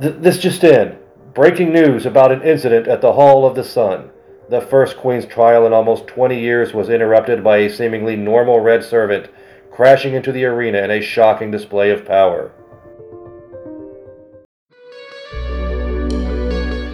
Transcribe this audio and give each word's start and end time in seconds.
Th- 0.00 0.14
this 0.18 0.38
just 0.38 0.62
in. 0.62 0.98
Breaking 1.32 1.72
news 1.72 2.04
about 2.04 2.32
an 2.32 2.42
incident 2.42 2.86
at 2.86 3.00
the 3.00 3.14
Hall 3.14 3.46
of 3.46 3.54
the 3.54 3.64
Sun. 3.64 4.10
The 4.50 4.60
first 4.60 4.98
Queen's 4.98 5.24
trial 5.24 5.66
in 5.66 5.72
almost 5.72 6.06
20 6.06 6.38
years 6.38 6.74
was 6.74 6.90
interrupted 6.90 7.42
by 7.42 7.58
a 7.58 7.70
seemingly 7.70 8.14
normal 8.14 8.60
red 8.60 8.84
servant 8.84 9.30
crashing 9.70 10.14
into 10.14 10.32
the 10.32 10.44
arena 10.44 10.78
in 10.78 10.90
a 10.90 11.00
shocking 11.00 11.50
display 11.50 11.90
of 11.90 12.04
power. 12.04 12.52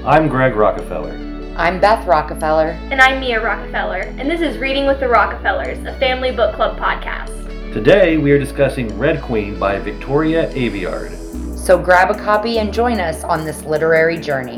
I'm 0.06 0.28
Greg 0.28 0.54
Rockefeller. 0.54 1.14
I'm 1.56 1.80
Beth 1.80 2.06
Rockefeller. 2.06 2.70
And 2.90 3.00
I'm 3.00 3.20
Mia 3.20 3.42
Rockefeller, 3.42 4.00
and 4.18 4.30
this 4.30 4.40
is 4.40 4.58
Reading 4.58 4.86
with 4.86 5.00
the 5.00 5.08
Rockefellers, 5.08 5.78
a 5.86 5.98
family 5.98 6.30
book 6.30 6.54
club 6.54 6.78
podcast. 6.78 7.72
Today 7.72 8.16
we 8.16 8.30
are 8.32 8.38
discussing 8.38 8.96
Red 8.98 9.22
Queen 9.22 9.58
by 9.58 9.78
Victoria 9.78 10.52
Aveyard. 10.54 11.21
So 11.62 11.78
grab 11.78 12.10
a 12.10 12.18
copy 12.18 12.58
and 12.58 12.74
join 12.74 12.98
us 12.98 13.22
on 13.22 13.44
this 13.44 13.62
literary 13.62 14.18
journey. 14.18 14.56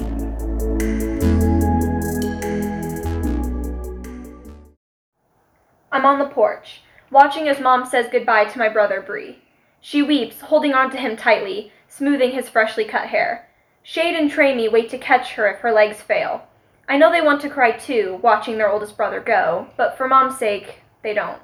I'm 5.92 6.06
on 6.06 6.18
the 6.18 6.30
porch, 6.32 6.80
watching 7.10 7.46
as 7.46 7.60
Mom 7.60 7.84
says 7.84 8.06
goodbye 8.10 8.46
to 8.46 8.58
my 8.58 8.70
brother 8.70 9.02
Bree. 9.02 9.42
She 9.82 10.02
weeps, 10.02 10.40
holding 10.40 10.72
on 10.72 10.90
to 10.92 10.96
him 10.96 11.14
tightly, 11.14 11.70
smoothing 11.88 12.30
his 12.30 12.48
freshly 12.48 12.86
cut 12.86 13.08
hair. 13.08 13.50
Shade 13.82 14.14
and 14.14 14.30
Tramy 14.30 14.72
wait 14.72 14.88
to 14.88 14.96
catch 14.96 15.34
her 15.34 15.46
if 15.46 15.58
her 15.58 15.72
legs 15.72 16.00
fail. 16.00 16.46
I 16.88 16.96
know 16.96 17.12
they 17.12 17.20
want 17.20 17.42
to 17.42 17.50
cry 17.50 17.72
too, 17.72 18.18
watching 18.22 18.56
their 18.56 18.70
oldest 18.70 18.96
brother 18.96 19.20
go, 19.20 19.66
but 19.76 19.98
for 19.98 20.08
Mom's 20.08 20.38
sake, 20.38 20.76
they 21.02 21.12
don't. 21.12 21.42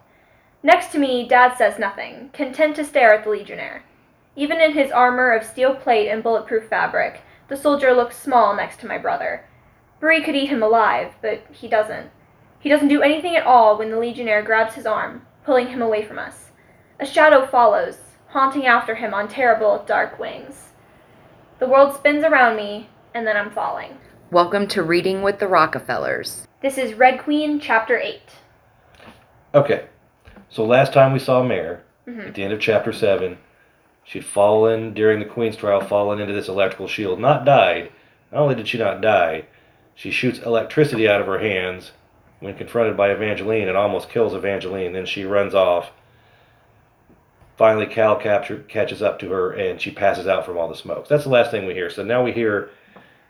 Next 0.62 0.90
to 0.92 0.98
me, 0.98 1.28
Dad 1.28 1.58
says 1.58 1.78
nothing, 1.78 2.30
content 2.32 2.76
to 2.76 2.84
stare 2.86 3.12
at 3.12 3.24
the 3.24 3.30
Legionnaire. 3.30 3.84
Even 4.36 4.60
in 4.60 4.72
his 4.72 4.92
armor 4.92 5.32
of 5.32 5.44
steel 5.44 5.74
plate 5.74 6.08
and 6.08 6.22
bulletproof 6.22 6.64
fabric, 6.68 7.22
the 7.48 7.56
soldier 7.56 7.92
looks 7.92 8.16
small 8.16 8.54
next 8.54 8.78
to 8.80 8.86
my 8.86 8.96
brother. 8.96 9.44
Bree 9.98 10.22
could 10.22 10.36
eat 10.36 10.46
him 10.46 10.62
alive, 10.62 11.14
but 11.20 11.42
he 11.50 11.68
doesn't. 11.68 12.10
He 12.60 12.68
doesn't 12.68 12.88
do 12.88 13.02
anything 13.02 13.36
at 13.36 13.46
all 13.46 13.76
when 13.76 13.90
the 13.90 13.98
Legionnaire 13.98 14.42
grabs 14.42 14.74
his 14.74 14.86
arm, 14.86 15.26
pulling 15.44 15.68
him 15.68 15.82
away 15.82 16.04
from 16.04 16.18
us. 16.18 16.50
A 17.00 17.06
shadow 17.06 17.44
follows, 17.46 17.98
haunting 18.28 18.66
after 18.66 18.94
him 18.94 19.12
on 19.14 19.26
terrible, 19.26 19.82
dark 19.86 20.18
wings. 20.18 20.68
The 21.58 21.66
world 21.66 21.94
spins 21.96 22.24
around 22.24 22.56
me, 22.56 22.88
and 23.14 23.26
then 23.26 23.36
I'm 23.36 23.50
falling. 23.50 23.98
Welcome 24.30 24.68
to 24.68 24.82
Reading 24.82 25.22
with 25.22 25.40
the 25.40 25.48
Rockefellers. 25.48 26.46
This 26.62 26.78
is 26.78 26.94
Red 26.94 27.18
Queen, 27.18 27.58
Chapter 27.58 27.98
8. 27.98 28.22
Okay, 29.54 29.86
so 30.48 30.64
last 30.64 30.92
time 30.92 31.12
we 31.12 31.18
saw 31.18 31.42
Mare, 31.42 31.82
Mhm. 32.06 32.28
at 32.28 32.34
the 32.34 32.44
end 32.44 32.52
of 32.52 32.60
chapter 32.60 32.92
7, 32.92 33.38
she'd 34.04 34.24
fallen 34.24 34.94
during 34.94 35.18
the 35.18 35.24
Queen's 35.24 35.56
trial, 35.56 35.80
fallen 35.80 36.20
into 36.20 36.32
this 36.32 36.48
electrical 36.48 36.88
shield. 36.88 37.20
Not 37.20 37.44
died. 37.44 37.90
Not 38.32 38.42
only 38.42 38.54
did 38.54 38.68
she 38.68 38.78
not 38.78 39.00
die, 39.00 39.46
she 39.94 40.10
shoots 40.10 40.38
electricity 40.38 41.08
out 41.08 41.20
of 41.20 41.26
her 41.26 41.38
hands 41.38 41.92
when 42.40 42.56
confronted 42.56 42.96
by 42.96 43.10
Evangeline 43.10 43.68
and 43.68 43.76
almost 43.76 44.08
kills 44.08 44.34
Evangeline. 44.34 44.92
Then 44.92 45.06
she 45.06 45.24
runs 45.24 45.54
off. 45.54 45.90
Finally, 47.56 47.86
Cal 47.86 48.16
capture, 48.16 48.60
catches 48.68 49.02
up 49.02 49.18
to 49.18 49.30
her 49.30 49.52
and 49.52 49.80
she 49.80 49.90
passes 49.90 50.26
out 50.26 50.46
from 50.46 50.56
all 50.56 50.68
the 50.68 50.74
smokes. 50.74 51.08
That's 51.08 51.24
the 51.24 51.30
last 51.30 51.50
thing 51.50 51.66
we 51.66 51.74
hear. 51.74 51.90
So 51.90 52.02
now 52.02 52.24
we 52.24 52.32
hear 52.32 52.70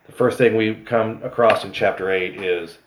the 0.06 0.12
first 0.12 0.38
thing 0.38 0.56
we 0.56 0.74
come 0.74 1.20
across 1.24 1.64
in 1.64 1.72
chapter 1.72 2.10
8 2.10 2.40
is 2.40 2.78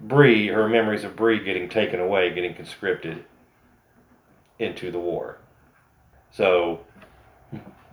Bree, 0.00 0.48
her 0.48 0.68
memories 0.68 1.04
of 1.04 1.16
Bree 1.16 1.44
getting 1.44 1.68
taken 1.68 2.00
away, 2.00 2.32
getting 2.34 2.54
conscripted 2.54 3.24
into 4.58 4.90
the 4.90 4.98
war. 4.98 5.38
So 6.30 6.80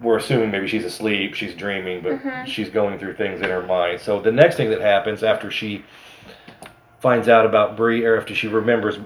we're 0.02 0.18
assuming 0.18 0.52
maybe 0.52 0.68
she's 0.68 0.86
asleep, 0.86 1.34
she's 1.36 1.54
dreaming, 1.56 2.02
but 2.02 2.14
Mhm. 2.22 2.46
she's 2.48 2.70
going 2.70 2.98
through 3.00 3.14
things 3.14 3.42
in 3.42 3.50
her 3.50 3.62
mind. 3.62 4.00
So 4.00 4.20
the 4.20 4.32
next 4.32 4.56
thing 4.58 4.70
that 4.72 4.82
happens 4.82 5.24
after 5.24 5.50
she 5.52 5.84
finds 7.00 7.28
out 7.30 7.46
about 7.46 7.76
Bree, 7.76 8.06
or 8.06 8.18
after 8.18 8.34
she 8.34 8.48
remembers, 8.48 9.00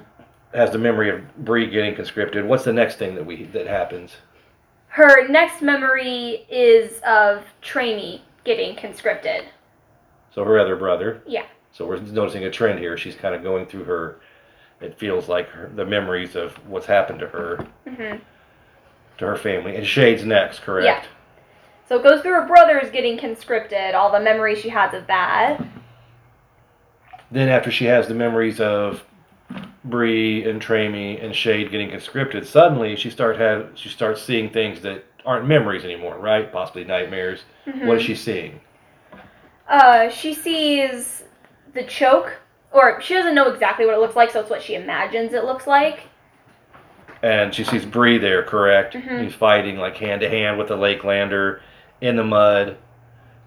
has 0.54 0.72
the 0.72 0.78
memory 0.78 1.10
of 1.10 1.36
Bree 1.46 1.68
getting 1.70 1.94
conscripted, 1.96 2.46
what's 2.46 2.64
the 2.64 2.74
next 2.74 2.96
thing 2.98 3.16
that 3.16 3.26
we 3.26 3.44
that 3.46 3.68
happens? 3.68 4.18
Her 4.90 5.28
next 5.28 5.62
memory 5.62 6.46
is 6.50 7.00
of 7.02 7.44
Tramy 7.62 8.22
getting 8.44 8.76
conscripted. 8.76 9.44
So 10.34 10.44
her 10.46 10.58
other 10.60 10.76
brother. 10.76 11.22
Yeah. 11.26 11.44
So 11.72 11.86
we're 11.86 11.98
noticing 12.00 12.46
a 12.46 12.50
trend 12.52 12.80
here. 12.80 12.98
She's 12.98 13.16
kind 13.16 13.36
of 13.36 13.44
going 13.44 13.66
through 13.66 13.84
her. 13.84 14.20
It 14.80 14.98
feels 14.98 15.28
like 15.28 15.50
her, 15.50 15.70
the 15.76 15.86
memories 15.86 16.36
of 16.36 16.54
what's 16.68 16.86
happened 16.86 17.20
to 17.20 17.28
her, 17.28 17.66
hmm 17.88 18.18
to 19.18 19.26
her 19.26 19.36
family, 19.36 19.76
and 19.76 19.86
Shade's 19.86 20.24
next, 20.24 20.60
correct? 20.62 20.86
Yeah. 20.86 21.04
So 21.88 22.00
it 22.00 22.04
goes 22.04 22.22
through 22.22 22.34
her 22.34 22.48
brothers 22.48 22.92
getting 22.92 23.18
conscripted, 23.18 23.96
all 23.96 24.12
the 24.12 24.20
memories 24.20 24.60
she 24.60 24.70
has 24.70 24.94
of 24.94 25.08
that. 25.08 25.62
Then 27.32 27.50
after 27.50 27.72
she 27.72 27.86
has 27.86 28.08
the 28.08 28.14
memories 28.14 28.60
of 28.60 29.04
Bree 29.86 30.50
and 30.50 30.62
Tramy 30.62 31.24
and 31.24 31.34
Shade 31.34 31.72
getting 31.72 31.90
conscripted, 31.90 32.46
suddenly 32.46 32.96
she 32.96 33.10
start 33.10 33.38
have 33.38 33.72
she 33.76 33.90
starts 33.90 34.22
seeing 34.22 34.50
things 34.50 34.82
that 34.82 35.06
aren't 35.26 35.48
memories 35.48 35.84
anymore, 35.84 36.18
right? 36.18 36.52
Possibly 36.52 36.84
nightmares. 36.84 37.42
What 37.66 37.98
is 37.98 38.04
she 38.04 38.16
seeing? 38.16 38.60
Uh, 39.68 40.10
she 40.10 40.34
sees 40.34 41.24
the 41.74 41.84
choke, 41.84 42.38
or 42.72 43.02
she 43.02 43.14
doesn't 43.14 43.36
know 43.36 43.50
exactly 43.52 43.86
what 43.86 43.94
it 43.94 44.00
looks 44.00 44.16
like, 44.16 44.32
so 44.32 44.40
it's 44.40 44.50
what 44.50 44.62
she 44.62 44.76
imagines 44.76 45.34
it 45.34 45.44
looks 45.44 45.68
like. 45.68 46.08
And 47.28 47.54
she 47.54 47.66
sees 47.66 47.84
Bree 47.84 48.18
there, 48.18 48.42
correct? 48.42 48.94
Mhm. 48.94 49.22
He's 49.26 49.34
fighting 49.34 49.78
like 49.78 49.98
hand 49.98 50.22
to 50.22 50.30
hand 50.30 50.58
with 50.58 50.70
the 50.70 50.78
Lakelander 50.78 51.60
in 52.00 52.16
the 52.16 52.24
mud. 52.24 52.78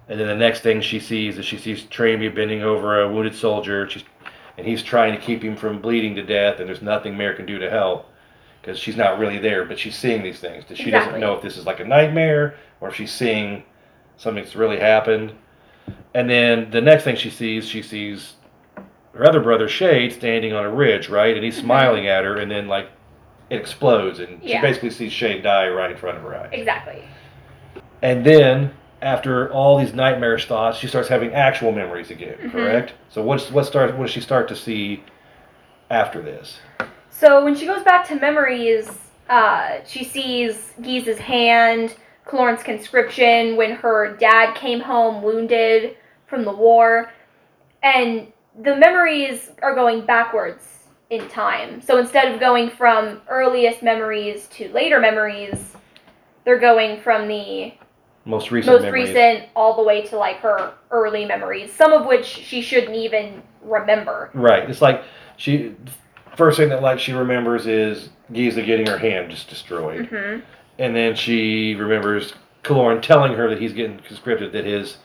And 0.07 0.19
then 0.19 0.27
the 0.27 0.35
next 0.35 0.59
thing 0.59 0.81
she 0.81 0.99
sees 0.99 1.39
is 1.39 1.45
she 1.45 1.57
sees 1.57 1.83
Tramy 1.85 2.29
bending 2.33 2.61
over 2.61 3.01
a 3.01 3.09
wounded 3.09 3.33
soldier. 3.33 3.89
She's, 3.89 4.03
and 4.59 4.67
he's 4.67 4.83
trying 4.83 5.13
to 5.13 5.19
keep 5.19 5.41
him 5.41 5.55
from 5.55 5.81
bleeding 5.81 6.13
to 6.15 6.21
death, 6.21 6.59
and 6.59 6.69
there's 6.69 6.83
nothing 6.83 7.17
Mare 7.17 7.33
can 7.33 7.47
do 7.47 7.57
to 7.57 7.71
help 7.71 8.07
because 8.61 8.77
she's 8.77 8.95
not 8.97 9.17
really 9.17 9.39
there, 9.39 9.65
but 9.65 9.79
she's 9.79 9.95
seeing 9.95 10.21
these 10.21 10.39
things. 10.39 10.63
She 10.75 10.91
doesn't 10.91 11.19
know 11.19 11.33
if 11.33 11.41
this 11.41 11.57
is 11.57 11.65
like 11.65 11.79
a 11.79 11.85
nightmare 11.85 12.53
or 12.81 12.89
if 12.89 12.95
she's 12.95 13.11
seeing 13.11 13.63
something 14.17 14.43
that's 14.43 14.55
really 14.55 14.79
happened. 14.79 15.31
And 16.13 16.29
then 16.29 16.69
the 16.69 16.81
next 16.81 17.03
thing 17.03 17.15
she 17.15 17.31
sees, 17.31 17.67
she 17.67 17.81
sees 17.81 18.33
her 19.15 19.27
other 19.27 19.39
brother 19.39 19.67
Shade 19.67 20.13
standing 20.13 20.53
on 20.53 20.65
a 20.65 20.69
ridge, 20.69 21.09
right? 21.09 21.35
And 21.35 21.43
he's 21.43 21.57
Mhm. 21.57 21.63
smiling 21.63 22.07
at 22.07 22.23
her, 22.25 22.35
and 22.37 22.51
then 22.51 22.67
like 22.67 22.89
it 23.51 23.59
explodes, 23.59 24.19
and 24.19 24.41
she 24.41 24.57
basically 24.61 24.89
sees 24.89 25.11
Shade 25.11 25.43
die 25.43 25.67
right 25.67 25.91
in 25.91 25.97
front 25.97 26.17
of 26.17 26.23
her 26.23 26.33
eyes. 26.33 26.49
Exactly. 26.53 27.03
And 28.01 28.25
then 28.25 28.71
after 29.01 29.51
all 29.51 29.77
these 29.77 29.93
nightmarish 29.93 30.47
thoughts, 30.47 30.77
she 30.77 30.87
starts 30.87 31.09
having 31.09 31.33
actual 31.33 31.73
memories 31.73 32.11
again, 32.11 32.37
Mhm. 32.41 32.51
correct? 32.51 32.93
So 33.09 33.21
what's 33.21 33.51
what 33.51 33.65
starts 33.65 33.93
what 33.93 34.05
does 34.05 34.11
she 34.11 34.21
start 34.21 34.47
to 34.47 34.55
see 34.55 35.03
after 35.89 36.21
this? 36.21 36.61
So 37.09 37.43
when 37.43 37.53
she 37.55 37.65
goes 37.65 37.83
back 37.83 38.07
to 38.07 38.15
memories, 38.15 38.89
uh, 39.29 39.79
she 39.85 40.05
sees 40.05 40.73
Gisa's 40.81 41.19
hand, 41.19 41.95
Kilorn's 42.25 42.63
conscription, 42.63 43.57
when 43.57 43.71
her 43.71 44.15
dad 44.17 44.55
came 44.55 44.79
home 44.79 45.21
wounded 45.21 45.97
from 46.25 46.45
the 46.45 46.53
war, 46.53 47.11
and 47.83 48.31
the 48.61 48.77
memories 48.77 49.51
are 49.61 49.75
going 49.75 50.05
backwards 50.05 50.70
in 51.11 51.27
time. 51.27 51.81
So 51.81 51.99
instead 51.99 52.31
of 52.33 52.39
going 52.39 52.69
from 52.69 53.21
earliest 53.29 53.83
memories 53.83 54.47
to 54.53 54.69
later 54.71 54.99
memories, 54.99 55.75
they're 56.45 56.57
going 56.57 57.01
from 57.01 57.27
the 57.27 57.73
Most 58.25 58.49
recent 58.49 58.73
most 58.73 58.83
memories. 58.83 59.09
recent 59.09 59.49
all 59.55 59.75
the 59.75 59.83
way 59.83 60.01
to 60.07 60.17
like 60.17 60.37
her 60.37 60.73
early 60.89 61.25
memories, 61.25 61.71
some 61.73 61.91
of 61.91 62.05
which 62.07 62.25
she 62.25 62.61
shouldn't 62.61 62.95
even 62.95 63.43
remember. 63.61 64.31
Right. 64.33 64.67
It's 64.69 64.81
like 64.81 65.03
she 65.37 65.75
first 66.37 66.57
thing 66.57 66.69
that 66.69 66.81
like 66.81 66.97
she 66.97 67.11
remembers 67.11 67.67
is 67.67 68.09
Gisa 68.31 68.65
getting 68.65 68.87
her 68.87 68.97
hand 68.97 69.29
just 69.31 69.49
destroyed. 69.49 70.05
hmm 70.07 70.39
And 70.79 70.95
then 70.95 71.13
she 71.13 71.75
remembers 71.75 72.33
Kilorn 72.63 73.01
telling 73.01 73.33
her 73.33 73.49
that 73.49 73.59
he's 73.59 73.73
getting 73.73 73.99
conscripted, 73.99 74.53
that 74.53 74.63
his 74.63 74.97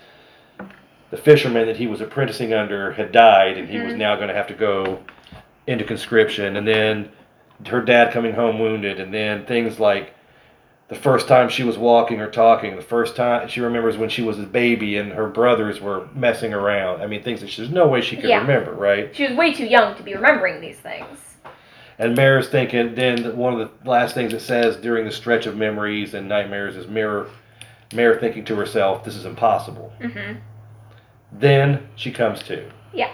the 1.11 1.17
fisherman 1.17 1.67
that 1.67 1.77
he 1.77 1.89
was 1.89 2.01
apprenticing 2.01 2.53
under 2.53 2.93
had 2.93 3.11
died, 3.13 3.57
and 3.59 3.69
he 3.69 3.79
was 3.81 3.95
Mhm. 3.95 3.99
now 3.99 4.17
going 4.17 4.29
to 4.29 4.35
have 4.35 4.47
to 4.49 4.55
go 4.55 5.01
into 5.67 5.85
conscription. 5.85 6.57
And 6.57 6.67
then 6.67 7.11
her 7.67 7.81
dad 7.81 8.13
coming 8.13 8.35
home 8.35 8.59
wounded, 8.59 9.01
and 9.01 9.13
then 9.13 9.47
things 9.47 9.79
like 9.81 10.13
the 10.89 10.95
first 10.95 11.27
time 11.27 11.49
she 11.49 11.65
was 11.65 11.77
walking 11.77 12.21
or 12.21 12.31
talking, 12.31 12.77
the 12.77 12.83
first 12.83 13.17
time 13.17 13.49
she 13.49 13.61
remembers 13.61 13.97
when 13.97 14.09
she 14.09 14.23
was 14.23 14.39
a 14.39 14.45
baby 14.45 14.99
and 14.99 15.13
her 15.13 15.27
brothers 15.27 15.81
were 15.81 16.07
messing 16.15 16.55
around. 16.55 17.03
I 17.03 17.07
mean, 17.07 17.23
things 17.25 17.41
that 17.41 17.51
she, 17.51 17.63
there's 17.63 17.73
no 17.75 17.89
way 17.89 18.01
she 18.01 18.15
could 18.17 18.29
Yeah. 18.31 18.41
remember, 18.41 18.73
right? 18.73 19.15
She 19.15 19.27
was 19.27 19.37
way 19.37 19.53
too 19.53 19.67
young 19.67 19.97
to 19.97 20.03
be 20.05 20.15
remembering 20.15 20.61
these 20.61 20.79
things. 20.79 21.07
And 21.99 22.15
Mare's 22.15 22.49
thinking, 22.51 22.95
then 22.95 23.37
one 23.37 23.59
of 23.59 23.59
the 23.83 23.89
last 23.91 24.15
things 24.15 24.33
it 24.33 24.41
says 24.41 24.77
during 24.77 25.07
the 25.07 25.11
stretch 25.11 25.47
of 25.47 25.57
memories 25.57 26.15
and 26.15 26.29
nightmares 26.29 26.77
is 26.77 26.87
Mare, 26.87 27.27
Mare 27.93 28.21
thinking 28.21 28.45
to 28.45 28.55
herself, 28.55 29.03
this 29.03 29.17
is 29.17 29.25
impossible. 29.25 29.93
hmm 30.01 30.35
Then 31.33 31.89
she 31.97 32.13
comes 32.13 32.43
to. 32.45 32.71
Yeah. 32.93 33.13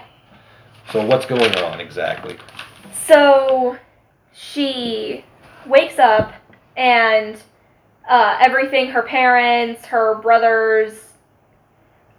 So 0.91 1.05
what's 1.05 1.25
going 1.25 1.55
on 1.57 1.79
exactly? 1.79 2.37
So 3.05 3.77
she 4.33 5.25
wakes 5.65 5.99
up 5.99 6.33
and 6.75 7.37
uh, 8.07 8.37
everything 8.39 8.89
her 8.91 9.03
parents, 9.03 9.85
her 9.85 10.15
brothers, 10.15 11.13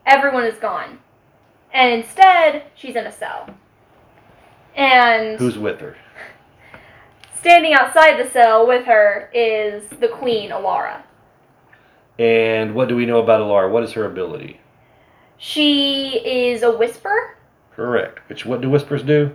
everyone 0.07 0.45
is 0.45 0.57
gone. 0.59 0.99
And 1.73 1.93
instead, 1.93 2.65
she's 2.75 2.97
in 2.97 3.07
a 3.07 3.13
cell. 3.13 3.49
And 4.77 5.39
Who's 5.39 5.59
with 5.59 5.81
her? 5.81 5.97
standing 7.45 7.75
outside 7.75 8.17
the 8.19 8.31
cell 8.31 8.67
with 8.67 8.87
her 8.87 9.29
is 9.35 9.85
the 10.01 10.09
queen, 10.09 10.51
Elara. 10.51 11.03
And 12.19 12.75
what 12.75 12.89
do 12.89 12.97
we 12.97 13.05
know 13.05 13.19
about 13.19 13.41
Elara? 13.41 13.71
What 13.71 13.83
is 13.83 13.93
her 13.93 14.07
ability? 14.07 14.61
She 15.37 16.21
is 16.25 16.63
a 16.63 16.75
whisper. 16.75 17.37
Correct. 17.77 18.21
Which 18.29 18.47
what 18.47 18.61
do 18.61 18.71
whispers 18.71 19.03
do? 19.03 19.33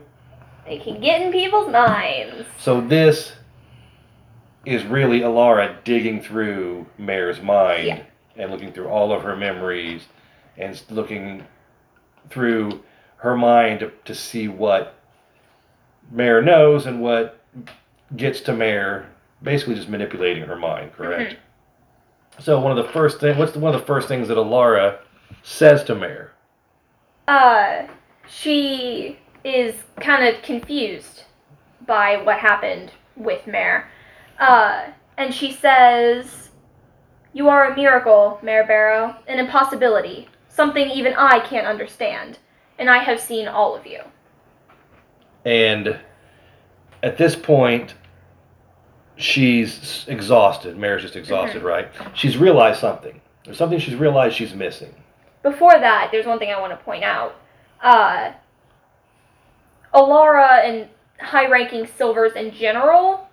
They 0.65 0.80
can 0.80 1.01
get 1.01 1.21
in 1.21 1.31
people's 1.31 1.71
minds. 1.71 2.45
So 2.57 2.80
this 2.80 3.33
is 4.65 4.83
really 4.86 5.21
Elara 5.21 5.83
digging 5.83 6.21
through 6.21 6.86
Mare's 6.97 7.41
mind 7.41 7.88
Yeah. 7.88 8.01
and 8.36 8.51
looking 8.51 8.71
through 8.71 8.88
all 8.88 9.12
of 9.12 9.24
her 9.24 9.36
memories 9.36 10.03
and 10.57 10.80
looking 10.89 11.44
through 12.30 12.83
her 13.18 13.36
mind 13.36 13.80
to, 13.80 13.91
to 14.06 14.13
see 14.13 14.47
what 14.47 14.95
Mare 16.12 16.42
knows 16.42 16.85
and 16.85 17.01
what 17.01 17.42
gets 18.15 18.42
to 18.42 18.53
Mare, 18.53 19.09
basically 19.42 19.75
just 19.75 19.89
manipulating 19.89 20.44
her 20.44 20.56
mind, 20.56 20.94
correct? 20.94 21.38
So 22.39 22.59
one 22.59 22.77
of 22.77 22.85
the 22.85 22.92
first 22.92 23.19
thing 23.19 23.38
what's 23.38 23.51
the, 23.53 23.59
one 23.59 23.74
of 23.74 23.81
the 23.81 23.88
first 23.88 24.07
things 24.07 24.27
that 24.27 24.38
Elara 24.38 25.00
says 25.44 25.83
to 25.85 25.95
Mare? 25.95 26.31
Uh, 27.27 27.88
she 28.30 29.18
is 29.44 29.76
kind 30.00 30.28
of 30.28 30.42
confused 30.42 31.24
by 31.86 32.22
what 32.24 32.38
happened 32.38 32.92
with 33.16 33.46
Mare. 33.48 33.90
Uh, 34.40 34.88
and 35.18 35.34
she 35.34 35.52
says, 35.52 36.50
You 37.34 37.50
are 37.50 37.72
a 37.72 37.76
miracle, 37.76 38.40
Mare 38.42 38.66
Barrow, 38.66 39.16
an 39.28 39.40
impossibility, 39.40 40.30
something 40.48 40.90
even 40.90 41.14
I 41.14 41.40
can't 41.40 41.68
understand, 41.68 42.40
and 42.78 42.90
I 42.90 43.00
have 43.00 43.20
seen 43.20 43.48
all 43.48 43.76
of 43.76 43.86
you. 43.86 44.02
And 45.46 46.00
at 47.02 47.18
this 47.18 47.36
point, 47.36 47.96
she's 49.16 50.06
exhausted. 50.08 50.78
Mare's 50.78 51.02
just 51.02 51.16
exhausted, 51.16 51.64
right? 51.64 51.90
She's 52.14 52.38
realized 52.38 52.80
something. 52.80 53.20
There's 53.44 53.58
something 53.58 53.80
she's 53.80 53.96
realized 53.96 54.36
she's 54.36 54.54
missing. 54.54 54.94
Before 55.42 55.80
that, 55.80 56.10
there's 56.12 56.26
one 56.26 56.40
thing 56.40 56.52
I 56.52 56.60
want 56.60 56.78
to 56.78 56.86
point 56.86 57.04
out. 57.04 57.36
Uh, 57.81 58.34
Elara 59.94 60.64
and 60.66 60.88
high 61.20 61.48
ranking 61.48 61.88
silvers 61.88 62.34
in 62.34 62.52
general 62.52 63.30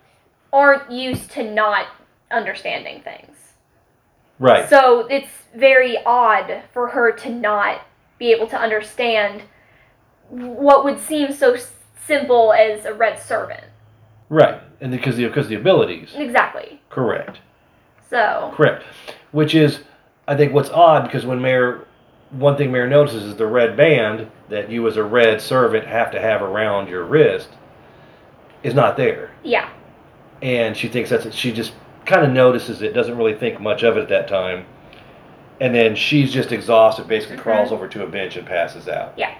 aren't 0.52 0.90
used 0.90 1.30
to 1.32 1.42
not 1.42 1.86
understanding 2.30 3.02
things. 3.02 3.36
Right. 4.38 4.68
So 4.68 5.06
it's 5.06 5.30
very 5.54 5.96
odd 6.04 6.62
for 6.72 6.88
her 6.88 7.12
to 7.12 7.30
not 7.30 7.82
be 8.18 8.32
able 8.32 8.46
to 8.48 8.58
understand 8.58 9.42
what 10.28 10.84
would 10.84 11.00
seem 11.00 11.32
so 11.32 11.56
simple 12.06 12.52
as 12.52 12.84
a 12.84 12.94
red 12.94 13.18
servant. 13.18 13.64
right. 14.28 14.60
And 14.80 14.92
because 14.92 15.16
the 15.16 15.26
because 15.26 15.48
the 15.48 15.54
abilities. 15.54 16.10
Exactly. 16.14 16.80
Correct. 16.90 17.38
So, 18.10 18.52
Correct. 18.54 18.84
Which 19.32 19.54
is, 19.54 19.80
I 20.28 20.36
think, 20.36 20.52
what's 20.52 20.70
odd 20.70 21.04
because 21.04 21.24
when 21.24 21.40
Mare, 21.40 21.86
one 22.30 22.56
thing 22.56 22.72
Mare 22.72 22.88
notices 22.88 23.22
is 23.24 23.36
the 23.36 23.46
red 23.46 23.76
band 23.76 24.30
that 24.48 24.70
you 24.70 24.86
as 24.88 24.96
a 24.96 25.04
red 25.04 25.40
servant 25.40 25.86
have 25.86 26.10
to 26.10 26.20
have 26.20 26.42
around 26.42 26.88
your 26.88 27.04
wrist 27.04 27.48
is 28.62 28.74
not 28.74 28.96
there. 28.96 29.30
yeah. 29.42 29.68
and 30.42 30.76
she 30.76 30.88
thinks 30.88 31.08
that's 31.08 31.24
it. 31.24 31.32
she 31.34 31.50
just 31.52 31.72
kind 32.04 32.24
of 32.24 32.30
notices 32.32 32.82
it 32.82 32.92
doesn't 32.92 33.16
really 33.16 33.34
think 33.34 33.58
much 33.60 33.82
of 33.82 33.96
it 33.96 34.00
at 34.02 34.08
that 34.08 34.28
time 34.28 34.66
and 35.60 35.74
then 35.74 35.94
she's 35.96 36.30
just 36.32 36.52
exhausted 36.52 37.08
basically 37.08 37.36
Mhm. 37.36 37.40
crawls 37.42 37.72
over 37.72 37.88
to 37.88 38.02
a 38.04 38.06
bench 38.06 38.36
and 38.36 38.46
passes 38.46 38.86
out 38.88 39.14
Yeah. 39.16 39.32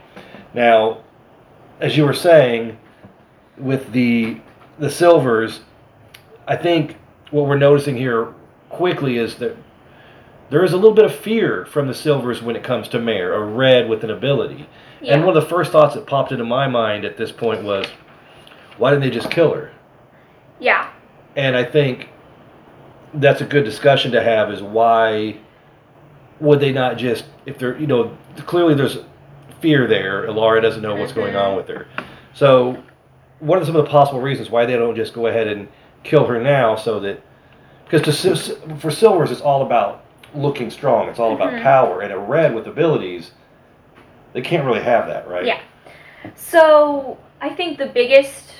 now 0.54 0.98
as 1.80 1.96
you 1.96 2.04
were 2.06 2.14
saying 2.14 2.78
with 3.58 3.92
the 3.92 4.38
the 4.78 4.88
silvers 4.90 5.60
i 6.48 6.56
think 6.56 6.96
what 7.30 7.46
we're 7.46 7.58
noticing 7.58 7.96
here 7.96 8.28
quickly 8.70 9.18
is 9.18 9.34
that 9.36 9.54
there 10.50 10.64
is 10.64 10.72
a 10.72 10.76
little 10.76 10.94
bit 10.94 11.04
of 11.04 11.14
fear 11.14 11.66
from 11.66 11.88
the 11.88 11.94
silvers 11.94 12.42
when 12.42 12.56
it 12.56 12.62
comes 12.62 12.88
to 12.88 13.00
mare 13.00 13.34
a 13.34 13.44
red 13.44 13.88
with 13.88 14.04
an 14.04 14.10
ability. 14.10 14.68
Yeah. 15.00 15.14
and 15.14 15.26
one 15.26 15.36
of 15.36 15.42
the 15.42 15.48
first 15.48 15.72
thoughts 15.72 15.94
that 15.94 16.06
popped 16.06 16.32
into 16.32 16.44
my 16.44 16.68
mind 16.68 17.04
at 17.04 17.16
this 17.18 17.30
point 17.30 17.62
was 17.62 17.86
why 18.78 18.90
didn't 18.90 19.02
they 19.02 19.10
just 19.10 19.30
kill 19.30 19.52
her? 19.54 19.72
Yeah. 20.58 20.90
and 21.36 21.56
I 21.56 21.64
think 21.64 22.08
that's 23.14 23.40
a 23.40 23.44
good 23.44 23.64
discussion 23.64 24.12
to 24.12 24.22
have 24.22 24.50
is 24.50 24.62
why 24.62 25.38
would 26.40 26.60
they 26.60 26.72
not 26.72 26.98
just 26.98 27.24
if 27.46 27.58
they're 27.58 27.78
you 27.78 27.86
know 27.86 28.16
clearly 28.46 28.74
there's 28.74 28.98
fear 29.60 29.86
there. 29.86 30.30
Laura 30.30 30.60
doesn't 30.60 30.82
know 30.82 30.94
what's 30.94 31.12
going 31.12 31.34
on 31.34 31.48
mm-hmm. 31.48 31.56
with 31.56 31.68
her. 31.68 31.86
So 32.34 32.82
what 33.40 33.60
are 33.60 33.64
some 33.64 33.76
of 33.76 33.84
the 33.84 33.90
possible 33.90 34.20
reasons 34.20 34.50
why 34.50 34.66
they 34.66 34.76
don't 34.76 34.96
just 34.96 35.14
go 35.14 35.26
ahead 35.26 35.46
and 35.46 35.68
kill 36.04 36.26
her 36.26 36.40
now 36.40 36.76
so 36.76 37.00
that 37.00 37.22
because 37.88 38.02
to, 38.22 38.76
for 38.76 38.90
silvers 38.90 39.30
it's 39.30 39.40
all 39.40 39.62
about 39.62 40.04
looking 40.34 40.70
strong 40.70 41.08
it's 41.08 41.18
all 41.18 41.32
about 41.34 41.52
Mhm. 41.52 41.62
power 41.62 42.00
and 42.00 42.12
a 42.12 42.18
red 42.18 42.54
with 42.54 42.66
abilities 42.66 43.32
they 44.32 44.40
can't 44.42 44.64
really 44.64 44.82
have 44.82 45.06
that 45.06 45.26
right 45.28 45.44
Yeah. 45.46 45.58
So 46.34 47.16
I 47.40 47.50
think 47.50 47.78
the 47.78 47.86
biggest 47.86 48.52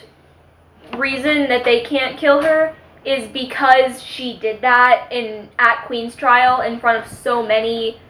reason 0.96 1.48
that 1.48 1.64
they 1.64 1.80
can't 1.80 2.16
kill 2.16 2.42
her 2.42 2.72
is 3.04 3.28
because 3.28 4.02
she 4.02 4.38
did 4.38 4.60
that 4.62 5.06
in 5.10 5.48
at 5.58 5.84
Queen's 5.86 6.16
trial 6.16 6.60
in 6.62 6.78
front 6.80 6.98
of 7.04 7.10
so 7.10 7.42
many 7.42 8.00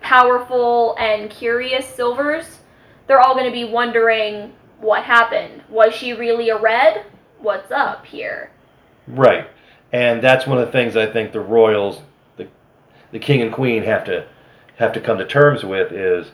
powerful 0.00 0.96
and 0.98 1.30
curious 1.30 1.86
silvers. 1.86 2.60
They're 3.06 3.20
all 3.20 3.34
going 3.34 3.46
to 3.46 3.52
be 3.52 3.64
wondering 3.64 4.52
what 4.80 5.02
happened. 5.04 5.62
Was 5.68 5.94
she 5.94 6.12
really 6.12 6.48
a 6.50 6.58
red? 6.58 7.02
What's 7.40 7.70
up 7.70 8.04
here? 8.06 8.50
Right. 9.06 9.46
And 9.92 10.22
that's 10.22 10.46
one 10.46 10.58
of 10.58 10.66
the 10.66 10.72
things 10.72 10.96
I 10.96 11.06
think 11.06 11.32
the 11.32 11.40
royals, 11.40 12.00
the, 13.12 13.18
king 13.18 13.42
and 13.42 13.52
queen 13.52 13.82
have 13.84 14.04
to 14.04 14.26
have 14.76 14.92
to 14.92 15.00
come 15.00 15.18
to 15.18 15.24
terms 15.26 15.64
with 15.64 15.92
is 15.92 16.32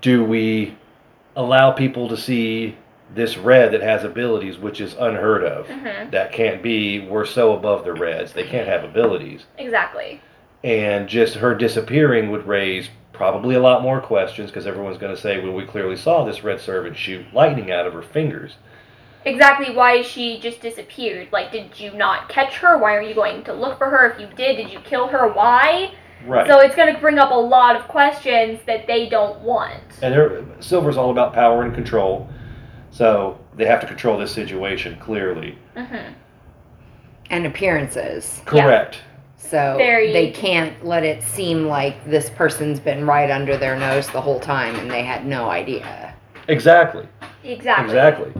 do 0.00 0.24
we 0.24 0.76
allow 1.36 1.70
people 1.70 2.08
to 2.08 2.16
see 2.16 2.76
this 3.14 3.36
red 3.38 3.72
that 3.72 3.80
has 3.82 4.04
abilities 4.04 4.58
which 4.58 4.80
is 4.80 4.94
unheard 4.98 5.42
of. 5.42 5.66
hmm 5.66 6.10
That 6.10 6.32
can't 6.32 6.62
be 6.62 7.00
we're 7.00 7.24
so 7.24 7.54
above 7.54 7.84
the 7.84 7.92
reds. 7.92 8.32
They 8.32 8.44
can't 8.44 8.68
have 8.68 8.84
abilities. 8.84 9.46
Exactly. 9.56 10.20
And 10.62 11.08
just 11.08 11.36
her 11.36 11.54
disappearing 11.54 12.30
would 12.30 12.46
raise 12.46 12.90
probably 13.12 13.54
a 13.54 13.60
lot 13.60 13.82
more 13.82 14.00
questions 14.00 14.50
because 14.50 14.66
everyone's 14.66 14.98
going 14.98 15.14
to 15.14 15.20
say, 15.20 15.42
well, 15.42 15.52
we 15.52 15.64
clearly 15.64 15.96
saw 15.96 16.24
this 16.24 16.44
red 16.44 16.60
servant 16.60 16.96
shoot 16.96 17.32
lightning 17.32 17.70
out 17.70 17.86
of 17.86 17.92
her 17.94 18.02
fingers. 18.02 18.56
Exactly 19.24 19.74
why 19.74 20.02
she 20.02 20.38
just 20.40 20.60
disappeared. 20.60 21.28
Like, 21.32 21.52
did 21.52 21.78
you 21.78 21.92
not 21.92 22.28
catch 22.28 22.56
her? 22.58 22.78
Why 22.78 22.94
are 22.94 23.02
you 23.02 23.14
going 23.14 23.42
to 23.44 23.52
look 23.52 23.76
for 23.78 23.90
her? 23.90 24.10
If 24.10 24.20
you 24.20 24.28
did, 24.36 24.56
did 24.56 24.70
you 24.72 24.78
kill 24.80 25.08
her? 25.08 25.28
Why? 25.32 25.92
Right. 26.26 26.46
So 26.48 26.60
it's 26.60 26.74
going 26.74 26.92
to 26.92 27.00
bring 27.00 27.18
up 27.18 27.30
a 27.30 27.34
lot 27.34 27.76
of 27.76 27.86
questions 27.88 28.60
that 28.66 28.86
they 28.86 29.08
don't 29.08 29.40
want. 29.40 29.82
and 30.02 30.46
silver's 30.64 30.96
all 30.96 31.10
about 31.10 31.32
power 31.32 31.62
and 31.62 31.74
control 31.74 32.28
so 32.90 33.38
they 33.56 33.66
have 33.66 33.80
to 33.80 33.86
control 33.86 34.18
this 34.18 34.32
situation 34.32 34.96
clearly 34.98 35.56
hmm 35.76 35.96
and 37.30 37.46
appearances. 37.46 38.40
correct 38.46 38.98
So 39.36 39.74
Very- 39.78 40.12
they 40.12 40.30
can't 40.30 40.84
let 40.84 41.04
it 41.04 41.22
seem 41.22 41.66
like 41.66 42.04
this 42.04 42.30
person's 42.30 42.80
been 42.80 43.06
right 43.06 43.30
under 43.30 43.56
their 43.56 43.76
nose 43.78 44.08
the 44.08 44.20
whole 44.20 44.40
time 44.40 44.74
and 44.76 44.90
they 44.90 45.02
had 45.04 45.26
no 45.26 45.48
idea. 45.50 46.14
exactly 46.48 47.06
Exactly. 47.44 47.84
exactly 47.84 48.32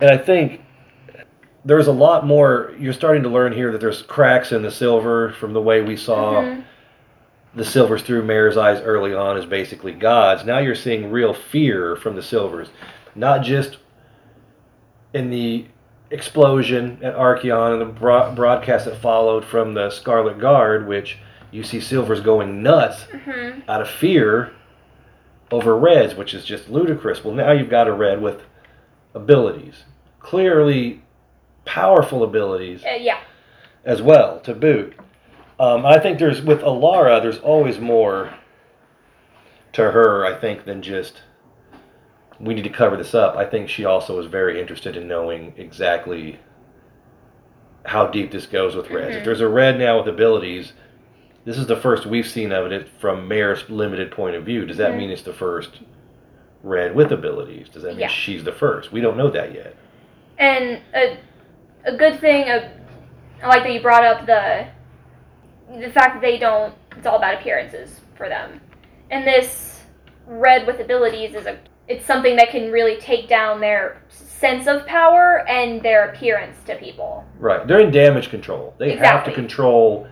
and 0.00 0.10
i 0.10 0.16
think 0.16 0.60
there's 1.64 1.86
a 1.86 1.92
lot 1.92 2.26
more 2.26 2.72
you're 2.78 2.92
starting 2.92 3.22
to 3.22 3.28
learn 3.28 3.52
here 3.52 3.72
that 3.72 3.80
there's 3.80 4.02
cracks 4.02 4.52
in 4.52 4.62
the 4.62 4.70
silver 4.70 5.32
from 5.32 5.52
the 5.52 5.60
way 5.60 5.80
we 5.82 5.96
saw 5.96 6.42
Mhm. 6.42 6.64
the 7.54 7.64
silvers 7.64 8.02
through 8.02 8.22
mare's 8.24 8.56
eyes 8.56 8.80
early 8.82 9.14
on 9.14 9.36
as 9.36 9.46
basically 9.46 9.92
gods 9.92 10.44
now 10.44 10.58
you're 10.58 10.74
seeing 10.74 11.10
real 11.10 11.32
fear 11.32 11.96
from 11.96 12.16
the 12.16 12.22
silvers 12.22 12.68
not 13.14 13.42
just 13.42 13.78
in 15.12 15.30
the 15.30 15.64
explosion 16.10 16.98
at 17.02 17.14
Archeon 17.16 17.72
and 17.72 17.80
the 17.80 17.84
bro- 17.86 18.32
broadcast 18.32 18.84
that 18.84 18.96
followed 18.96 19.44
from 19.44 19.74
the 19.74 19.88
Scarlet 19.90 20.38
Guard, 20.38 20.86
which 20.86 21.18
you 21.50 21.62
see 21.62 21.80
Silver's 21.80 22.20
going 22.20 22.62
nuts 22.62 23.06
Mhm. 23.12 23.62
out 23.68 23.80
of 23.80 23.88
fear 23.88 24.50
over 25.50 25.76
Reds, 25.76 26.14
which 26.14 26.34
is 26.34 26.44
just 26.44 26.68
ludicrous. 26.68 27.24
Well, 27.24 27.34
now 27.34 27.52
you've 27.52 27.70
got 27.70 27.88
a 27.88 27.92
Red 27.92 28.20
with 28.20 28.42
abilities, 29.14 29.84
clearly 30.20 31.02
powerful 31.64 32.22
abilities 32.22 32.84
Uh, 32.84 32.96
yeah. 32.98 33.18
as 33.84 34.02
well 34.02 34.40
to 34.40 34.54
boot. 34.54 34.94
Um, 35.58 35.86
I 35.86 35.98
think 35.98 36.18
there's 36.18 36.42
with 36.42 36.60
Elara, 36.62 37.22
there's 37.22 37.38
always 37.38 37.78
more 37.78 38.30
to 39.72 39.90
her. 39.92 40.26
I 40.26 40.34
think 40.34 40.64
than 40.64 40.82
just 40.82 41.22
we 42.40 42.54
need 42.54 42.64
to 42.64 42.70
cover 42.70 42.96
this 42.96 43.14
up. 43.14 43.36
I 43.36 43.44
think 43.44 43.68
she 43.68 43.84
also 43.84 44.18
is 44.18 44.26
very 44.26 44.60
interested 44.60 44.96
in 44.96 45.06
knowing 45.06 45.54
exactly 45.56 46.38
how 47.86 48.06
deep 48.08 48.30
this 48.32 48.46
goes 48.46 48.74
with 48.74 48.90
reds. 48.90 49.14
If 49.16 49.22
Mhm. 49.22 49.24
there's 49.24 49.40
a 49.40 49.48
red 49.48 49.78
now 49.78 49.98
with 49.98 50.08
abilities, 50.08 50.72
this 51.44 51.56
is 51.58 51.66
the 51.66 51.76
first 51.76 52.06
we've 52.06 52.26
seen 52.26 52.50
of 52.50 52.72
it 52.72 52.88
from 52.98 53.28
Mare's 53.28 53.68
limited 53.70 54.10
point 54.10 54.34
of 54.34 54.42
view. 54.44 54.66
Does 54.66 54.78
that 54.78 54.92
Mhm. 54.92 54.96
mean 54.98 55.10
it's 55.10 55.22
the 55.22 55.32
first 55.32 55.80
red 56.64 56.94
with 56.94 57.12
abilities? 57.12 57.68
Does 57.68 57.82
that 57.84 57.90
mean 57.90 58.00
Yeah. 58.00 58.08
she's 58.08 58.42
the 58.42 58.52
first? 58.52 58.90
We 58.90 59.00
don't 59.00 59.16
know 59.16 59.30
that 59.30 59.54
yet. 59.54 59.76
And 60.38 60.80
a, 60.94 61.18
a 61.84 61.96
good 61.96 62.18
thing, 62.18 62.48
a, 62.48 62.72
I 63.42 63.46
like 63.48 63.62
that 63.62 63.72
you 63.72 63.80
brought 63.80 64.04
up 64.04 64.26
the 64.26 64.66
the 65.78 65.90
fact 65.90 66.14
that 66.14 66.20
they 66.20 66.38
don't. 66.38 66.74
It's 66.96 67.06
all 67.06 67.16
about 67.16 67.34
appearances 67.34 68.00
for 68.16 68.28
them. 68.28 68.60
And 69.10 69.26
this 69.26 69.82
red 70.26 70.66
with 70.66 70.80
abilities 70.80 71.34
is 71.34 71.46
a. 71.46 71.58
It's 71.86 72.06
something 72.06 72.36
that 72.36 72.48
can 72.50 72.72
really 72.72 72.96
take 72.96 73.28
down 73.28 73.60
their 73.60 74.00
sense 74.08 74.66
of 74.66 74.86
power 74.86 75.46
and 75.48 75.82
their 75.82 76.08
appearance 76.08 76.56
to 76.66 76.76
people. 76.76 77.24
Right. 77.38 77.66
They're 77.66 77.80
in 77.80 77.90
damage 77.90 78.30
control. 78.30 78.74
They 78.78 78.96
have 78.96 79.24
to 79.26 79.32
control 79.32 80.06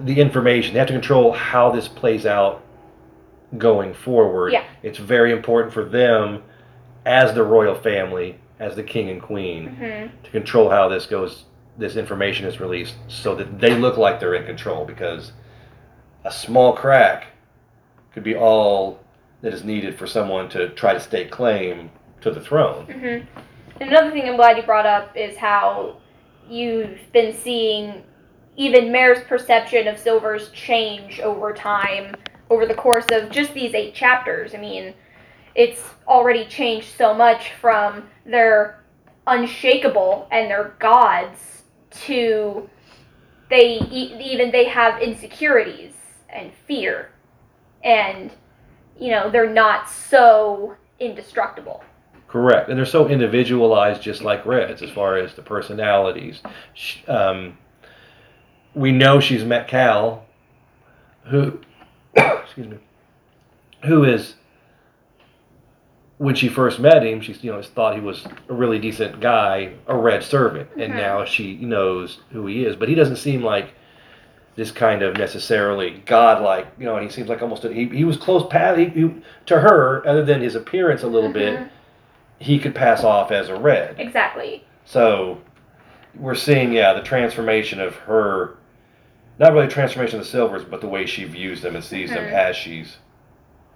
the 0.00 0.20
information. 0.20 0.72
They 0.72 0.80
have 0.80 0.88
to 0.88 0.94
control 0.94 1.30
how 1.32 1.70
this 1.70 1.86
plays 1.86 2.26
out 2.26 2.63
going 3.58 3.94
forward. 3.94 4.52
Yeah. 4.52 4.64
It's 4.82 4.98
very 4.98 5.32
important 5.32 5.72
for 5.72 5.84
them 5.84 6.42
as 7.06 7.34
the 7.34 7.42
royal 7.44 7.74
family, 7.74 8.38
as 8.58 8.76
the 8.76 8.82
king 8.82 9.10
and 9.10 9.20
queen, 9.20 9.76
hmm 9.76 10.24
to 10.24 10.30
control 10.30 10.70
how 10.70 10.88
this 10.88 11.06
goes 11.06 11.44
this 11.76 11.96
information 11.96 12.46
is 12.46 12.60
released 12.60 12.94
so 13.08 13.34
that 13.34 13.60
they 13.60 13.74
look 13.74 13.96
like 13.96 14.20
they're 14.20 14.34
in 14.34 14.46
control 14.46 14.84
because 14.84 15.32
a 16.24 16.30
small 16.30 16.72
crack 16.72 17.26
could 18.12 18.22
be 18.22 18.36
all 18.36 19.00
that 19.42 19.52
is 19.52 19.64
needed 19.64 19.98
for 19.98 20.06
someone 20.06 20.48
to 20.48 20.68
try 20.70 20.94
to 20.94 21.00
stake 21.00 21.30
claim 21.30 21.90
to 22.20 22.30
the 22.30 22.40
throne. 22.40 22.86
hmm 22.86 23.40
And 23.80 23.90
another 23.90 24.10
thing 24.12 24.28
I'm 24.28 24.36
glad 24.36 24.56
you 24.56 24.62
brought 24.62 24.86
up 24.86 25.16
is 25.16 25.36
how 25.36 25.96
you've 26.48 26.98
been 27.12 27.34
seeing 27.34 28.04
even 28.56 28.92
Mare's 28.92 29.24
perception 29.24 29.88
of 29.88 29.98
Silver's 29.98 30.50
change 30.50 31.18
over 31.20 31.52
time, 31.52 32.14
over 32.50 32.66
the 32.66 32.74
course 32.74 33.06
of 33.12 33.30
just 33.30 33.54
these 33.54 33.74
eight 33.74 33.94
chapters. 33.94 34.54
I 34.54 34.58
mean, 34.58 34.94
it's 35.54 35.82
already 36.06 36.44
changed 36.46 36.88
so 36.96 37.14
much 37.14 37.52
from 37.60 38.08
their 38.26 38.82
unshakable 39.26 40.28
and 40.30 40.50
their 40.50 40.74
gods 40.78 41.62
to 41.90 42.68
they 43.48 43.78
even 43.90 44.50
they 44.50 44.64
have 44.64 45.00
insecurities 45.00 45.92
and 46.28 46.52
fear 46.66 47.10
and 47.82 48.30
you 48.98 49.10
know 49.10 49.30
they're 49.30 49.48
not 49.48 49.88
so 49.88 50.76
indestructible 50.98 51.82
Correct, 52.34 52.68
and 52.68 52.76
they're 52.76 52.84
so 52.84 53.06
individualized, 53.06 54.02
just 54.02 54.20
like 54.22 54.44
Reds, 54.44 54.82
as 54.82 54.90
far 54.90 55.16
as 55.16 55.34
the 55.34 55.42
personalities. 55.42 56.40
Um, 57.06 57.56
we 58.74 58.90
know 58.90 59.20
she's 59.20 59.44
met 59.44 59.68
Cal, 59.68 60.26
who, 61.26 61.60
excuse 62.16 62.68
me, 62.68 62.78
who 63.84 64.04
is, 64.04 64.34
when 66.18 66.34
she 66.34 66.48
first 66.48 66.78
met 66.78 67.04
him, 67.04 67.20
she 67.20 67.32
you 67.34 67.52
know 67.52 67.60
thought 67.62 67.94
he 67.94 68.00
was 68.00 68.24
a 68.48 68.54
really 68.54 68.78
decent 68.78 69.20
guy, 69.20 69.72
a 69.86 69.96
Red 69.96 70.22
servant, 70.22 70.68
and 70.78 70.92
Mhm. 70.92 70.96
now 70.96 71.24
she 71.24 71.56
knows 71.56 72.20
who 72.32 72.46
he 72.46 72.64
is. 72.64 72.76
But 72.76 72.88
he 72.88 72.94
doesn't 72.94 73.16
seem 73.16 73.42
like 73.42 73.70
this 74.56 74.70
kind 74.70 75.02
of 75.02 75.16
necessarily 75.18 76.02
godlike, 76.06 76.68
you 76.78 76.84
know. 76.86 76.96
He 76.98 77.08
seems 77.08 77.28
like 77.28 77.42
almost 77.42 77.64
a, 77.64 77.72
he 77.72 77.86
he 77.86 78.04
was 78.04 78.16
close 78.16 78.44
he, 78.76 78.84
he, 78.84 79.10
to 79.46 79.58
her, 79.60 80.06
other 80.06 80.24
than 80.24 80.40
his 80.40 80.54
appearance 80.54 81.02
a 81.02 81.08
little 81.08 81.32
bit 81.32 81.58
Mhm. 81.58 81.68
he 82.38 82.58
could 82.58 82.74
pass 82.74 83.02
off 83.02 83.32
as 83.32 83.48
a 83.48 83.56
red. 83.56 83.96
exactly 83.98 84.64
So 84.84 85.38
we're 86.16 86.34
seeing, 86.36 86.72
yeah, 86.72 86.92
the 86.92 87.00
transformation 87.02 87.80
of 87.80 87.96
her, 87.96 88.54
not 89.38 89.52
really 89.52 89.66
transformation 89.68 90.18
of 90.18 90.24
the 90.24 90.30
silvers, 90.30 90.64
but 90.64 90.80
the 90.80 90.88
way 90.88 91.06
she 91.06 91.24
views 91.24 91.60
them 91.62 91.74
and 91.74 91.84
sees 91.84 92.10
them 92.10 92.24
Mhm. 92.24 92.32
as 92.32 92.56
she's 92.56 92.98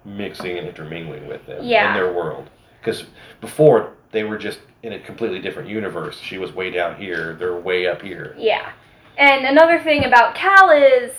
mixing 0.05 0.57
and 0.57 0.67
intermingling 0.67 1.27
with 1.27 1.45
them 1.45 1.63
Yeah. 1.63 1.89
in 1.89 1.93
their 1.95 2.11
world. 2.13 2.49
Because 2.79 3.05
before 3.41 3.91
they 4.11 4.23
were 4.23 4.37
just 4.37 4.59
in 4.81 4.93
a 4.93 4.99
completely 4.99 5.39
different 5.39 5.67
universe. 5.69 6.19
She 6.19 6.37
was 6.37 6.53
way 6.55 6.71
down 6.71 6.95
here, 6.95 7.35
they're 7.37 7.53
way 7.57 7.85
up 7.85 8.01
here. 8.01 8.33
Yeah. 8.37 8.69
And 9.17 9.45
another 9.45 9.79
thing 9.79 10.05
about 10.05 10.35
Cal 10.35 10.69
is 10.71 11.11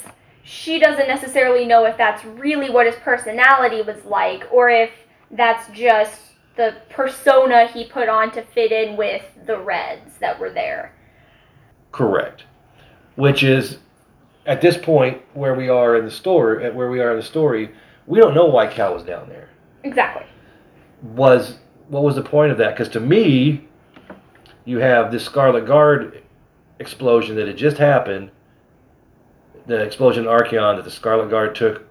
she 0.43 0.79
doesn't 0.79 1.07
necessarily 1.09 1.67
know 1.67 1.85
if 1.85 1.97
that's 1.99 2.25
really 2.25 2.71
what 2.71 2.87
his 2.87 2.97
personality 2.97 3.83
was 3.83 4.05
like 4.07 4.47
or 4.51 4.71
if 4.71 4.91
that's 5.31 5.69
just 5.69 6.33
the 6.57 6.75
persona 6.89 7.67
he 7.67 7.85
put 7.85 8.09
on 8.09 8.31
to 8.33 8.43
fit 8.43 8.73
in 8.73 8.97
with 8.97 9.23
the 9.47 9.59
Reds 9.59 10.17
that 10.19 10.39
were 10.41 10.51
there. 10.51 10.93
Correct. 11.93 12.45
Which 13.17 13.43
is, 13.43 13.79
at 14.47 14.61
this 14.61 14.77
point 14.77 15.21
where 15.35 15.55
we 15.55 15.69
are 15.69 15.97
in 15.97 16.05
the 16.05 16.11
story, 16.11 16.65
at 16.65 16.75
where 16.75 16.91
we 16.91 17.01
are 17.01 17.11
in 17.11 17.17
the 17.17 17.23
story, 17.23 17.71
we 18.07 18.19
don't 18.19 18.35
know 18.35 18.47
why 18.47 18.67
Cal 18.67 18.95
was 18.95 19.05
down 19.05 19.29
there. 19.29 19.49
Exactly. 19.83 20.27
was 21.03 21.59
what 21.89 22.03
was 22.03 22.15
the 22.15 22.23
point 22.23 22.53
of 22.53 22.59
that? 22.59 22.71
Because 22.71 22.89
to 22.91 23.01
me, 23.01 23.67
you 24.65 24.79
have 24.79 25.11
this 25.11 25.25
Scarlet 25.25 25.67
Guard 25.67 26.23
explosion 26.79 27.37
that 27.37 27.49
had 27.49 27.57
just 27.57 27.79
happened, 27.79 28.31
the 29.67 29.83
explosion 29.83 30.25
in 30.25 30.31
Archeon 30.31 30.77
that 30.77 30.85
the 30.85 30.91
Scarlet 30.91 31.31
Guard 31.31 31.55
took 31.55 31.87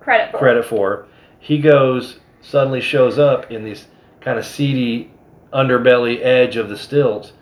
Credit 0.00 0.32
for. 0.32 0.38
credit 0.38 0.64
for. 0.64 1.06
He 1.38 1.58
goes 1.58 2.18
suddenly 2.40 2.80
shows 2.80 3.18
up 3.18 3.50
in 3.50 3.64
this 3.64 3.86
kind 4.20 4.38
of 4.38 4.44
seedy 4.44 5.12
underbelly 5.52 6.20
edge 6.22 6.56
of 6.56 6.68
the 6.68 6.76
stilts. 6.76 7.32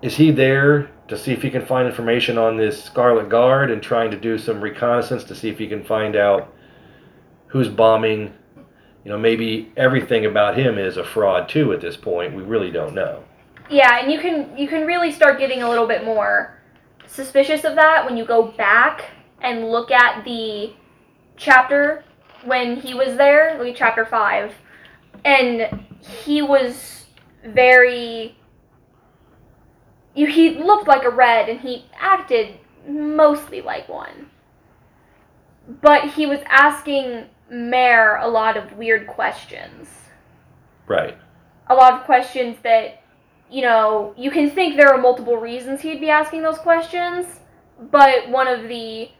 Is 0.00 0.16
he 0.16 0.30
there 0.30 0.90
to 1.12 1.18
see 1.18 1.32
if 1.32 1.42
he 1.42 1.50
can 1.50 1.64
find 1.64 1.86
information 1.86 2.38
on 2.38 2.56
this 2.56 2.82
Scarlet 2.82 3.28
Guard 3.28 3.70
and 3.70 3.82
trying 3.82 4.10
to 4.10 4.16
do 4.18 4.38
some 4.38 4.62
reconnaissance 4.62 5.24
to 5.24 5.34
see 5.34 5.50
if 5.50 5.58
he 5.58 5.68
can 5.68 5.84
find 5.84 6.16
out 6.16 6.50
who's 7.48 7.68
bombing? 7.68 8.32
You 9.04 9.10
know, 9.10 9.18
maybe 9.18 9.70
everything 9.76 10.24
about 10.24 10.56
him 10.56 10.78
is 10.78 10.96
a 10.96 11.04
fraud 11.04 11.50
too 11.50 11.74
at 11.74 11.82
this 11.82 11.98
point. 11.98 12.34
We 12.34 12.42
really 12.42 12.70
don't 12.70 12.94
know. 12.94 13.24
Yeah, 13.68 13.98
and 13.98 14.10
you 14.10 14.20
can 14.20 14.56
you 14.56 14.66
can 14.66 14.86
really 14.86 15.12
start 15.12 15.38
getting 15.38 15.62
a 15.62 15.68
little 15.68 15.86
bit 15.86 16.02
more 16.02 16.58
suspicious 17.06 17.64
of 17.64 17.74
that 17.74 18.06
when 18.06 18.16
you 18.16 18.24
go 18.24 18.44
back 18.52 19.10
and 19.42 19.68
look 19.68 19.90
at 19.90 20.24
the 20.24 20.72
chapter 21.36 22.04
when 22.44 22.76
he 22.76 22.94
was 22.94 23.18
there, 23.18 23.62
like 23.62 23.76
chapter 23.76 24.06
5. 24.06 24.54
And 25.26 25.84
he 26.24 26.40
was 26.40 27.04
very 27.44 28.34
you 30.14 30.26
he 30.26 30.50
looked 30.50 30.88
like 30.88 31.04
a 31.04 31.10
red 31.10 31.48
and 31.48 31.60
he 31.60 31.86
acted 31.98 32.56
mostly 32.86 33.60
like 33.62 33.88
one. 33.88 34.30
But 35.80 36.10
he 36.10 36.26
was 36.26 36.40
asking 36.48 37.26
Mare 37.50 38.16
a 38.16 38.28
lot 38.28 38.56
of 38.56 38.72
weird 38.78 39.06
questions 39.06 39.88
Right. 40.86 41.16
a 41.68 41.74
lot 41.74 41.92
of 41.94 42.04
questions 42.04 42.56
that 42.62 43.02
you 43.50 43.62
know 43.62 44.14
you 44.16 44.30
can 44.30 44.50
think 44.50 44.76
there 44.76 44.88
are 44.92 44.98
multiple 45.00 45.36
reasons 45.36 45.80
he'd 45.82 46.00
be 46.00 46.08
asking 46.10 46.42
those 46.42 46.58
questions 46.58 47.40
but 47.90 48.28
one 48.30 48.48
of 48.48 48.68
the 48.68 49.10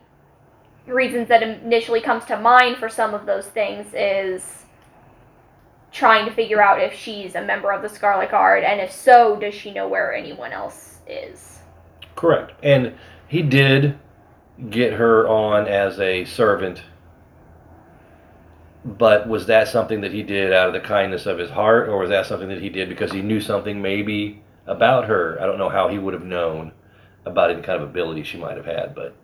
reasons 0.87 1.29
that 1.29 1.43
initially 1.43 2.01
comes 2.01 2.25
to 2.25 2.39
mind 2.39 2.77
for 2.79 2.89
some 2.89 3.15
of 3.15 3.27
those 3.27 3.47
things 3.49 3.87
is 3.95 4.62
trying 5.93 6.25
to 6.25 6.33
figure 6.33 6.63
out 6.63 6.81
if 6.81 6.95
she's 6.95 7.35
a 7.35 7.45
member 7.45 7.71
of 7.71 7.83
the 7.83 7.89
scarlet 7.89 8.31
guard 8.31 8.65
and 8.65 8.81
if 8.81 8.91
so 8.91 9.37
does 9.37 9.55
she 9.55 9.73
know 9.73 9.87
where 9.87 10.15
anyone 10.15 10.53
else 10.53 10.99
is 11.07 11.53
Correct. 12.17 12.53
And 12.63 12.95
he 13.29 13.43
did 13.43 13.99
get 14.71 14.93
her 14.95 15.27
on 15.29 15.67
as 15.67 15.99
a 15.99 16.25
servant. 16.25 16.83
But 18.85 19.29
was 19.29 19.47
that 19.47 19.69
something 19.69 20.01
that 20.01 20.13
he 20.13 20.23
did 20.23 20.53
out 20.53 20.69
of 20.69 20.73
the 20.73 20.81
kindness 20.81 21.27
of 21.27 21.39
his 21.39 21.51
heart, 21.51 21.89
or 21.89 21.99
was 21.99 22.11
that 22.11 22.27
something 22.27 22.49
that 22.49 22.61
he 22.61 22.69
did 22.69 22.89
because 22.89 23.13
he 23.13 23.23
knew 23.23 23.41
something 23.41 23.81
maybe 23.81 24.43
about 24.67 25.07
her? 25.07 25.39
I 25.41 25.47
don't 25.47 25.59
know 25.59 25.69
how 25.69 25.89
he 25.89 25.99
would 25.99 26.15
have 26.15 26.25
known 26.25 26.73
about 27.25 27.51
any 27.51 27.63
kind 27.63 27.81
of 27.81 27.89
ability 27.89 28.25
she 28.25 28.39
might 28.39 28.57
have 28.57 28.67
had, 28.67 28.95
but 28.95 29.15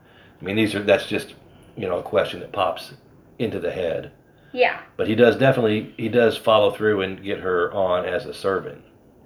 I 0.40 0.44
mean, 0.44 0.54
these 0.54 0.74
are 0.74 0.82
that's 0.82 1.06
just 1.06 1.34
you 1.76 1.88
know 1.88 1.98
a 1.98 2.02
question 2.02 2.40
that 2.40 2.52
pops 2.52 2.94
into 3.38 3.58
the 3.58 3.72
head. 3.72 4.12
Yeah 4.52 4.80
But 4.96 5.06
he 5.08 5.14
does 5.14 5.36
definitely 5.36 5.94
he 5.96 6.08
does 6.08 6.36
follow 6.36 6.70
through 6.72 7.02
and 7.02 7.22
get 7.22 7.38
her 7.40 7.72
on 7.72 8.04
as 8.06 8.26
a 8.26 8.34
servant. 8.34 8.82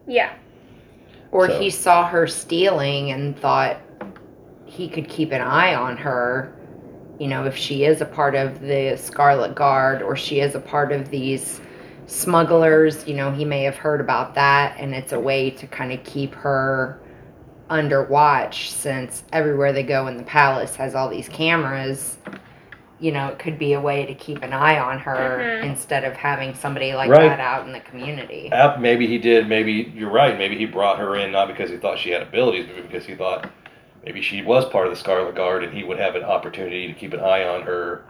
yeah 0.07 0.33
Or 1.31 1.49
So- 1.49 1.59
he 1.61 1.71
saw 1.71 2.07
her 2.07 2.27
stealing 2.27 3.11
and 3.13 3.39
thought 3.39 3.77
he 4.67 4.89
could 4.89 5.09
keep 5.09 5.33
an 5.33 5.41
eye 5.43 5.75
on 5.75 5.97
her. 5.99 6.55
You 7.19 7.29
know, 7.29 7.45
if 7.45 7.55
she 7.57 7.85
is 7.85 8.01
a 8.01 8.07
part 8.07 8.35
of 8.35 8.61
the 8.61 8.97
Scarlet 8.97 9.55
Guard 9.55 10.01
or 10.03 10.17
she 10.17 10.41
is 10.41 10.55
a 10.55 10.61
part 10.61 10.93
of 10.93 11.11
these 11.11 11.61
smugglers, 12.07 13.07
you 13.07 13.15
know, 13.15 13.31
he 13.31 13.45
may 13.45 13.63
have 13.63 13.77
heard 13.77 14.01
about 14.01 14.35
that 14.35 14.77
and 14.79 14.95
it's 14.95 15.13
a 15.13 15.21
way 15.21 15.51
to 15.51 15.67
kind 15.67 15.93
of 15.93 16.03
keep 16.05 16.35
her 16.35 16.99
under 17.71 18.05
watch 18.05 18.71
since 18.71 19.25
everywhere 19.33 19.73
they 19.73 19.83
go 19.83 20.07
in 20.07 20.17
the 20.17 20.23
palace 20.25 20.75
has 20.77 20.95
all 20.95 21.09
these 21.09 21.29
cameras. 21.29 22.19
You 23.03 23.11
know, 23.11 23.27
it 23.27 23.39
could 23.41 23.59
be 23.59 23.73
a 23.73 23.81
way 23.81 24.07
to 24.07 24.15
keep 24.15 24.45
an 24.45 24.53
eye 24.53 24.79
on 24.79 25.01
her 25.01 25.61
Mhm. 25.61 25.65
instead 25.71 26.05
of 26.05 26.17
having 26.17 26.55
somebody 26.55 26.95
like 26.95 27.11
Right. 27.11 27.29
that 27.29 27.41
out 27.41 27.67
in 27.67 27.73
the 27.73 27.81
community. 27.81 28.49
App, 28.53 28.79
maybe 28.79 29.09
he 29.09 29.19
did. 29.19 29.49
Maybe 29.49 29.93
you're 29.97 30.09
right. 30.09 30.39
Maybe 30.39 30.57
he 30.57 30.67
brought 30.67 30.99
her 31.01 31.17
in 31.17 31.33
not 31.33 31.49
because 31.49 31.69
he 31.69 31.79
thought 31.79 31.99
she 31.99 32.13
had 32.13 32.23
abilities, 32.23 32.67
but 32.73 32.89
because 32.89 33.05
he 33.05 33.17
thought 33.17 33.49
maybe 34.07 34.23
she 34.23 34.41
was 34.43 34.67
part 34.67 34.87
of 34.87 34.93
the 34.93 34.97
Scarlet 34.97 35.35
Guard 35.35 35.65
and 35.65 35.75
he 35.75 35.83
would 35.83 35.99
have 35.99 36.15
an 36.15 36.23
opportunity 36.23 36.87
to 36.87 36.93
keep 36.93 37.13
an 37.13 37.19
eye 37.19 37.43
on 37.45 37.63
her 37.63 38.03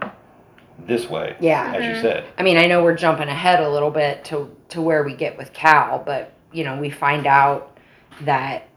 this 0.85 1.09
way, 1.09 1.35
Yeah. 1.39 1.73
as 1.75 1.83
you 1.83 1.93
Mhm. 1.93 2.01
said. 2.01 2.23
I 2.37 2.43
mean, 2.43 2.57
I 2.57 2.67
know 2.67 2.83
we're 2.83 2.93
jumping 2.95 3.29
ahead 3.29 3.61
a 3.61 3.69
little 3.69 3.91
bit 3.91 4.23
to 4.25 4.55
to 4.69 4.79
where 4.81 5.01
we 5.03 5.15
get 5.15 5.39
with 5.39 5.53
Cal, 5.53 6.03
but 6.05 6.31
you 6.51 6.63
know, 6.63 6.75
we 6.77 6.91
find 6.91 7.25
out 7.25 7.75
that 8.21 8.67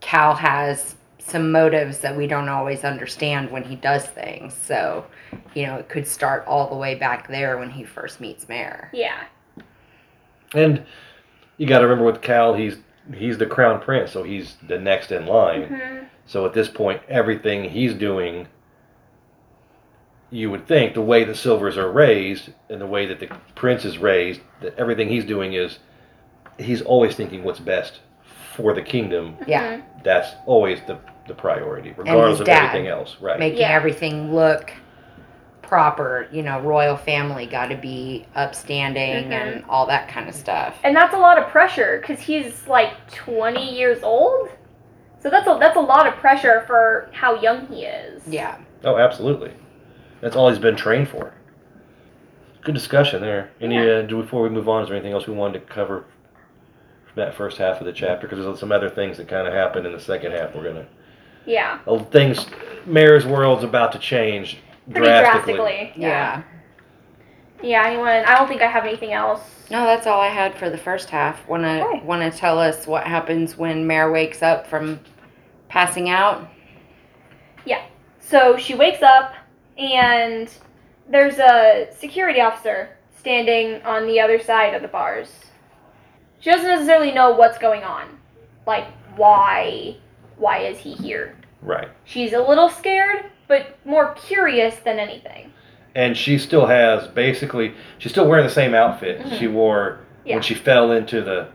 Cal 0.00 0.34
has 0.34 0.94
some 1.20 1.52
motives 1.52 1.98
that 1.98 2.16
we 2.16 2.26
don't 2.26 2.48
always 2.48 2.84
understand 2.84 3.50
when 3.50 3.62
he 3.62 3.76
does 3.76 4.06
things. 4.06 4.54
So, 4.54 5.04
you 5.54 5.66
know, 5.66 5.76
it 5.76 5.88
could 5.88 6.06
start 6.06 6.44
all 6.46 6.68
the 6.68 6.76
way 6.76 6.94
back 6.94 7.28
there 7.28 7.58
when 7.58 7.70
he 7.70 7.84
first 7.84 8.20
meets 8.20 8.48
Mare. 8.48 8.90
Yeah. 8.92 9.24
And 10.54 10.84
you 11.56 11.66
got 11.66 11.78
to 11.78 11.84
remember 11.84 12.04
with 12.10 12.22
Cal, 12.22 12.54
he's 12.54 12.78
he's 13.14 13.38
the 13.38 13.46
crown 13.46 13.80
prince, 13.80 14.12
so 14.12 14.22
he's 14.22 14.56
the 14.66 14.78
next 14.78 15.12
in 15.12 15.26
line. 15.26 15.64
hmm 15.64 16.04
So 16.26 16.46
at 16.46 16.54
this 16.54 16.68
point, 16.68 17.02
everything 17.08 17.64
he's 17.64 17.94
doing, 17.94 18.48
you 20.30 20.50
would 20.50 20.66
think 20.66 20.94
the 20.94 21.02
way 21.02 21.24
the 21.24 21.34
silvers 21.34 21.76
are 21.76 21.90
raised 21.90 22.50
and 22.68 22.80
the 22.80 22.86
way 22.86 23.06
that 23.06 23.20
the 23.20 23.28
prince 23.54 23.84
is 23.84 23.98
raised, 23.98 24.40
that 24.60 24.76
everything 24.78 25.08
he's 25.08 25.24
doing 25.24 25.52
is 25.52 25.78
he's 26.58 26.82
always 26.82 27.14
thinking 27.14 27.42
what's 27.42 27.60
best 27.60 28.00
for 28.60 28.74
the 28.74 28.82
kingdom. 28.82 29.36
Yeah. 29.46 29.80
That's 30.04 30.30
always 30.46 30.80
the 30.86 30.98
the 31.26 31.34
priority, 31.34 31.94
regardless 31.96 32.40
of 32.40 32.46
dad. 32.46 32.64
everything 32.66 32.88
else. 32.88 33.16
Right. 33.20 33.38
Making 33.38 33.60
Yeah. 33.60 33.68
everything 33.70 34.34
look 34.34 34.72
proper, 35.62 36.26
you 36.32 36.42
know, 36.42 36.58
royal 36.60 36.96
family 36.96 37.46
got 37.46 37.66
to 37.68 37.76
be 37.76 38.26
upstanding 38.34 39.26
Mhm. 39.28 39.32
and 39.32 39.64
all 39.68 39.86
that 39.86 40.08
kind 40.08 40.28
of 40.28 40.34
stuff. 40.34 40.76
And 40.82 40.96
that's 40.96 41.14
a 41.14 41.18
lot 41.18 41.38
of 41.38 41.46
pressure 41.48 41.98
because 42.00 42.18
he's 42.20 42.66
like 42.66 42.90
20 43.12 43.72
years 43.78 44.02
old. 44.02 44.48
So 45.20 45.30
that's 45.30 45.46
a 45.46 45.56
that's 45.60 45.76
a 45.76 45.80
lot 45.80 46.06
of 46.08 46.14
pressure 46.16 46.64
for 46.66 47.08
how 47.12 47.40
young 47.40 47.66
he 47.68 47.84
is. 47.84 48.26
Yeah. 48.26 48.56
oh, 48.84 48.96
absolutely. 48.98 49.52
That's 50.20 50.34
all 50.34 50.48
he's 50.48 50.58
been 50.58 50.74
trained 50.76 51.08
for. 51.08 51.32
Good 52.62 52.74
discussion 52.74 53.20
there. 53.22 53.50
Any 53.60 53.76
Yeah. 53.76 53.98
uh, 53.98 54.02
before 54.02 54.42
we 54.42 54.48
move 54.48 54.68
on? 54.68 54.82
Is 54.82 54.88
there 54.88 54.96
anything 54.96 55.12
else 55.12 55.26
we 55.28 55.34
wanted 55.34 55.60
to 55.66 55.72
cover 55.72 55.98
from 56.00 56.19
that 57.16 57.34
first 57.34 57.58
half 57.58 57.80
of 57.80 57.86
the 57.86 57.92
chapter? 57.92 58.26
Because 58.28 58.44
there's 58.44 58.58
some 58.60 58.72
other 58.72 58.88
things 58.90 59.16
that 59.18 59.28
kind 59.28 59.46
of 59.46 59.54
happen 59.54 59.84
in 59.86 59.92
the 59.92 60.00
second 60.00 60.32
half. 60.32 60.54
We're 60.54 60.64
gonna 60.64 60.86
Yeah. 61.46 61.78
uh, 61.86 61.98
things. 61.98 62.46
Mare's 62.86 63.26
world's 63.26 63.64
about 63.64 63.92
to 63.92 63.98
change 63.98 64.58
Pretty 64.90 65.06
drastically. 65.06 65.54
drastically. 65.54 65.92
Yeah. 65.96 66.42
Yeah. 67.62 67.84
Anyone? 67.86 68.24
I 68.26 68.34
don't 68.36 68.48
think 68.48 68.62
I 68.62 68.66
have 68.66 68.84
anything 68.84 69.12
else. 69.12 69.40
No, 69.70 69.84
that's 69.84 70.06
all 70.06 70.20
I 70.20 70.28
had 70.28 70.54
for 70.54 70.70
the 70.70 70.78
first 70.78 71.10
half. 71.10 71.46
Wanna 71.48 71.84
Okay. 71.86 72.00
wanna 72.04 72.30
tell 72.30 72.58
us 72.58 72.86
what 72.86 73.04
happens 73.04 73.56
when 73.56 73.86
Mare 73.86 74.10
wakes 74.10 74.42
up 74.42 74.66
from 74.66 75.00
passing 75.68 76.08
out? 76.10 76.48
Yeah. 77.64 77.82
So 78.20 78.56
she 78.56 78.74
wakes 78.74 79.02
up 79.02 79.34
and 79.78 80.50
there's 81.08 81.38
a 81.38 81.88
security 81.92 82.40
officer 82.40 82.90
standing 83.16 83.82
on 83.84 84.06
the 84.06 84.20
other 84.20 84.38
side 84.38 84.74
of 84.74 84.82
the 84.82 84.88
bars. 84.88 85.49
She 86.40 86.50
doesn't 86.50 86.66
necessarily 86.68 87.12
know 87.12 87.32
what's 87.32 87.58
going 87.58 87.84
on. 87.84 88.18
Like 88.66 88.86
why 89.16 89.96
why 90.36 90.58
is 90.60 90.78
he 90.78 90.92
here? 90.94 91.36
Right. 91.62 91.88
She's 92.04 92.32
a 92.32 92.40
little 92.40 92.68
scared, 92.70 93.26
but 93.48 93.76
more 93.84 94.14
curious 94.14 94.76
than 94.76 94.98
anything. 94.98 95.52
And 95.94 96.16
she 96.16 96.38
still 96.38 96.66
has 96.66 97.06
basically 97.08 97.74
she's 97.98 98.12
still 98.12 98.26
wearing 98.28 98.46
the 98.46 98.52
same 98.52 98.74
outfit 98.74 99.20
Mhm. 99.20 99.38
she 99.38 99.48
wore 99.48 100.00
Yeah. 100.24 100.36
when 100.36 100.42
she 100.42 100.54
fell 100.54 100.92
into 100.92 101.20
the 101.22 101.48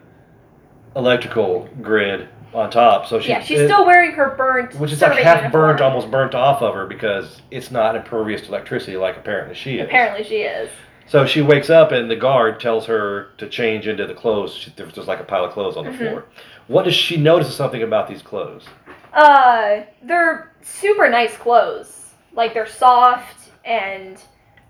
electrical 0.95 1.67
grid 1.81 2.27
on 2.53 2.69
top. 2.69 3.05
So 3.07 3.19
she 3.19 3.29
yeah, 3.29 3.41
she's 3.41 3.59
it- 3.61 3.67
still 3.67 3.85
wearing 3.85 4.11
her 4.13 4.29
burnt 4.37 4.75
which 4.79 4.91
is 4.91 5.01
like 5.01 5.13
half 5.19 5.37
uniform. 5.39 5.51
burnt, 5.51 5.81
almost 5.81 6.09
burnt 6.11 6.35
off 6.35 6.61
of 6.61 6.73
her 6.73 6.85
because 6.85 7.41
it's 7.51 7.71
not 7.71 7.95
impervious 7.95 8.41
to 8.43 8.47
electricity 8.49 8.97
like 8.97 9.17
apparently 9.17 9.55
she 9.55 9.79
is. 9.79 9.85
Apparently 9.87 10.23
she 10.23 10.37
is. 10.43 10.69
So 11.07 11.25
she 11.25 11.41
wakes 11.41 11.69
up 11.69 11.91
and 11.91 12.09
the 12.09 12.15
guard 12.15 12.59
tells 12.59 12.85
her 12.87 13.29
to 13.37 13.47
change 13.47 13.87
into 13.87 14.07
the 14.07 14.13
clothes. 14.13 14.53
She, 14.53 14.73
there's 14.75 14.93
just 14.93 15.07
like 15.07 15.19
a 15.19 15.23
pile 15.23 15.45
of 15.45 15.51
clothes 15.53 15.77
on 15.77 15.85
the 15.85 15.91
Mhm. 15.91 15.97
floor. 15.97 16.25
What 16.67 16.85
does 16.85 16.95
she 16.95 17.17
notice 17.17 17.55
something 17.55 17.83
about 17.83 18.07
these 18.07 18.23
clothes? 18.23 18.65
Uh, 19.13 19.81
they're 20.01 20.51
super 20.61 21.09
nice 21.09 21.37
clothes. 21.37 22.13
Like 22.33 22.53
they're 22.53 22.65
soft 22.65 23.51
and 23.63 24.19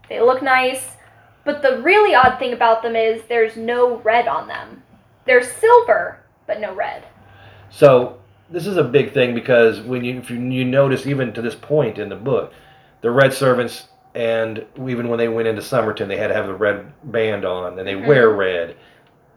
they 0.10 0.20
look 0.20 0.42
nice. 0.42 0.98
But 1.46 1.62
the 1.62 1.78
really 1.82 2.16
odd 2.16 2.38
thing 2.38 2.54
about 2.54 2.82
them 2.82 2.96
is 2.96 3.22
there's 3.30 3.56
no 3.56 3.98
red 3.98 4.28
on 4.28 4.48
them. 4.48 4.84
They're 5.26 5.44
silver, 5.44 6.20
but 6.48 6.60
no 6.60 6.74
red. 6.74 7.04
So 7.70 8.20
this 8.50 8.68
is 8.68 8.78
a 8.78 8.84
big 8.84 9.14
thing 9.14 9.34
because 9.34 9.82
when 9.82 10.04
you 10.04 10.20
if 10.20 10.30
you, 10.30 10.38
you 10.38 10.66
notice 10.66 11.08
even 11.08 11.34
to 11.34 11.42
this 11.42 11.56
point 11.56 11.98
in 11.98 12.10
the 12.10 12.16
book, 12.16 12.52
the 13.02 13.12
red 13.12 13.34
servants 13.34 13.88
and 14.16 14.66
even 14.88 15.10
when 15.10 15.20
they 15.20 15.28
went 15.28 15.48
into 15.48 15.62
Summerton, 15.62 16.08
they 16.08 16.18
had 16.18 16.30
to 16.30 16.34
have 16.34 16.48
the 16.48 16.54
red 16.54 16.92
band 17.04 17.46
on 17.46 17.78
and 17.78 17.88
they 17.88 17.94
Mhm. 17.94 18.08
wear 18.08 18.30
red. 18.30 18.76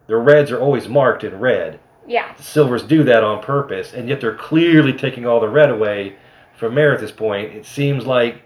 The 0.07 0.17
reds 0.17 0.51
are 0.53 0.61
always 0.61 0.89
marked 0.89 1.25
in 1.25 1.39
red. 1.39 1.81
Yeah. 2.07 2.33
The 2.37 2.43
silvers 2.43 2.83
do 2.85 3.03
that 3.05 3.23
on 3.23 3.43
purpose, 3.43 3.93
and 3.93 4.09
yet 4.09 4.21
they're 4.23 4.35
clearly 4.35 4.95
taking 4.95 5.27
all 5.27 5.41
the 5.41 5.49
red 5.49 5.69
away 5.69 6.17
from 6.55 6.75
Mare 6.75 6.95
at 6.95 7.01
this 7.01 7.13
point. 7.13 7.55
It 7.55 7.67
seems 7.67 8.07
like 8.07 8.43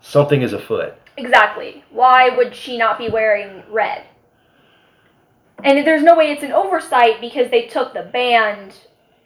something 0.00 0.40
is 0.40 0.52
afoot. 0.54 0.94
Exactly. 1.18 1.84
Why 1.90 2.30
would 2.30 2.54
she 2.54 2.78
not 2.78 2.96
be 2.96 3.08
wearing 3.08 3.64
red? 3.68 4.04
And 5.64 5.84
there's 5.84 6.04
no 6.04 6.14
way 6.16 6.30
it's 6.30 6.44
an 6.44 6.52
oversight 6.52 7.20
because 7.20 7.50
they 7.50 7.62
took 7.66 7.92
the 7.92 8.02
band 8.04 8.74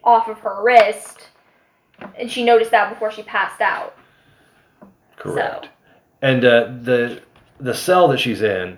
off 0.03 0.27
of 0.27 0.39
her 0.39 0.61
wrist 0.63 1.29
and 2.17 2.29
she 2.29 2.43
noticed 2.43 2.71
that 2.71 2.89
before 2.89 3.11
she 3.11 3.21
passed 3.23 3.61
out. 3.61 3.95
Correct. 5.15 5.65
So. 5.65 5.69
And 6.23 6.43
uh, 6.45 6.71
the 6.81 7.21
the 7.59 7.73
cell 7.73 8.07
that 8.07 8.19
she's 8.19 8.41
in, 8.41 8.77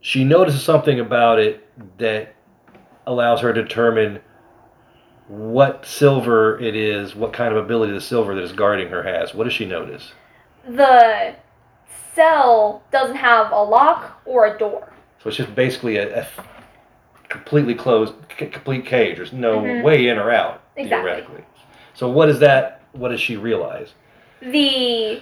she 0.00 0.22
notices 0.24 0.62
something 0.62 1.00
about 1.00 1.38
it 1.40 1.66
that 1.98 2.34
allows 3.06 3.40
her 3.40 3.52
to 3.52 3.62
determine 3.62 4.20
what 5.26 5.84
silver 5.84 6.58
it 6.60 6.74
is, 6.76 7.14
what 7.14 7.32
kind 7.32 7.52
of 7.54 7.62
ability 7.62 7.92
the 7.92 8.00
silver 8.00 8.34
that 8.34 8.42
is 8.42 8.52
guarding 8.52 8.88
her 8.88 9.02
has. 9.02 9.34
What 9.34 9.44
does 9.44 9.52
she 9.52 9.66
notice? 9.66 10.12
The 10.68 11.34
cell 12.14 12.82
doesn't 12.92 13.16
have 13.16 13.50
a 13.52 13.62
lock 13.62 14.20
or 14.24 14.46
a 14.46 14.58
door. 14.58 14.92
So 15.22 15.28
it's 15.28 15.36
just 15.36 15.54
basically 15.54 15.96
a, 15.96 16.22
a 16.22 16.26
completely 17.28 17.74
closed, 17.74 18.14
c- 18.38 18.46
complete 18.46 18.86
cage. 18.86 19.16
There's 19.16 19.32
no 19.32 19.60
Mhm. 19.60 19.82
way 19.82 20.08
in 20.08 20.16
or 20.18 20.30
out 20.30 20.62
Exactly. 20.76 21.10
theoretically. 21.10 21.44
So 21.94 22.08
what 22.08 22.28
is 22.28 22.38
that? 22.38 22.82
What 22.92 23.08
does 23.08 23.20
she 23.20 23.36
realize? 23.36 23.94
The 24.40 25.20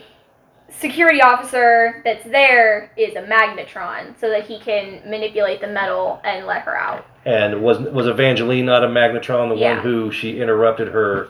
security 0.68 1.20
officer 1.22 2.02
that's 2.05 2.24
there 2.24 2.90
is 2.96 3.14
a 3.16 3.22
magnetron 3.22 4.18
so 4.20 4.29
that 4.31 4.44
he 4.44 4.59
can 4.59 5.00
manipulate 5.09 5.61
the 5.61 5.66
metal 5.68 6.20
and 6.24 6.46
let 6.46 6.62
her 6.62 6.76
out. 6.76 7.07
And 7.24 7.62
was 7.62 7.79
was 7.79 8.07
Evangeline 8.07 8.66
not 8.66 8.85
a 8.85 8.88
magnetron, 8.88 9.48
the 9.50 9.57
Yeah. 9.57 9.74
one 9.74 9.83
who 9.83 10.11
she 10.12 10.40
interrupted 10.40 10.88
her 10.88 11.29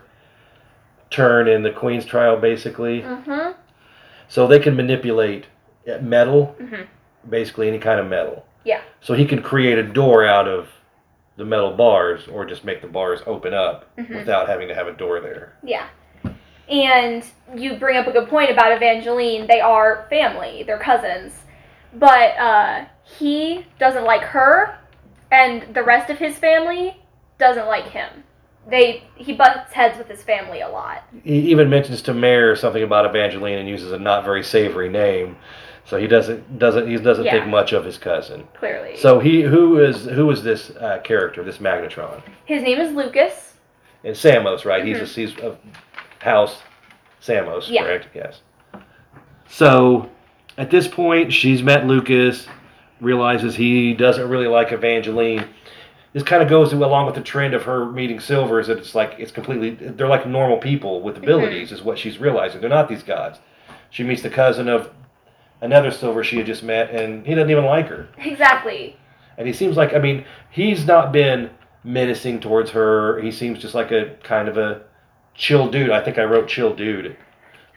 turn 1.11 1.49
in 1.49 1.63
the 1.63 1.71
Queen's 1.71 2.05
trial, 2.05 2.37
basically? 2.37 3.03
Mm-hmm. 3.03 3.53
So 4.29 4.47
they 4.47 4.59
can 4.59 4.75
manipulate 4.77 5.47
uh, 5.89 5.99
metal, 6.03 6.57
Mhm. 6.61 6.87
basically 7.31 7.69
any 7.69 7.79
kind 7.79 8.01
of 8.01 8.07
metal. 8.09 8.45
Yeah. 8.65 8.81
So 9.01 9.15
he 9.15 9.25
can 9.25 9.41
create 9.41 9.79
a 9.79 9.85
door 9.85 10.27
out 10.27 10.49
of 10.49 10.69
the 11.37 11.45
metal 11.45 11.71
bars, 11.71 12.27
or 12.27 12.45
just 12.45 12.65
make 12.65 12.81
the 12.81 12.89
bars 12.89 13.23
open 13.27 13.55
up 13.55 13.85
Mhm. 13.97 14.17
without 14.17 14.49
having 14.49 14.67
to 14.67 14.75
have 14.75 14.89
a 14.89 14.93
door 14.93 15.21
there. 15.21 15.53
Yeah. 15.63 15.85
And 16.69 17.25
you 17.55 17.77
bring 17.77 17.97
up 17.97 18.07
a 18.07 18.13
good 18.13 18.29
point 18.29 18.51
about 18.51 18.73
Evangeline. 18.73 19.47
They 19.47 19.61
are 19.61 20.07
family, 20.11 20.63
they're 20.65 20.79
cousins. 20.79 21.33
But 21.95 22.37
uh, 22.37 22.85
he 23.05 23.65
doesn't 23.79 24.05
like 24.05 24.23
her, 24.23 24.79
and 25.31 25.75
the 25.75 25.83
rest 25.83 26.11
of 26.11 26.19
his 26.19 26.37
family 26.39 26.97
doesn't 27.39 27.67
like 27.67 27.89
him. 27.89 28.25
They 28.69 29.05
he 29.15 29.33
butts 29.33 29.73
heads 29.73 29.97
with 29.97 30.09
his 30.09 30.23
family 30.25 30.61
a 30.61 30.69
lot. 30.69 31.05
He 31.23 31.39
even 31.53 31.71
mentions 31.71 32.03
to 32.03 32.15
Mare 32.15 32.57
something 32.57 32.83
about 32.83 33.07
Evangeline 33.07 33.59
and 33.59 33.69
uses 33.69 33.93
a 33.93 33.99
not 33.99 34.25
very 34.25 34.43
savory 34.43 34.89
name. 34.89 35.37
So 35.85 35.97
he 35.99 36.09
doesn't 36.09 36.59
doesn't 36.59 36.89
he 36.89 36.97
doesn't 36.97 37.25
Yeah. 37.27 37.33
think 37.39 37.47
much 37.47 37.73
of 37.73 37.85
his 37.85 37.97
cousin. 37.97 38.49
Clearly. 38.59 38.97
So 38.97 39.21
he 39.21 39.43
who 39.43 39.79
is 39.79 40.05
who 40.07 40.29
is 40.33 40.43
this 40.43 40.71
uh, 40.71 40.99
character, 41.05 41.45
this 41.45 41.59
magnetron? 41.59 42.21
his 42.45 42.63
name 42.65 42.81
is 42.81 42.93
Lucas. 42.93 43.55
And 44.03 44.17
Samos, 44.17 44.65
right? 44.65 44.85
He's 44.85 44.99
Mhm. 44.99 45.03
a 45.03 45.07
he's 45.07 45.39
of 45.39 45.59
House 46.21 46.63
Samos, 47.21 47.69
Yeah. 47.69 47.85
correct? 47.85 48.09
Yes. 48.15 48.41
So 49.49 50.09
at 50.59 50.71
this 50.71 50.89
point, 50.89 51.33
she's 51.33 51.63
met 51.63 51.87
Lucas, 51.87 52.47
realizes 53.01 53.55
he 53.55 53.95
doesn't 53.95 54.29
really 54.29 54.47
like 54.47 54.73
Evangeline. 54.73 55.45
This 56.13 56.23
kind 56.23 56.43
of 56.43 56.49
goes 56.49 56.73
along 56.73 57.07
with 57.07 57.15
the 57.15 57.21
trend 57.21 57.53
of 57.53 57.65
her 57.65 57.85
meeting 57.85 58.21
Silvers. 58.21 58.69
That 58.69 58.79
it's 58.79 58.95
like 58.95 59.17
it's 59.19 59.33
completely 59.33 59.71
they're 59.71 60.09
like 60.09 60.27
normal 60.27 60.57
people 60.57 61.03
with 61.03 61.17
mm-hmm. 61.17 61.25
abilities, 61.25 61.73
is 61.73 61.83
what 61.83 61.99
she's 61.99 62.19
realizing. 62.19 62.61
They're 62.61 62.71
not 62.71 62.89
these 62.89 63.03
gods. 63.03 63.39
She 63.91 64.03
meets 64.03 64.23
the 64.23 64.31
cousin 64.31 64.69
of 64.69 64.91
another 65.61 65.91
Silver 65.91 66.25
she 66.25 66.39
had 66.39 66.47
just 66.47 66.63
met, 66.63 66.91
and 66.91 67.27
he 67.27 67.35
doesn't 67.35 67.51
even 67.51 67.65
like 67.65 67.89
her. 67.89 68.09
Exactly. 68.19 68.97
And 69.39 69.47
he 69.47 69.53
seems 69.53 69.77
like, 69.77 69.93
I 69.93 69.99
mean, 69.99 70.25
he's 70.51 70.87
not 70.87 71.13
been 71.13 71.51
menacing 71.85 72.41
towards 72.41 72.71
her. 72.71 73.21
He 73.21 73.31
seems 73.31 73.59
just 73.59 73.75
like 73.75 73.93
a 73.93 74.17
kind 74.23 74.49
of 74.49 74.57
a 74.57 74.83
chill 75.37 75.69
dude. 75.71 75.91
I 75.91 76.03
think 76.03 76.19
I 76.19 76.25
wrote 76.25 76.49
chill 76.49 76.75
dude 76.75 77.07
at 77.07 77.17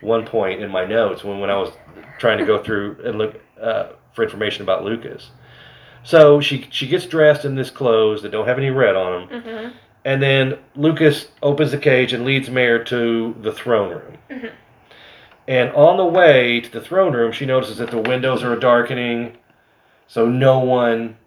one 0.02 0.26
point 0.26 0.62
in 0.62 0.70
my 0.70 0.86
notes 0.86 1.24
when, 1.24 1.40
when 1.40 1.50
I 1.50 1.58
was 1.58 1.72
trying 2.18 2.38
to 2.40 2.46
go 2.46 2.62
through 2.64 2.98
and 3.04 3.18
look 3.18 3.40
uh, 3.62 3.90
for 4.14 4.24
information 4.24 4.64
about 4.64 4.84
Lucas. 4.84 5.32
So 6.04 6.40
she 6.40 6.68
she 6.72 6.88
gets 6.88 7.06
dressed 7.06 7.46
in 7.46 7.56
this 7.56 7.70
clothes 7.70 8.22
that 8.22 8.32
don't 8.32 8.48
have 8.48 8.58
any 8.58 8.70
red 8.70 8.96
on 8.96 9.28
them, 9.28 9.42
Mhm. 9.44 9.74
and 10.06 10.24
then 10.24 10.58
Lucas 10.76 11.28
opens 11.44 11.72
the 11.72 11.78
cage 11.78 12.14
and 12.14 12.24
leads 12.26 12.50
Mare 12.50 12.84
to 12.86 13.36
the 13.42 13.52
throne 13.52 13.90
room. 13.92 14.18
Mhm. 14.30 14.52
And 15.48 15.72
on 15.74 15.98
the 15.98 16.06
way 16.06 16.62
to 16.62 16.72
the 16.72 16.80
throne 16.80 17.14
room, 17.14 17.32
she 17.32 17.46
notices 17.46 17.78
that 17.80 17.90
the 17.92 17.98
windows 17.98 18.44
are 18.44 18.56
darkening, 18.56 19.34
so 20.08 20.26
no 20.28 20.60
one 20.60 21.18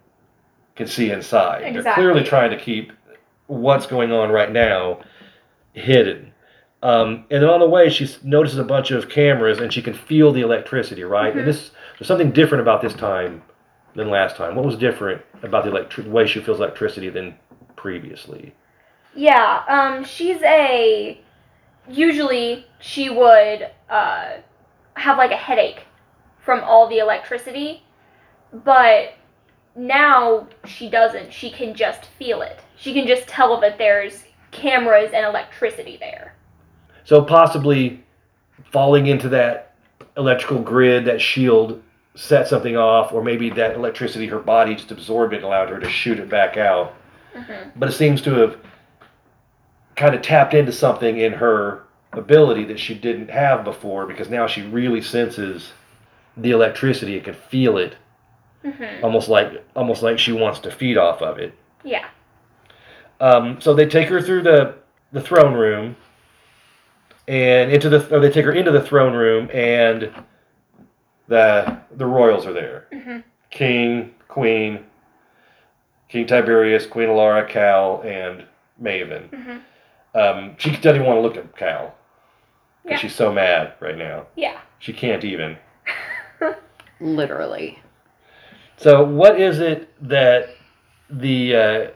can 0.75 0.87
see 0.87 1.11
inside. 1.11 1.75
They're 1.75 1.93
clearly 1.93 2.23
trying 2.23 2.49
to 2.49 2.57
keep 2.57 2.91
what's 3.47 3.85
going 3.85 4.11
on 4.11 4.31
right 4.31 4.51
now 4.51 4.99
hidden. 5.73 6.33
Um, 6.81 7.25
and 7.31 7.41
then 7.41 7.49
on 7.49 7.59
the 7.59 7.69
way, 7.69 7.89
she 7.89 8.09
notices 8.23 8.59
a 8.59 8.63
bunch 8.63 8.91
of 8.91 9.09
cameras, 9.09 9.59
and 9.59 9.71
she 9.71 9.81
can 9.81 9.93
feel 9.93 10.31
the 10.31 10.41
electricity. 10.41 11.03
Right, 11.03 11.33
Mhm. 11.33 11.39
and 11.39 11.47
this 11.47 11.71
there's 11.97 12.07
something 12.07 12.31
different 12.31 12.61
about 12.61 12.81
this 12.81 12.93
time 12.93 13.41
than 13.95 14.09
last 14.09 14.35
time. 14.35 14.55
What 14.55 14.65
was 14.65 14.75
different 14.75 15.21
about 15.43 15.63
the 15.63 15.69
electric 15.69 16.11
way 16.11 16.25
she 16.25 16.41
feels 16.41 16.59
electricity 16.59 17.09
than 17.09 17.35
previously? 17.75 18.53
Yeah, 19.15 19.63
um, 19.67 20.03
she's 20.03 20.41
a. 20.43 21.19
Usually, 21.89 22.65
she 22.79 23.09
would 23.09 23.69
uh, 23.89 24.37
have 24.95 25.17
like 25.17 25.31
a 25.31 25.37
headache 25.37 25.85
from 26.39 26.61
all 26.63 26.87
the 26.87 26.97
electricity, 26.99 27.83
but 28.51 29.13
now 29.75 30.47
she 30.65 30.89
doesn't. 30.89 31.31
She 31.31 31.49
can 31.49 31.73
just 31.73 32.05
feel 32.05 32.41
it. 32.41 32.59
She 32.75 32.93
can 32.93 33.07
just 33.07 33.27
tell 33.27 33.59
that 33.61 33.77
there's 33.77 34.23
cameras 34.53 35.11
and 35.13 35.25
electricity 35.25 35.97
there. 35.97 36.35
So 37.05 37.21
possibly 37.23 38.03
falling 38.71 39.07
into 39.07 39.29
that 39.29 39.73
electrical 40.17 40.59
grid, 40.59 41.05
that 41.05 41.19
shield 41.21 41.81
set 42.15 42.47
something 42.47 42.77
off, 42.77 43.11
or 43.11 43.23
maybe 43.23 43.49
that 43.51 43.75
electricity 43.75 44.27
her 44.27 44.39
body 44.39 44.75
just 44.75 44.91
absorbed 44.91 45.33
it 45.33 45.37
and 45.37 45.45
allowed 45.45 45.69
her 45.69 45.79
to 45.79 45.89
shoot 45.89 46.19
it 46.19 46.29
back 46.29 46.57
out. 46.57 46.93
hmm 47.35 47.69
But 47.75 47.89
it 47.89 47.93
seems 47.93 48.21
to 48.23 48.33
have 48.35 48.57
kind 49.95 50.15
of 50.15 50.21
tapped 50.21 50.53
into 50.53 50.71
something 50.71 51.17
in 51.17 51.33
her 51.33 51.83
ability 52.13 52.65
that 52.65 52.79
she 52.79 52.93
didn't 52.95 53.29
have 53.29 53.63
before 53.63 54.05
because 54.05 54.29
now 54.29 54.47
she 54.47 54.61
really 54.63 55.01
senses 55.01 55.73
the 56.37 56.51
electricity 56.51 57.15
and 57.15 57.25
can 57.25 57.33
feel 57.33 57.77
it 57.77 57.95
hmm 58.63 59.03
almost 59.03 59.27
like 59.29 59.63
almost 59.75 60.01
like 60.03 60.17
she 60.19 60.31
wants 60.31 60.59
to 60.59 60.71
feed 60.71 60.97
off 60.97 61.21
of 61.21 61.37
it. 61.39 61.53
Yeah. 61.83 62.07
Um, 63.19 63.59
so 63.61 63.73
they 63.73 63.85
take 63.87 64.09
her 64.09 64.21
through 64.21 64.43
the 64.43 64.75
the 65.11 65.21
throne 65.21 65.53
room, 65.53 65.95
and 67.27 67.71
into 67.71 67.89
the 67.89 68.13
or 68.15 68.19
they 68.19 68.31
take 68.31 68.45
her 68.45 68.51
into 68.53 68.71
the 68.71 68.81
throne 68.81 69.13
room, 69.13 69.49
and 69.53 70.11
the 71.27 71.79
the 71.91 72.05
royals 72.05 72.45
are 72.45 72.53
there: 72.53 72.87
hmm 72.91 73.19
King, 73.51 74.13
Queen, 74.27 74.83
King 76.09 76.25
Tiberias, 76.25 76.87
Queen 76.87 77.09
Elara, 77.09 77.47
Cal, 77.47 78.01
and 78.01 78.45
Maven. 78.81 79.29
hmm 79.29 79.57
Um, 80.19 80.55
she 80.57 80.71
doesn't 80.71 80.95
even 80.95 81.05
want 81.07 81.17
to 81.17 81.21
look 81.21 81.37
at 81.37 81.55
Cal 81.55 81.93
because 82.83 82.97
Yeah. 82.97 82.97
she's 82.97 83.15
so 83.15 83.31
mad 83.31 83.73
right 83.79 83.97
now. 83.97 84.25
Yeah. 84.35 84.59
She 84.79 84.91
can't 84.91 85.23
even. 85.23 85.57
Literally. 86.99 87.79
So, 88.77 89.03
what 89.03 89.39
is 89.39 89.59
it 89.59 89.93
that 90.09 90.49
the 91.09 91.55
uh, 91.55 91.87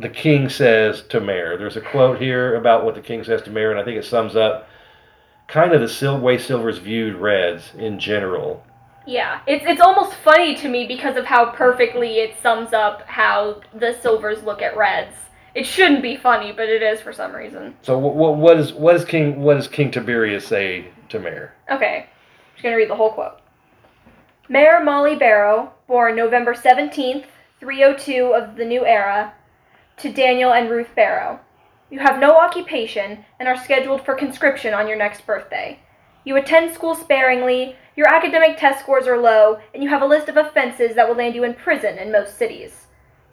the 0.00 0.08
king 0.08 0.48
says 0.48 1.02
to 1.08 1.20
Mare. 1.20 1.56
There's 1.56 1.76
a 1.76 1.80
quote 1.80 2.20
here 2.20 2.56
about 2.56 2.84
what 2.84 2.94
the 2.94 3.00
king 3.00 3.22
says 3.24 3.42
to 3.42 3.50
Mare, 3.50 3.70
and 3.70 3.80
I 3.80 3.84
think 3.84 3.98
it 3.98 4.04
sums 4.04 4.36
up 4.36 4.68
kind 5.46 5.72
of 5.72 5.80
the 5.80 5.88
sil- 5.88 6.20
way 6.20 6.38
Silver's 6.38 6.78
viewed 6.78 7.16
Reds 7.16 7.72
in 7.76 7.98
general. 7.98 8.64
Yeah, 9.06 9.40
it's 9.46 9.64
it's 9.66 9.80
almost 9.80 10.14
funny 10.14 10.54
to 10.56 10.68
me 10.68 10.86
because 10.86 11.16
of 11.16 11.24
how 11.24 11.52
perfectly 11.52 12.18
it 12.18 12.36
sums 12.42 12.72
up 12.72 13.02
how 13.02 13.60
the 13.74 13.98
silvers 14.00 14.42
look 14.42 14.62
at 14.62 14.76
reds. 14.76 15.16
It 15.54 15.64
shouldn't 15.64 16.02
be 16.02 16.16
funny, 16.16 16.52
but 16.52 16.68
it 16.68 16.82
is 16.82 17.00
for 17.00 17.12
some 17.12 17.34
reason. 17.34 17.74
So, 17.82 17.98
what, 17.98 18.36
what 18.36 18.58
is 18.58 18.72
what 18.72 18.94
is 18.94 19.04
King 19.04 19.42
what 19.42 19.54
does 19.54 19.66
King 19.66 19.90
Tiberias 19.90 20.46
say 20.46 20.88
to 21.08 21.18
Mare? 21.18 21.54
Okay, 21.70 22.06
just 22.52 22.62
gonna 22.62 22.76
read 22.76 22.90
the 22.90 22.94
whole 22.94 23.12
quote. 23.12 23.40
Mayor 24.48 24.80
Molly 24.82 25.16
Barrow, 25.16 25.72
born 25.86 26.14
November 26.14 26.54
17th, 26.54 27.24
302 27.58 28.34
of 28.34 28.56
the 28.56 28.64
New 28.64 28.84
Era, 28.84 29.32
to 30.00 30.10
Daniel 30.10 30.52
and 30.52 30.70
Ruth 30.70 30.94
Barrow. 30.94 31.40
You 31.90 31.98
have 31.98 32.18
no 32.18 32.38
occupation 32.38 33.24
and 33.38 33.48
are 33.48 33.62
scheduled 33.62 34.04
for 34.04 34.14
conscription 34.14 34.72
on 34.72 34.88
your 34.88 34.96
next 34.96 35.26
birthday. 35.26 35.78
You 36.24 36.36
attend 36.36 36.72
school 36.72 36.94
sparingly, 36.94 37.76
your 37.96 38.08
academic 38.08 38.56
test 38.56 38.80
scores 38.80 39.06
are 39.06 39.18
low, 39.18 39.58
and 39.74 39.82
you 39.82 39.90
have 39.90 40.00
a 40.00 40.06
list 40.06 40.28
of 40.28 40.36
offenses 40.36 40.94
that 40.94 41.06
will 41.06 41.16
land 41.16 41.34
you 41.34 41.44
in 41.44 41.54
prison 41.54 41.98
in 41.98 42.12
most 42.12 42.38
cities 42.38 42.86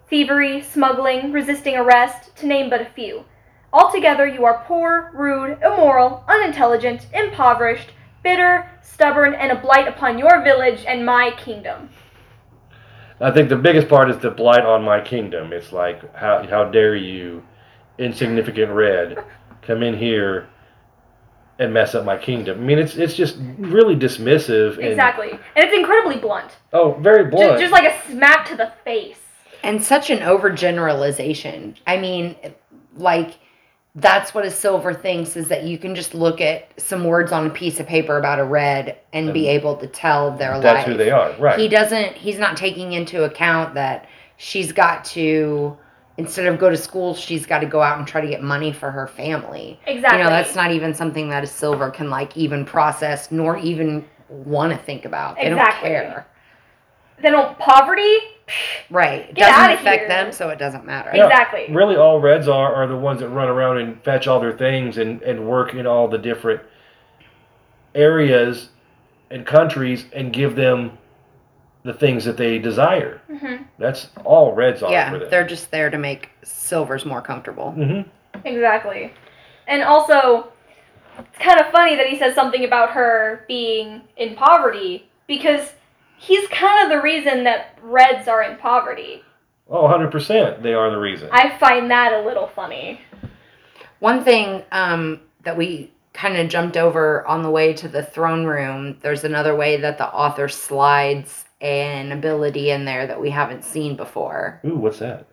thievery, 0.08 0.62
smuggling, 0.62 1.32
resisting 1.32 1.76
arrest, 1.76 2.34
to 2.34 2.46
name 2.46 2.70
but 2.70 2.80
a 2.80 2.86
few. 2.86 3.24
Altogether, 3.74 4.26
you 4.26 4.44
are 4.46 4.64
poor, 4.66 5.10
rude, 5.14 5.58
immoral, 5.62 6.24
unintelligent, 6.26 7.06
impoverished, 7.12 7.90
bitter, 8.22 8.70
stubborn, 8.80 9.34
and 9.34 9.52
a 9.52 9.60
blight 9.60 9.86
upon 9.86 10.18
your 10.18 10.42
village 10.42 10.82
and 10.86 11.04
my 11.04 11.30
kingdom. 11.36 11.90
I 13.20 13.30
think 13.30 13.48
the 13.48 13.56
biggest 13.56 13.88
part 13.88 14.10
is 14.10 14.18
the 14.18 14.30
blight 14.30 14.64
on 14.64 14.82
my 14.84 15.00
kingdom. 15.00 15.52
It's 15.52 15.72
like 15.72 16.14
how 16.14 16.46
how 16.46 16.64
dare 16.64 16.94
you, 16.96 17.42
insignificant 17.98 18.72
Red, 18.72 19.24
come 19.62 19.82
in 19.82 19.96
here 19.96 20.48
and 21.58 21.74
mess 21.74 21.94
up 21.94 22.04
my 22.04 22.16
kingdom. 22.16 22.58
I 22.60 22.62
mean, 22.62 22.78
it's 22.78 22.96
it's 22.96 23.14
just 23.14 23.36
really 23.58 23.96
dismissive 23.96 24.76
and 24.76 24.86
Exactly. 24.86 25.30
And 25.30 25.40
it's 25.56 25.74
incredibly 25.74 26.18
blunt. 26.18 26.56
oh, 26.72 26.92
very 27.00 27.24
Ju- 27.24 27.30
blunt. 27.30 27.60
Just, 27.60 27.72
like 27.72 27.92
a 27.92 28.10
smack 28.10 28.46
to 28.48 28.56
the 28.56 28.72
face. 28.84 29.18
And 29.64 29.82
such 29.82 30.10
an 30.10 30.18
overgeneralization. 30.20 31.76
I 31.84 31.96
mean, 31.98 32.36
like, 32.94 33.38
that's 34.00 34.34
what 34.34 34.44
a 34.44 34.50
silver 34.50 34.94
thinks 34.94 35.36
is 35.36 35.48
that 35.48 35.64
you 35.64 35.78
can 35.78 35.94
just 35.94 36.14
look 36.14 36.40
at 36.40 36.68
some 36.80 37.04
words 37.04 37.32
on 37.32 37.46
a 37.46 37.50
piece 37.50 37.80
of 37.80 37.86
paper 37.86 38.18
about 38.18 38.38
a 38.38 38.44
red 38.44 38.98
and 39.12 39.32
be 39.32 39.48
able 39.48 39.76
to 39.76 39.86
tell 39.86 40.36
their 40.36 40.52
life. 40.54 40.62
That's 40.62 40.86
who 40.86 40.94
they 40.94 41.10
are, 41.10 41.32
right? 41.38 41.58
He 41.58 41.68
doesn't, 41.68 42.14
he's 42.14 42.38
not 42.38 42.56
taking 42.56 42.92
into 42.92 43.24
account 43.24 43.74
that 43.74 44.08
she's 44.36 44.72
got 44.72 45.04
to, 45.06 45.76
instead 46.16 46.46
of 46.46 46.58
go 46.58 46.70
to 46.70 46.76
school, 46.76 47.14
she's 47.14 47.46
got 47.46 47.60
to 47.60 47.66
go 47.66 47.80
out 47.80 47.98
and 47.98 48.06
try 48.06 48.20
to 48.20 48.28
get 48.28 48.42
money 48.42 48.72
for 48.72 48.90
her 48.90 49.06
family. 49.06 49.80
Exactly. 49.86 50.18
You 50.18 50.24
know, 50.24 50.30
that's 50.30 50.54
not 50.54 50.70
even 50.70 50.94
something 50.94 51.28
that 51.30 51.42
a 51.42 51.46
silver 51.46 51.90
can, 51.90 52.10
like, 52.10 52.36
even 52.36 52.64
process 52.64 53.30
nor 53.30 53.56
even 53.58 54.04
want 54.28 54.72
to 54.72 54.78
think 54.78 55.04
about. 55.04 55.36
They 55.36 55.46
Exactly. 55.46 55.90
don't 55.90 56.02
care. 56.02 56.26
Then 57.22 57.34
oh, 57.34 57.54
poverty? 57.58 58.16
Right. 58.90 59.28
It 59.28 59.34
Get 59.34 59.48
doesn't 59.50 59.60
outta 59.62 59.74
affect 59.74 59.98
here. 60.00 60.08
them, 60.08 60.32
so 60.32 60.48
it 60.48 60.58
doesn't 60.58 60.86
matter. 60.86 61.10
Yeah. 61.14 61.26
Exactly. 61.26 61.66
really 61.74 61.96
all 61.96 62.20
Reds 62.20 62.48
are 62.48 62.74
are 62.74 62.86
the 62.86 62.96
ones 62.96 63.20
that 63.20 63.28
run 63.28 63.48
around 63.48 63.78
and 63.78 64.02
fetch 64.02 64.26
all 64.26 64.40
their 64.40 64.56
things 64.56 64.96
and 64.98 65.20
and 65.22 65.46
work 65.46 65.74
in 65.74 65.86
all 65.86 66.08
the 66.08 66.16
different 66.18 66.60
areas 67.94 68.70
and 69.30 69.44
countries 69.46 70.06
and 70.12 70.32
give 70.32 70.56
them 70.56 70.96
the 71.84 71.92
things 71.92 72.24
that 72.24 72.36
they 72.36 72.58
desire. 72.58 73.20
hmm 73.30 73.56
That's 73.78 74.08
all 74.24 74.54
Reds 74.54 74.82
are 74.82 74.90
Yeah, 74.90 75.10
for 75.10 75.18
them. 75.20 75.28
they're 75.30 75.46
just 75.46 75.70
there 75.70 75.90
to 75.90 75.98
make 75.98 76.30
silvers 76.42 77.04
more 77.04 77.20
comfortable. 77.22 77.72
hmm 77.72 78.00
Exactly. 78.44 79.12
And 79.66 79.82
also, 79.82 80.48
it's 81.18 81.38
kind 81.38 81.60
of 81.60 81.66
funny 81.72 81.96
that 81.96 82.06
he 82.06 82.16
says 82.18 82.34
something 82.34 82.64
about 82.64 82.90
her 82.90 83.44
being 83.48 84.02
in 84.16 84.34
poverty 84.36 85.08
because 85.26 85.72
he's 86.18 86.46
kind 86.48 86.84
of 86.84 86.90
the 86.90 87.02
reason 87.02 87.44
that 87.44 87.78
Reds 87.82 88.28
are 88.28 88.42
in 88.42 88.58
poverty. 88.58 89.22
Oh, 89.70 89.84
100%. 89.84 90.62
They 90.62 90.74
are 90.74 90.90
the 90.90 90.98
reason. 90.98 91.28
I 91.32 91.56
find 91.58 91.90
that 91.90 92.12
a 92.12 92.26
little 92.26 92.48
funny. 92.48 93.00
One 94.00 94.24
thing 94.24 94.62
um, 94.72 95.20
that 95.44 95.56
we 95.56 95.92
kind 96.12 96.36
of 96.36 96.48
jumped 96.48 96.76
over 96.76 97.26
on 97.26 97.42
the 97.42 97.50
way 97.50 97.72
to 97.74 97.88
the 97.88 98.02
throne 98.02 98.44
room, 98.44 98.98
there's 99.02 99.24
another 99.24 99.54
way 99.54 99.76
that 99.76 99.98
the 99.98 100.08
author 100.08 100.48
slides 100.48 101.44
an 101.60 102.12
ability 102.12 102.70
in 102.70 102.84
there 102.84 103.06
that 103.06 103.20
we 103.20 103.30
haven't 103.30 103.64
seen 103.64 103.96
before. 103.96 104.60
Ooh, 104.64 104.76
what's 104.76 104.98
that? 104.98 105.26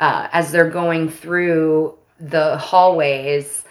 Uh, 0.00 0.28
as 0.32 0.50
they're 0.50 0.70
going 0.70 1.08
through 1.08 1.96
the 2.18 2.56
hallways, 2.56 3.64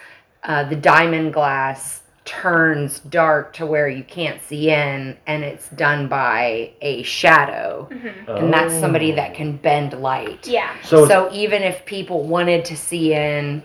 uh, 0.44 0.64
the 0.64 0.76
diamond 0.76 1.34
glass 1.34 2.04
turns 2.26 3.00
dark 3.02 3.54
to 3.54 3.66
where 3.66 3.88
you 3.88 4.04
can't 4.04 4.42
see 4.42 4.72
in, 4.72 5.16
and 5.28 5.44
it's 5.44 5.70
done 5.70 6.08
by 6.08 6.72
a 6.82 7.04
shadow. 7.04 7.88
hmm 7.92 8.30
And 8.30 8.52
that's 8.54 8.74
somebody 8.74 9.14
Oh. 9.14 9.16
that 9.16 9.36
can 9.36 9.58
bend 9.58 9.94
light. 9.94 10.48
Yeah. 10.48 10.72
So, 10.84 11.08
So 11.08 11.30
even 11.32 11.62
if 11.62 11.86
people 11.86 12.24
wanted 12.24 12.66
to 12.66 12.76
see 12.76 13.14
in, 13.14 13.64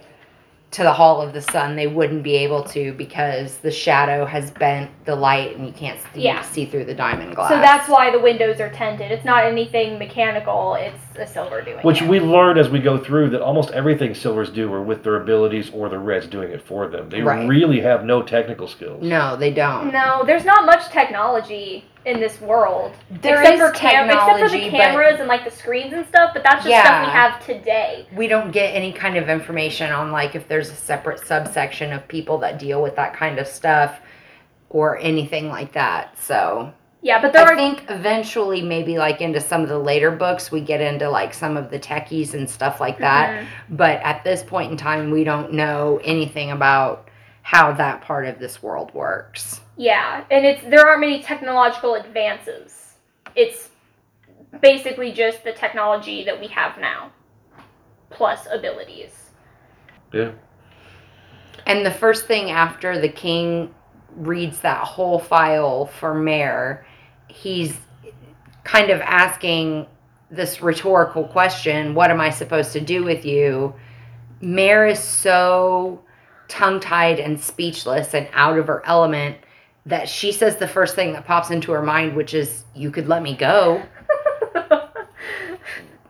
to 0.73 0.83
the 0.85 0.93
Hall 0.93 1.21
of 1.21 1.33
the 1.33 1.41
Sun, 1.41 1.75
they 1.75 1.89
wouldn't 1.89 2.23
be 2.23 2.37
able 2.37 2.63
to 2.65 2.93
because 2.93 3.57
the 3.57 3.73
shadow 3.73 4.25
has 4.25 4.53
bent 4.53 4.89
the 5.05 5.17
light 5.17 5.57
and 5.57 5.67
you 5.67 5.73
can't 5.73 5.99
see, 6.15 6.21
Yeah. 6.23 6.43
see 6.43 6.65
through 6.65 6.85
the 6.85 6.95
diamond 6.95 7.35
glass. 7.35 7.51
So 7.51 7.57
that's 7.59 7.89
why 7.89 8.11
the 8.13 8.21
windows 8.21 8.61
are 8.61 8.69
tinted. 8.71 9.11
It's 9.11 9.25
not 9.25 9.45
anything 9.45 9.99
mechanical. 9.99 10.75
It's 10.75 11.10
a 11.17 11.27
silver 11.27 11.61
doing 11.61 11.79
Which 11.79 12.03
it. 12.03 12.09
we 12.09 12.21
learn 12.21 12.57
as 12.59 12.69
we 12.69 12.79
go 12.79 12.97
through 12.99 13.31
that 13.31 13.43
almost 13.43 13.71
everything 13.73 14.15
silvers 14.15 14.49
do 14.51 14.73
are 14.73 14.83
with 14.83 15.03
their 15.03 15.17
abilities 15.17 15.71
or 15.71 15.89
the 15.89 15.99
reds 15.99 16.27
doing 16.27 16.51
it 16.51 16.63
for 16.63 16.87
them. 16.89 17.09
They 17.11 17.21
Right. 17.23 17.49
really 17.49 17.81
have 17.81 18.05
no 18.05 18.23
technical 18.23 18.69
skills. 18.69 19.03
No, 19.03 19.37
they 19.37 19.51
don't. 19.51 19.93
No, 19.93 20.23
there's 20.25 20.45
not 20.45 20.65
much 20.67 20.89
technology 20.91 21.85
in 22.07 22.19
this 22.21 22.41
world. 22.41 22.93
There 23.11 23.41
except 23.41 23.55
is 23.57 23.61
for 23.61 23.71
cam- 23.73 24.07
except 24.09 24.23
for 24.23 24.33
technology, 24.39 24.65
the 24.65 24.71
but- 24.71 24.77
cameras 24.81 25.21
and 25.21 25.29
like 25.29 25.45
the 25.45 25.51
screens 25.51 25.93
and 25.93 26.07
stuff, 26.07 26.31
but 26.33 26.43
that's 26.43 26.65
just 26.65 26.75
stuff 26.81 26.85
Yeah. 26.87 27.05
we 27.07 27.11
have 27.13 27.45
today. 27.45 28.07
we 28.17 28.27
don't 28.27 28.51
get 28.53 28.69
any 28.75 28.93
kind 28.93 29.17
of 29.17 29.29
information 29.29 29.93
on 29.93 30.11
like 30.13 30.35
if 30.35 30.49
there's 30.49 30.71
a 30.71 30.75
separate 30.75 31.19
subsection 31.27 31.93
of 31.93 32.07
people 32.09 32.39
that 32.39 32.59
deal 32.59 32.81
with 32.81 32.97
that 32.97 33.13
kind 33.15 33.39
of 33.39 33.47
stuff 33.47 34.01
or 34.71 34.97
anything 34.99 35.49
like 35.51 35.73
that. 35.73 36.17
So 36.19 36.73
Yeah, 37.03 37.21
but 37.21 37.33
there 37.33 37.47
I 37.47 37.53
are 37.53 37.57
think 37.57 37.85
eventually 37.89 38.61
maybe 38.61 38.99
like 38.99 39.21
into 39.21 39.41
some 39.41 39.63
of 39.63 39.69
the 39.69 39.79
later 39.79 40.11
books 40.11 40.53
we 40.53 40.61
get 40.61 40.81
into 40.81 41.09
like 41.09 41.33
some 41.33 41.57
of 41.57 41.71
the 41.71 41.79
techies 41.79 42.35
and 42.35 42.49
stuff 42.49 42.79
like 42.79 42.99
that. 42.99 43.31
Mhm. 43.31 43.47
But 43.71 44.01
at 44.03 44.23
this 44.23 44.43
point 44.43 44.71
in 44.71 44.77
time 44.77 45.11
we 45.11 45.25
don't 45.25 45.53
know 45.53 46.01
anything 46.05 46.51
about 46.51 47.09
how 47.43 47.73
that 47.73 48.03
part 48.03 48.27
of 48.27 48.39
this 48.39 48.63
world 48.63 48.93
works. 48.93 49.61
Yeah, 49.77 50.25
and 50.31 50.45
it's 50.45 50.63
there 50.65 50.87
aren't 50.87 51.01
many 51.01 51.23
technological 51.23 51.95
advances. 51.95 52.99
It's 53.35 53.71
basically 54.61 55.13
just 55.13 55.43
the 55.43 55.53
technology 55.53 56.25
that 56.25 56.39
we 56.39 56.49
have 56.49 56.79
now, 56.79 57.13
plus 58.11 58.47
abilities. 58.53 59.31
Yeah. 60.13 60.33
And 61.67 61.87
the 61.87 61.91
first 61.91 62.27
thing 62.27 62.51
after 62.51 62.99
the 63.01 63.09
king 63.09 63.75
reads 64.17 64.61
that 64.61 64.85
whole 64.85 65.19
file 65.19 65.87
for 65.87 66.15
Mare, 66.15 66.85
he's 67.31 67.77
kind 68.65 68.91
of 68.91 69.01
asking 69.01 69.87
this 70.31 70.63
rhetorical 70.63 71.25
question 71.25 71.95
What 71.95 72.11
am 72.11 72.21
I 72.21 72.31
supposed 72.31 72.73
to 72.73 72.81
do 72.81 73.05
with 73.05 73.25
you? 73.25 73.75
Mare 74.41 74.87
is 74.87 74.99
so 74.99 76.03
tongue 76.49 76.81
tied 76.81 77.21
and 77.21 77.41
speechless 77.41 78.15
and 78.15 78.29
out 78.33 78.59
of 78.59 78.67
her 78.67 78.85
element 78.87 79.37
that 79.87 80.09
she 80.09 80.33
says 80.33 80.57
the 80.57 80.69
first 80.69 80.95
thing 80.95 81.13
that 81.13 81.27
pops 81.27 81.51
into 81.51 81.73
her 81.73 81.83
mind, 81.83 82.15
which 82.15 82.35
is, 82.35 82.65
You 82.75 82.91
could 82.91 83.09
let 83.09 83.23
me 83.23 83.35
go. 83.35 83.83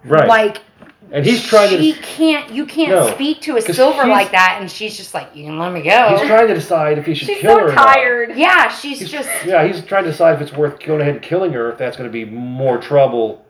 Right. 0.05 0.29
Like, 0.29 0.63
and 1.13 1.25
he's 1.25 1.43
trying 1.43 1.71
she 1.71 1.93
to 1.95 2.01
can't, 2.01 2.51
you 2.53 2.67
can't 2.67 2.91
No, 2.91 3.11
speak 3.15 3.41
to 3.43 3.57
a 3.57 3.63
'cause 3.63 3.77
silver 3.77 4.03
she's- 4.05 4.09
like 4.09 4.31
that. 4.33 4.59
And 4.61 4.71
she's 4.71 4.97
just 4.97 5.13
like, 5.15 5.29
You 5.35 5.45
can 5.47 5.59
let 5.59 5.73
me 5.73 5.83
go. 5.83 6.17
he's 6.17 6.27
trying 6.27 6.49
to 6.49 6.55
decide 6.55 6.99
if 6.99 7.07
he 7.07 7.15
should 7.15 7.29
She's 7.29 7.39
kill 7.39 7.59
her 7.59 7.67
so 7.69 7.73
or 7.73 7.75
not. 7.75 7.95
tired. 7.95 8.33
Yeah, 8.37 8.69
she's 8.69 8.99
He's- 9.01 9.11
just 9.11 9.29
Yeah, 9.45 9.65
he's 9.67 9.85
trying 9.85 10.05
to 10.05 10.11
decide 10.11 10.37
if 10.37 10.41
it's 10.43 10.53
worth 10.57 10.79
going 10.81 11.01
ahead 11.01 11.15
and 11.15 11.23
killing 11.23 11.53
her, 11.53 11.71
if 11.71 11.79
that's 11.79 11.97
going 11.97 12.09
to 12.09 12.13
be 12.13 12.25
more 12.25 12.79
trouble 12.79 13.45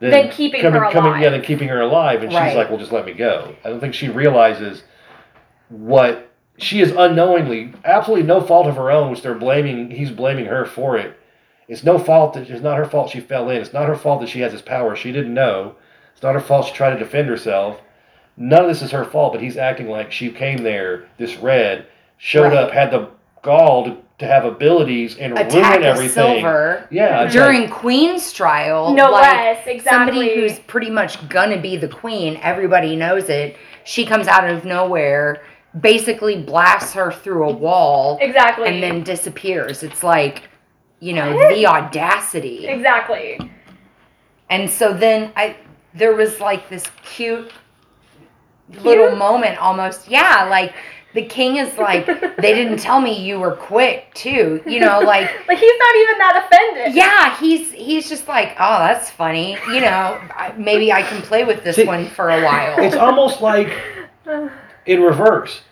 than, 0.00 0.10
Than 0.10 0.28
keeping 0.30 0.60
coming, 0.60 0.80
her 0.82 0.90
coming, 0.90 1.12
yeah, 1.14 1.28
alive. 1.28 1.32
than 1.32 1.42
keeping 1.42 1.68
her 1.68 1.80
alive. 1.80 2.22
And 2.22 2.32
Right. 2.32 2.48
she's 2.48 2.56
like, 2.56 2.68
"Well, 2.68 2.78
just 2.78 2.92
let 2.92 3.06
me 3.06 3.12
go." 3.12 3.54
I 3.64 3.70
don't 3.70 3.80
think 3.80 3.94
she 3.94 4.08
realizes 4.08 4.82
what 5.68 6.28
she 6.58 6.80
is 6.80 6.92
unknowingly, 6.92 7.72
absolutely 7.84 8.26
no 8.26 8.40
fault 8.40 8.66
of 8.66 8.76
her 8.76 8.90
own, 8.90 9.10
which 9.10 9.22
they're 9.22 9.34
blaming. 9.34 9.90
He's 9.90 10.10
blaming 10.10 10.46
her 10.46 10.64
for 10.64 10.96
it. 10.96 11.18
It's 11.68 11.82
no 11.82 11.98
fault 11.98 12.34
that 12.34 12.50
it's 12.50 12.62
not 12.62 12.76
her 12.76 12.84
fault 12.84 13.10
she 13.10 13.20
fell 13.20 13.48
in. 13.50 13.56
It's 13.62 13.72
not 13.72 13.86
her 13.88 13.94
fault 13.96 14.20
that 14.20 14.28
she 14.28 14.40
has 14.40 14.52
this 14.52 14.60
power. 14.62 14.94
She 14.94 15.10
didn't 15.12 15.32
know. 15.34 15.74
It's 16.14 16.22
not 16.22 16.34
her 16.34 16.40
fault 16.40 16.66
she 16.66 16.72
tried 16.72 16.94
to 16.94 16.98
defend 16.98 17.28
herself. 17.28 17.80
None 18.36 18.62
of 18.62 18.68
this 18.68 18.82
is 18.82 18.90
her 18.92 19.04
fault. 19.04 19.32
But 19.34 19.42
he's 19.42 19.56
acting 19.56 19.88
like 19.88 20.10
she 20.10 20.30
came 20.30 20.62
there, 20.62 21.06
this 21.18 21.36
red, 21.36 21.86
showed 22.16 22.44
Right. 22.52 22.56
up, 22.56 22.70
had 22.72 22.90
the 22.90 23.08
gall 23.42 23.84
to, 23.84 23.96
to 24.18 24.26
have 24.26 24.44
abilities 24.44 25.18
and 25.18 25.36
attack 25.38 25.72
ruin 25.78 25.84
everything. 25.84 26.08
silver 26.40 26.86
Yeah, 26.90 27.24
it's 27.24 27.32
during 27.34 27.68
Queen's 27.68 28.32
trial. 28.32 28.94
No 28.94 29.10
like, 29.10 29.22
less, 29.32 29.66
exactly. 29.66 30.14
Somebody 30.14 30.34
who's 30.40 30.58
pretty 30.60 30.90
much 30.90 31.28
gonna 31.28 31.60
be 31.60 31.76
the 31.76 31.88
queen. 31.88 32.38
Everybody 32.42 32.96
knows 32.96 33.28
it. 33.28 33.56
She 33.84 34.06
comes 34.06 34.26
out 34.28 34.48
of 34.48 34.64
nowhere, 34.64 35.42
basically 35.80 36.40
blasts 36.40 36.92
her 36.94 37.12
through 37.12 37.48
a 37.48 37.52
wall, 37.52 38.18
exactly. 38.22 38.68
and 38.68 38.82
then 38.82 39.02
disappears. 39.02 39.82
It's 39.82 40.02
like, 40.02 40.44
you 41.00 41.12
know, 41.12 41.36
the 41.54 41.66
audacity. 41.66 42.66
exactly. 42.66 43.38
And 44.48 44.70
so 44.70 44.92
then 44.94 45.32
I 45.36 45.56
there 45.94 46.14
was 46.14 46.40
like 46.40 46.68
this 46.68 46.84
cute 47.02 47.52
little 48.82 49.16
moment 49.16 49.58
almost. 49.58 50.08
Yeah, 50.08 50.46
like 50.50 50.74
the 51.14 51.24
king 51.24 51.56
is 51.56 51.76
like, 51.78 52.06
they 52.36 52.54
didn't 52.54 52.78
tell 52.78 53.00
me 53.00 53.24
you 53.24 53.38
were 53.38 53.52
quick 53.52 54.12
too. 54.14 54.62
You 54.66 54.80
know, 54.80 55.00
like 55.04 55.30
like 55.48 55.58
he's 55.58 55.78
not 55.78 55.96
even 55.96 56.18
that 56.18 56.44
offended. 56.46 56.94
yeah, 56.94 57.36
he's 57.38 57.72
he's 57.72 58.08
just 58.08 58.28
like, 58.28 58.56
oh, 58.58 58.78
that's 58.78 59.10
funny. 59.10 59.56
You 59.68 59.80
know, 59.80 60.20
maybe 60.56 60.92
I 60.92 61.02
can 61.02 61.22
play 61.22 61.44
with 61.44 61.64
this 61.64 61.76
See, 61.76 61.84
one 61.84 62.08
for 62.08 62.30
a 62.30 62.42
while. 62.44 62.78
it's 62.80 62.96
almost 62.96 63.40
like 63.40 63.72
in 64.86 65.02
reverse. 65.02 65.62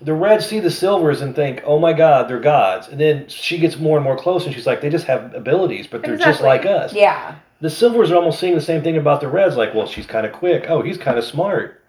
The 0.00 0.14
Reds 0.14 0.46
see 0.46 0.60
the 0.60 0.70
Silvers 0.70 1.22
and 1.22 1.34
think, 1.34 1.60
"Oh 1.64 1.80
my 1.80 1.92
God, 1.92 2.28
they're 2.30 2.38
gods." 2.38 2.86
And 2.86 3.00
then 3.00 3.26
she 3.26 3.58
gets 3.58 3.78
more 3.78 3.96
and 3.96 4.04
more 4.04 4.16
close, 4.16 4.46
and 4.46 4.54
she's 4.54 4.64
like, 4.64 4.80
"They 4.80 4.90
just 4.90 5.06
have 5.06 5.34
abilities, 5.34 5.88
but 5.88 6.02
they're 6.04 6.16
just 6.16 6.40
like 6.40 6.64
us." 6.66 6.92
yeah, 6.92 7.34
The 7.60 7.70
Silvers 7.70 8.10
are 8.12 8.16
almost 8.16 8.38
saying 8.38 8.54
the 8.54 8.60
same 8.60 8.82
thing 8.82 8.96
about 8.96 9.20
the 9.20 9.28
Reds. 9.28 9.56
Like, 9.56 9.74
well, 9.74 9.86
she's 9.86 10.06
kind 10.06 10.24
of 10.26 10.32
quick. 10.32 10.66
Oh, 10.68 10.80
he's 10.82 10.96
kind 10.98 11.18
of 11.18 11.24
smart. 11.24 11.82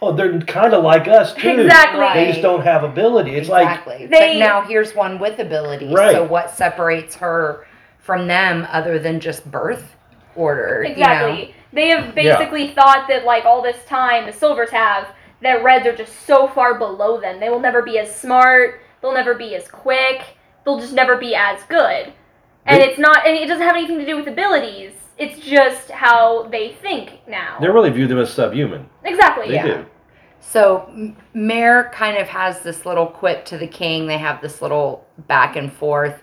Oh, 0.00 0.12
they're 0.12 0.38
kind 0.42 0.72
of 0.74 0.84
like 0.84 1.08
us 1.08 1.34
too. 1.34 1.48
Exactly. 1.60 2.06
They 2.14 2.30
just 2.30 2.42
don't 2.42 2.62
have 2.62 2.84
ability. 2.84 3.34
It's 3.34 3.48
like 3.48 3.66
exactly. 3.66 4.06
They- 4.06 4.34
but 4.34 4.38
now 4.38 4.60
here's 4.62 4.94
one 4.94 5.18
with 5.18 5.38
abilities. 5.38 5.92
Right. 5.92 6.12
So 6.12 6.22
what 6.24 6.50
separates 6.50 7.16
her 7.16 7.66
from 7.98 8.26
them 8.28 8.66
other 8.70 8.98
than 8.98 9.18
just 9.20 9.50
birth 9.50 9.96
order? 10.36 10.82
you 10.82 10.88
know? 10.96 11.00
Exactly. 11.00 11.54
They 11.72 11.88
have 11.88 12.14
basically 12.14 12.68
thought 12.68 13.06
that 13.08 13.24
like 13.24 13.44
all 13.44 13.62
this 13.62 13.82
time 13.86 14.26
the 14.26 14.32
silvers 14.32 14.70
have 14.70 15.08
that 15.42 15.64
reds 15.64 15.86
are 15.86 15.96
just 15.96 16.24
so 16.26 16.46
far 16.48 16.78
below 16.78 17.20
them. 17.20 17.40
They 17.40 17.48
will 17.48 17.60
never 17.60 17.82
be 17.82 17.98
as 17.98 18.14
smart. 18.14 18.80
They'll 19.00 19.14
never 19.14 19.34
be 19.34 19.54
as 19.56 19.66
quick. 19.66 20.22
They'll 20.64 20.78
just 20.78 20.92
never 20.92 21.16
be 21.16 21.34
as 21.34 21.62
good. 21.64 22.12
And 22.66 22.80
They- 22.82 22.88
it's 22.90 22.98
not. 22.98 23.26
And 23.26 23.36
it 23.36 23.46
doesn't 23.48 23.66
have 23.66 23.76
anything 23.76 23.98
to 23.98 24.06
do 24.06 24.16
with 24.16 24.28
abilities. 24.28 24.92
It's 25.18 25.38
just 25.40 25.90
how 25.90 26.44
they 26.48 26.72
think 26.82 27.20
now. 27.26 27.56
they 27.60 27.68
really 27.68 27.90
view 27.90 28.06
them 28.06 28.18
as 28.18 28.30
subhuman. 28.32 28.88
exactly. 29.04 29.48
They 29.48 29.54
Yeah. 29.54 29.66
do. 29.66 29.86
So 30.40 30.84
M- 30.88 31.16
Mare 31.34 31.90
kind 31.94 32.16
of 32.18 32.28
has 32.28 32.60
this 32.60 32.84
little 32.86 33.06
quip 33.06 33.44
to 33.46 33.58
the 33.58 33.66
king. 33.66 34.06
They 34.06 34.18
have 34.18 34.40
this 34.40 34.60
little 34.62 35.06
back 35.26 35.56
and 35.56 35.72
forth. 35.72 36.22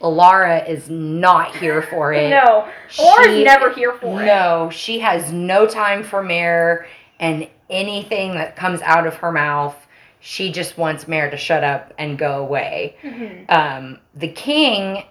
Elara 0.00 0.66
is 0.68 0.88
not 0.88 1.54
here 1.56 1.82
for 1.82 2.12
it. 2.14 2.30
No. 2.30 2.64
Or 2.64 3.22
She- 3.24 3.30
is 3.30 3.44
never 3.44 3.70
here 3.70 3.92
for 3.92 4.20
it. 4.22 4.24
No, 4.26 4.70
she 4.72 4.98
has 5.00 5.30
no 5.32 5.66
time 5.66 6.02
for 6.02 6.22
Mare 6.22 6.86
and 7.20 7.46
anything 7.68 8.32
that 8.34 8.56
comes 8.56 8.80
out 8.82 9.06
of 9.06 9.16
her 9.16 9.30
mouth. 9.30 9.76
She 10.20 10.50
just 10.50 10.76
wants 10.78 11.06
Mare 11.06 11.30
to 11.30 11.36
shut 11.36 11.62
up 11.62 11.92
and 11.98 12.18
go 12.18 12.40
away. 12.40 12.96
Mhm. 13.02 13.44
Um, 13.50 13.98
the 14.14 14.28
king, 14.28 15.04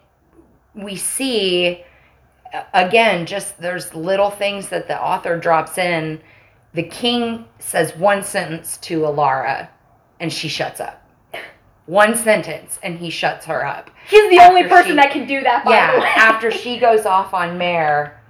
we 0.76 0.96
see 0.96 1.68
a- 1.68 1.86
again, 2.73 3.25
just 3.25 3.57
there's 3.59 3.93
little 3.93 4.29
things 4.31 4.69
that 4.69 4.88
the 4.88 5.01
author 5.01 5.38
drops 5.38 5.77
in. 5.77 6.21
The 6.73 6.83
king 6.83 7.45
says 7.59 7.95
one 7.95 8.23
sentence 8.23 8.77
to 8.77 9.01
Elara 9.01 9.69
and 10.19 10.31
she 10.31 10.47
shuts 10.47 10.79
up. 10.79 11.03
One 11.85 12.15
sentence 12.15 12.77
and 12.83 12.99
he 12.99 13.09
shuts 13.09 13.45
her 13.47 13.65
up. 13.65 13.89
He's 14.07 14.29
the 14.29 14.38
After 14.38 14.49
only 14.57 14.69
person 14.69 14.91
she- 14.91 14.95
that 14.97 15.12
can 15.12 15.25
do 15.27 15.41
that. 15.41 15.65
By 15.65 15.71
the 15.71 16.01
Yeah, 16.01 16.13
after 16.17 16.51
she 16.51 16.77
goes 16.88 17.05
off 17.05 17.33
on 17.33 17.57
Mare 17.57 18.21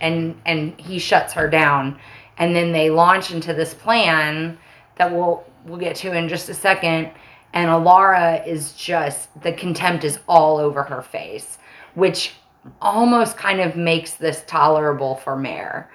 and 0.00 0.40
and 0.44 0.78
he 0.78 0.98
shuts 0.98 1.32
her 1.32 1.48
down 1.48 1.98
and 2.36 2.54
then 2.54 2.72
they 2.72 2.90
launch 2.90 3.30
into 3.30 3.54
this 3.54 3.72
plan 3.74 4.58
that 4.96 5.10
we'll 5.10 5.44
we'll 5.64 5.78
get 5.78 5.96
to 5.96 6.12
in 6.12 6.28
just 6.28 6.48
a 6.48 6.54
second 6.54 7.10
and 7.54 7.68
Elara 7.68 8.46
is 8.46 8.72
just 8.72 9.28
the 9.42 9.52
contempt 9.52 10.04
is 10.04 10.18
all 10.28 10.58
over 10.58 10.82
her 10.82 11.00
face 11.02 11.58
which 11.94 12.34
almost 12.80 13.36
kind 13.36 13.60
of 13.60 13.76
makes 13.76 14.14
this 14.14 14.42
tolerable 14.46 15.16
for 15.16 15.36
Mare. 15.36 15.90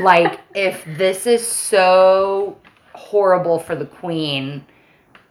Like 0.00 0.40
if 0.54 0.84
this 0.96 1.26
is 1.26 1.46
so 1.46 2.56
horrible 2.94 3.58
for 3.58 3.74
the 3.74 3.86
queen, 3.86 4.64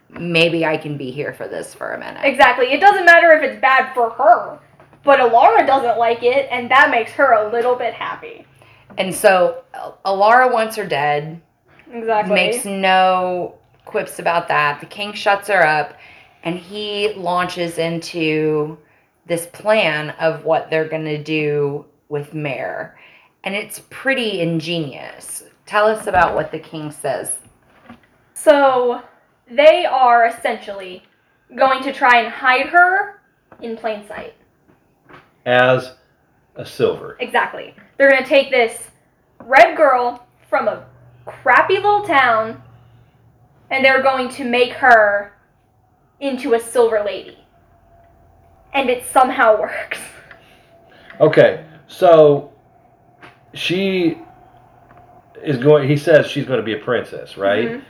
maybe 0.10 0.66
I 0.66 0.78
can 0.78 0.98
be 0.98 1.12
here 1.12 1.34
for 1.34 1.48
this 1.48 1.74
for 1.74 1.94
a 1.94 2.00
minute. 2.00 2.24
Exactly. 2.24 2.68
It 2.72 2.80
doesn't 2.80 3.06
matter 3.06 3.32
if 3.32 3.44
it's 3.44 3.62
bad 3.62 3.94
for 3.94 4.10
her, 4.12 4.60
but 5.04 5.20
Elara 5.20 5.66
doesn't 5.66 5.98
like 5.98 6.24
it, 6.24 6.48
and 6.52 6.70
that 6.72 6.90
makes 6.90 7.12
her 7.14 7.34
a 7.34 7.52
little 7.52 7.76
bit 7.76 7.94
happy. 7.94 8.46
And 8.98 9.14
so 9.14 9.64
Elara 10.06 10.52
wants 10.52 10.76
her 10.76 10.86
dead, 10.86 11.42
Exactly. 11.92 12.34
makes 12.34 12.66
no 12.66 13.56
quips 13.86 14.20
about 14.20 14.48
that. 14.48 14.80
The 14.80 14.86
king 14.88 15.14
shuts 15.14 15.48
her 15.48 15.66
up, 15.66 15.94
and 16.44 16.58
he 16.58 17.14
launches 17.14 17.78
into 17.78 18.78
this 19.30 19.46
plan 19.46 20.10
of 20.20 20.44
what 20.44 20.70
they're 20.70 20.90
going 20.90 21.06
to 21.06 21.24
do 21.24 21.86
with 22.10 22.34
Mare. 22.34 23.00
And 23.44 23.56
it's 23.56 23.84
pretty 23.90 24.42
ingenious. 24.42 25.44
Tell 25.66 25.86
us 25.86 26.08
about 26.08 26.36
what 26.36 26.52
the 26.52 26.60
king 26.60 26.92
says. 26.92 27.38
So 28.34 29.02
they 29.50 29.86
are 29.86 30.26
essentially 30.26 31.04
going 31.56 31.84
to 31.84 31.94
try 31.94 32.20
and 32.20 32.34
hide 32.34 32.68
her 32.68 33.22
in 33.62 33.78
plain 33.78 34.06
sight. 34.08 34.34
As 35.46 35.94
a 36.56 36.66
silver. 36.66 37.16
Exactly. 37.20 37.76
They're 37.98 38.10
going 38.10 38.24
to 38.24 38.30
take 38.30 38.52
this 38.52 38.90
red 39.40 39.78
girl 39.78 40.28
from 40.50 40.68
a 40.68 40.86
crappy 41.26 41.76
little 41.76 42.04
town 42.04 42.62
and 43.70 43.86
they're 43.86 44.02
going 44.02 44.30
to 44.30 44.44
make 44.44 44.74
her 44.74 45.34
into 46.20 46.56
a 46.56 46.60
silver 46.60 47.04
lady. 47.06 47.38
And 48.74 48.90
it 48.90 49.06
somehow 49.06 49.60
works. 49.60 50.00
Okay, 51.20 51.66
so 51.88 52.54
she 53.54 54.18
is 55.44 55.58
going. 55.58 55.88
He 55.90 55.98
says 55.98 56.28
she's 56.28 56.46
going 56.46 56.60
to 56.60 56.64
be 56.64 56.74
a 56.74 56.78
princess, 56.78 57.38
right? 57.38 57.68
Mhm. 57.70 57.82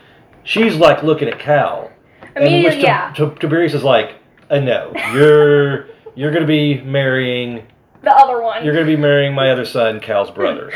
She's 0.44 0.76
like 0.78 1.04
looking 1.04 1.28
at 1.28 1.38
Cal, 1.40 1.92
and 2.36 2.46
Immediately, 2.46 2.78
which 2.78 2.86
yeah. 2.86 3.14
T- 3.16 3.30
Tiberias 3.40 3.74
is 3.76 3.84
like, 3.84 4.16
uh, 4.50 4.60
"No, 4.60 4.92
you're 5.14 5.88
you're 6.16 6.32
going 6.32 6.42
to 6.42 6.48
be 6.48 6.82
marrying. 6.82 7.68
The 8.02 8.12
other 8.12 8.42
one. 8.42 8.64
You're 8.64 8.74
going 8.74 8.86
to 8.86 8.92
be 8.92 9.00
marrying 9.00 9.34
my 9.36 9.52
other 9.52 9.66
son, 9.66 10.00
Cal's 10.00 10.32
brother, 10.32 10.72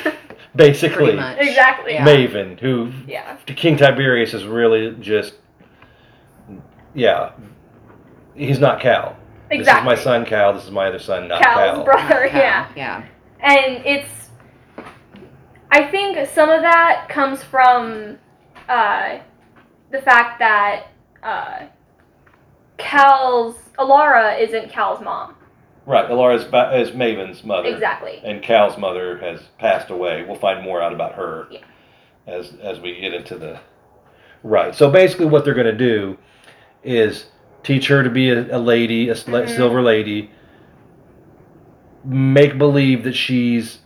basically." 0.56 1.18
Exactly. 1.38 1.92
Yeah. 1.92 2.06
Maven, 2.06 2.58
who 2.58 2.90
yeah. 3.06 3.36
King 3.46 3.76
Tiberias 3.76 4.32
is 4.34 4.44
really 4.46 4.96
just, 5.00 5.34
yeah, 6.94 7.32
he's 8.34 8.58
not 8.58 8.80
Cal. 8.80 9.16
Exactly. 9.50 9.90
This 9.90 10.00
is 10.00 10.06
my 10.06 10.12
son 10.12 10.24
Cal. 10.26 10.52
This 10.54 10.64
is 10.64 10.70
my 10.70 10.86
other 10.88 10.98
son, 10.98 11.28
not 11.28 11.42
Cal's 11.42 11.76
Cal. 11.76 11.84
brother, 11.84 12.28
Cal, 12.28 12.40
yeah. 12.40 12.68
Yeah. 12.76 13.06
And 13.40 13.84
it's. 13.84 14.30
I 15.70 15.84
think 15.90 16.28
some 16.30 16.50
of 16.50 16.62
that 16.62 17.08
comes 17.08 17.42
from 17.42 18.18
uh, 18.68 19.18
the 19.90 20.00
fact 20.02 20.38
that 20.38 20.86
uh, 21.22 21.66
Cal's. 22.78 23.56
Elara 23.78 24.40
isn't 24.40 24.70
Cal's 24.70 25.02
mom. 25.02 25.34
Right, 25.84 26.08
Elara 26.08 26.36
is, 26.36 26.88
is 26.88 26.94
Maven's 26.96 27.42
mother. 27.44 27.68
Exactly. 27.68 28.20
And 28.24 28.40
Cal's 28.40 28.78
mother 28.78 29.18
has 29.18 29.40
passed 29.58 29.90
away. 29.90 30.24
We'll 30.24 30.38
find 30.38 30.62
more 30.62 30.80
out 30.80 30.92
about 30.92 31.14
her 31.14 31.48
Yeah. 31.50 31.58
as 32.28 32.54
as 32.62 32.78
we 32.80 32.98
get 33.00 33.12
into 33.12 33.36
the 33.36 33.58
right. 34.44 34.74
So 34.74 34.90
basically, 34.90 35.26
what 35.26 35.44
they're 35.44 35.54
going 35.54 35.66
to 35.66 35.76
do 35.76 36.16
is 36.84 37.26
teach 37.64 37.88
her 37.88 38.04
to 38.04 38.10
be 38.10 38.30
a, 38.30 38.56
a 38.56 38.58
lady, 38.58 39.08
a 39.08 39.14
Mhm. 39.14 39.48
silver 39.48 39.82
lady. 39.82 40.30
Make 42.04 42.58
believe 42.58 43.02
that 43.04 43.14
she's 43.14 43.80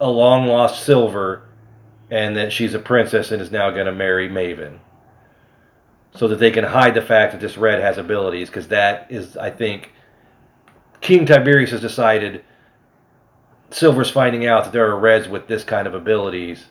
a 0.00 0.10
long 0.10 0.46
lost 0.48 0.84
silver, 0.84 1.42
and 2.10 2.36
that 2.36 2.52
she's 2.52 2.74
a 2.74 2.78
princess 2.78 3.30
and 3.30 3.40
is 3.40 3.50
now 3.52 3.70
going 3.70 3.86
to 3.86 3.92
marry 3.92 4.28
Maven. 4.28 4.78
So 6.14 6.28
that 6.28 6.36
they 6.40 6.50
can 6.50 6.64
hide 6.64 6.94
the 6.94 7.00
fact 7.00 7.32
that 7.32 7.40
this 7.40 7.56
red 7.56 7.80
has 7.80 7.96
abilities, 7.96 8.50
because 8.50 8.68
that 8.68 9.06
is, 9.08 9.36
I 9.36 9.48
think, 9.50 9.92
King 11.00 11.24
Tiberias 11.24 11.70
has 11.70 11.80
decided 11.80 12.44
Silver's 13.70 14.10
finding 14.10 14.44
out 14.46 14.64
that 14.64 14.72
there 14.72 14.86
are 14.90 14.98
Reds 14.98 15.28
with 15.28 15.46
this 15.46 15.64
kind 15.64 15.86
of 15.86 15.94
abilities 15.94 16.66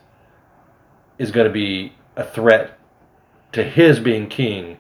is 1.18 1.32
going 1.32 1.48
to 1.48 1.54
be 1.54 1.94
a 2.16 2.24
threat 2.24 2.78
to 3.54 3.64
his 3.64 4.00
being 4.00 4.28
king 4.28 4.78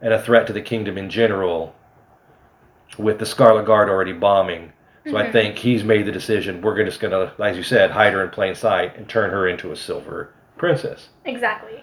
and 0.00 0.12
a 0.12 0.22
threat 0.22 0.46
to 0.46 0.52
the 0.52 0.60
kingdom 0.60 0.98
in 0.98 1.10
general 1.10 1.74
with 2.98 3.18
the 3.18 3.26
Scarlet 3.26 3.66
Guard 3.66 3.88
already 3.88 4.12
bombing. 4.12 4.72
So 5.08 5.16
I 5.16 5.24
Mhm. 5.26 5.32
think 5.32 5.58
he's 5.58 5.84
made 5.84 6.04
the 6.06 6.12
decision 6.12 6.60
we're 6.60 6.82
just 6.84 7.00
going 7.00 7.12
to, 7.12 7.32
as 7.42 7.56
you 7.56 7.62
said, 7.62 7.90
hide 7.92 8.12
her 8.12 8.22
in 8.22 8.30
plain 8.30 8.54
sight 8.54 8.96
and 8.96 9.08
turn 9.08 9.30
her 9.30 9.46
into 9.46 9.70
a 9.70 9.76
silver 9.76 10.30
princess. 10.56 11.08
Exactly. 11.24 11.82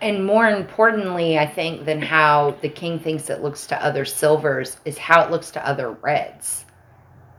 And 0.00 0.24
more 0.26 0.48
importantly, 0.48 1.38
I 1.38 1.46
think, 1.46 1.84
than 1.84 2.02
how 2.02 2.56
the 2.60 2.68
king 2.68 2.98
thinks 2.98 3.30
it 3.30 3.42
looks 3.42 3.66
to 3.68 3.84
other 3.84 4.04
silvers 4.04 4.78
is 4.84 4.98
how 4.98 5.22
it 5.22 5.30
looks 5.30 5.50
to 5.52 5.66
other 5.66 5.90
reds. 5.90 6.64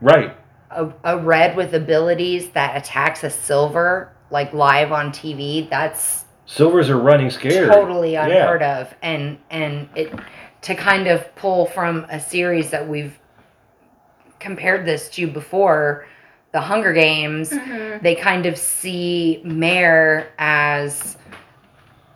Right. 0.00 0.34
A, 0.70 0.88
a 1.04 1.18
red 1.18 1.54
with 1.56 1.74
abilities 1.74 2.50
that 2.50 2.76
attacks 2.76 3.22
a 3.22 3.30
silver, 3.30 4.10
like 4.30 4.52
live 4.52 4.90
on 4.90 5.12
TV, 5.12 5.68
that's 5.70 6.24
Silvers 6.46 6.88
are 6.90 6.98
running 6.98 7.30
scared. 7.30 7.70
totally 7.70 8.12
Yeah. 8.12 8.24
unheard 8.26 8.62
of. 8.62 8.94
And 9.02 9.38
and 9.50 9.88
it 9.94 10.12
to 10.62 10.74
kind 10.74 11.06
of 11.06 11.34
pull 11.36 11.66
from 11.66 12.06
a 12.10 12.18
series 12.18 12.70
that 12.70 12.86
we've 12.88 13.18
compared 14.40 14.84
this 14.86 15.08
to 15.10 15.26
before, 15.26 16.06
the 16.52 16.60
Hunger 16.60 16.92
Games 16.92 17.50
Mhm. 17.50 18.00
they 18.02 18.14
kind 18.14 18.46
of 18.46 18.56
see 18.56 19.40
Mare 19.44 20.28
as 20.38 21.16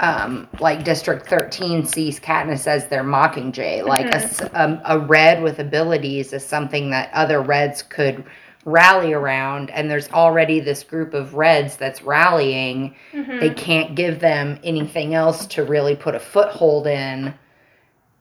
um, 0.03 0.49
like 0.61 0.83
District 0.83 1.27
13 1.27 1.85
sees 1.85 2.19
Katniss 2.19 2.67
as 2.67 2.87
their 2.87 3.05
Mockingjay. 3.05 3.85
Like 3.85 4.07
a 4.07 4.15
s- 4.17 4.41
um, 4.55 4.81
a, 4.87 4.99
red 4.99 5.43
with 5.43 5.59
abilities 5.59 6.33
is 6.33 6.43
something 6.47 6.89
that 6.89 7.11
other 7.13 7.43
reds 7.43 7.83
could 7.83 8.25
rally 8.65 9.13
around. 9.13 9.71
And 9.71 9.91
there's 9.91 10.11
already 10.11 10.61
this 10.61 10.83
group 10.85 11.15
of 11.15 11.35
reds 11.35 11.77
that's 11.77 12.03
rallying. 12.03 12.95
Mhm. 13.13 13.41
They 13.41 13.51
can't 13.51 13.95
give 13.95 14.21
them 14.21 14.59
anything 14.63 15.15
else 15.15 15.47
to 15.49 15.65
really 15.65 15.97
put 15.97 16.15
a 16.15 16.21
foothold 16.21 16.87
in 16.87 17.35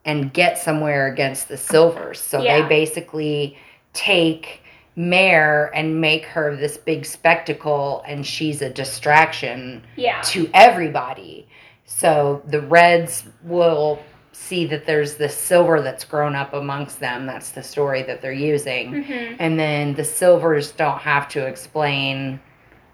and 0.05 0.31
get 0.33 0.57
somewhere 0.57 1.07
against 1.07 1.49
the 1.49 1.57
silvers. 1.57 2.19
So 2.19 2.41
Yeah. 2.41 2.61
they 2.61 2.67
basically 2.67 3.57
take 3.93 4.63
Mare 4.95 5.71
and 5.73 6.01
make 6.01 6.25
her 6.25 6.55
this 6.57 6.77
big 6.77 7.05
spectacle, 7.05 8.03
and 8.05 8.25
she's 8.25 8.61
a 8.61 8.69
distraction 8.69 9.81
Yeah. 9.95 10.19
to 10.23 10.49
everybody. 10.53 11.47
So 11.85 12.41
the 12.45 12.59
Reds 12.61 13.23
will 13.43 13.99
see 14.39 14.65
that 14.65 14.85
there's 14.85 15.15
this 15.15 15.35
silver 15.35 15.81
that's 15.81 16.05
grown 16.05 16.33
up 16.33 16.53
amongst 16.53 16.99
them. 16.99 17.25
That's 17.25 17.51
the 17.51 17.61
story 17.61 18.03
that 18.03 18.21
they're 18.21 18.31
using. 18.31 19.03
hmm 19.03 19.35
And 19.37 19.59
then 19.59 19.93
the 19.93 20.03
silvers 20.03 20.71
don't 20.71 20.99
have 20.99 21.27
to 21.29 21.45
explain, 21.45 22.39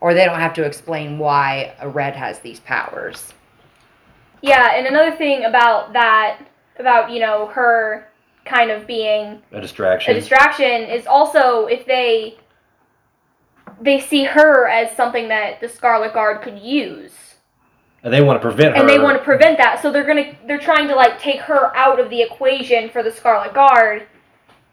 or 0.01 0.13
they 0.13 0.25
don't 0.25 0.39
have 0.39 0.53
to 0.55 0.63
explain 0.63 1.19
why 1.19 1.75
a 1.79 1.88
red 1.88 2.15
has 2.15 2.39
these 2.39 2.60
powers. 2.62 3.31
Yeah, 4.41 4.75
and 4.75 4.88
another 4.88 5.15
thing 5.15 5.45
about 5.45 5.93
that, 5.93 6.39
about, 6.79 7.12
you 7.12 7.19
know, 7.19 7.47
her 7.47 8.08
kind 8.43 8.71
of 8.71 8.86
being 8.88 9.41
A 9.51 9.62
distraction. 9.62 10.12
a 10.15 10.19
distraction. 10.19 10.65
distraction 10.81 10.99
is 10.99 11.08
also 11.08 11.67
if 11.67 11.86
they 11.86 12.38
they 13.81 13.99
see 13.99 14.23
her 14.23 14.67
as 14.67 14.95
something 14.95 15.27
that 15.27 15.60
the 15.60 15.67
Scarlet 15.69 16.13
Guard 16.13 16.41
could 16.41 16.60
use. 16.60 17.12
And 18.06 18.13
they 18.13 18.22
want 18.22 18.39
to 18.39 18.48
prevent 18.48 18.76
her. 18.76 18.80
And 18.80 18.88
they 18.88 19.00
want 19.00 19.18
to 19.18 19.24
prevent 19.24 19.58
that, 19.58 19.82
so 19.82 19.91
they're 19.91 20.06
gonna 20.06 20.34
they're 20.48 20.60
trying 20.60 20.88
to 20.88 20.96
like 20.96 21.20
take 21.20 21.41
her 21.41 21.76
out 21.76 22.00
of 22.00 22.10
the 22.10 22.22
equation 22.22 22.88
for 22.89 23.04
the 23.04 23.12
Scarlet 23.12 23.54
Guard 23.54 24.04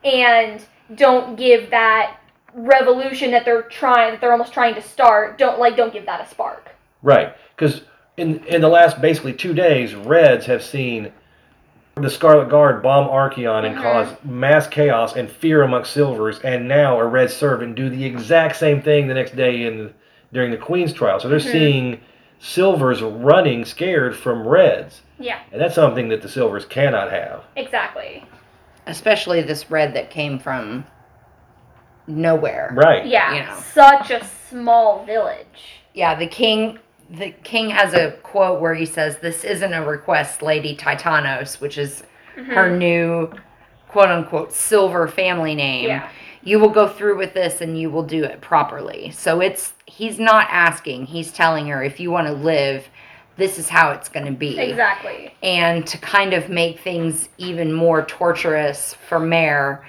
and 0.05 0.64
don't 0.95 1.35
give 1.37 1.71
that 1.71 2.18
revolution 2.55 3.31
that 3.31 3.47
they're 3.47 3.62
trying 3.62 4.12
that 4.12 4.21
they're 4.21 4.33
almost 4.33 4.53
trying 4.53 4.75
to 4.75 4.83
start, 4.83 5.38
don't 5.38 5.59
like 5.59 5.77
don't 5.77 5.92
give 5.92 6.07
that 6.07 6.21
a 6.21 6.29
spark. 6.29 6.71
Right, 7.03 7.35
because 7.57 7.81
in 8.18 8.45
in 8.45 8.61
the 8.61 8.68
last 8.68 9.01
basically 9.01 9.33
two 9.33 9.55
days, 9.55 9.95
Reds 9.95 10.45
have 10.47 10.62
seen 10.62 11.11
the 11.95 12.11
Scarlet 12.11 12.51
Guard 12.51 12.83
bomb 12.83 13.09
Archeon 13.09 13.64
and 13.64 13.77
Mhm. 13.77 13.83
cause 13.83 14.09
mass 14.25 14.66
chaos 14.66 15.16
and 15.16 15.31
fear 15.31 15.62
amongst 15.62 15.92
Silvers, 15.92 16.38
and 16.40 16.68
now 16.68 17.01
a 17.01 17.05
Red 17.05 17.31
servant 17.31 17.77
do 17.77 17.88
the 17.88 18.05
exact 18.05 18.57
same 18.57 18.83
thing 18.83 19.09
the 19.09 19.14
next 19.14 19.37
day 19.37 19.64
in 19.64 19.92
during 20.35 20.51
the 20.51 20.57
Queen's 20.59 20.92
trial. 20.92 21.18
So 21.21 21.29
they're 21.29 21.38
Mhm. 21.38 21.53
seeing 21.53 22.01
Silvers 22.44 23.00
running 23.02 23.64
scared 23.64 24.16
from 24.16 24.46
Reds, 24.48 25.02
Yeah, 25.16 25.38
and 25.52 25.61
that's 25.61 25.76
something 25.76 26.09
that 26.09 26.22
the 26.22 26.28
Silvers 26.28 26.64
cannot 26.64 27.12
have. 27.12 27.44
exactly. 27.55 28.24
Especially 28.85 29.40
this 29.42 29.70
red 29.70 29.94
that 29.94 30.11
came 30.11 30.40
from 30.40 30.85
nowhere. 32.09 32.72
Right. 32.74 33.07
Yeah, 33.07 33.33
You 33.35 33.40
know. 33.44 33.55
such 33.72 34.11
a 34.11 34.24
small 34.50 35.05
village. 35.05 35.83
Yeah, 35.94 36.16
the 36.16 36.26
king 36.26 36.78
the 37.11 37.31
king 37.44 37.68
has 37.70 37.92
a 37.94 38.12
quote 38.22 38.61
where 38.61 38.74
he 38.74 38.87
says, 38.87 39.18
This 39.18 39.44
isn't 39.44 39.72
a 39.74 39.85
request, 39.85 40.40
Lady 40.42 40.74
Titanos, 40.74 41.61
which 41.61 41.76
is 41.78 42.02
her 42.35 42.70
Mhm. 42.70 42.78
new 42.78 43.33
quote 43.88 44.09
unquote 44.09 44.52
silver 44.52 45.07
family 45.07 45.55
name. 45.55 45.88
Yeah. 45.90 46.09
You 46.44 46.59
will 46.59 46.68
go 46.70 46.88
through 46.88 47.16
with 47.18 47.35
this 47.35 47.61
and 47.61 47.78
you 47.78 47.90
will 47.90 48.02
do 48.02 48.24
it 48.24 48.40
properly. 48.40 49.11
So 49.12 49.40
it's 49.40 49.74
he's 49.87 50.18
not 50.18 50.48
asking, 50.50 51.06
he's 51.06 51.31
telling 51.33 51.67
her 51.69 51.83
if 51.83 52.00
you 52.00 52.10
want 52.10 52.27
to 52.27 52.33
live, 52.33 52.85
this 53.37 53.58
is 53.58 53.69
how 53.69 53.92
it's 53.92 54.08
gonna 54.08 54.33
be. 54.33 54.58
Exactly. 54.58 55.35
And 55.42 55.87
to 55.87 55.98
kind 55.98 56.33
of 56.35 56.48
make 56.48 56.81
things 56.81 57.29
even 57.38 57.73
more 57.73 58.04
torturous 58.04 58.94
for 59.08 59.19
Mare, 59.21 59.87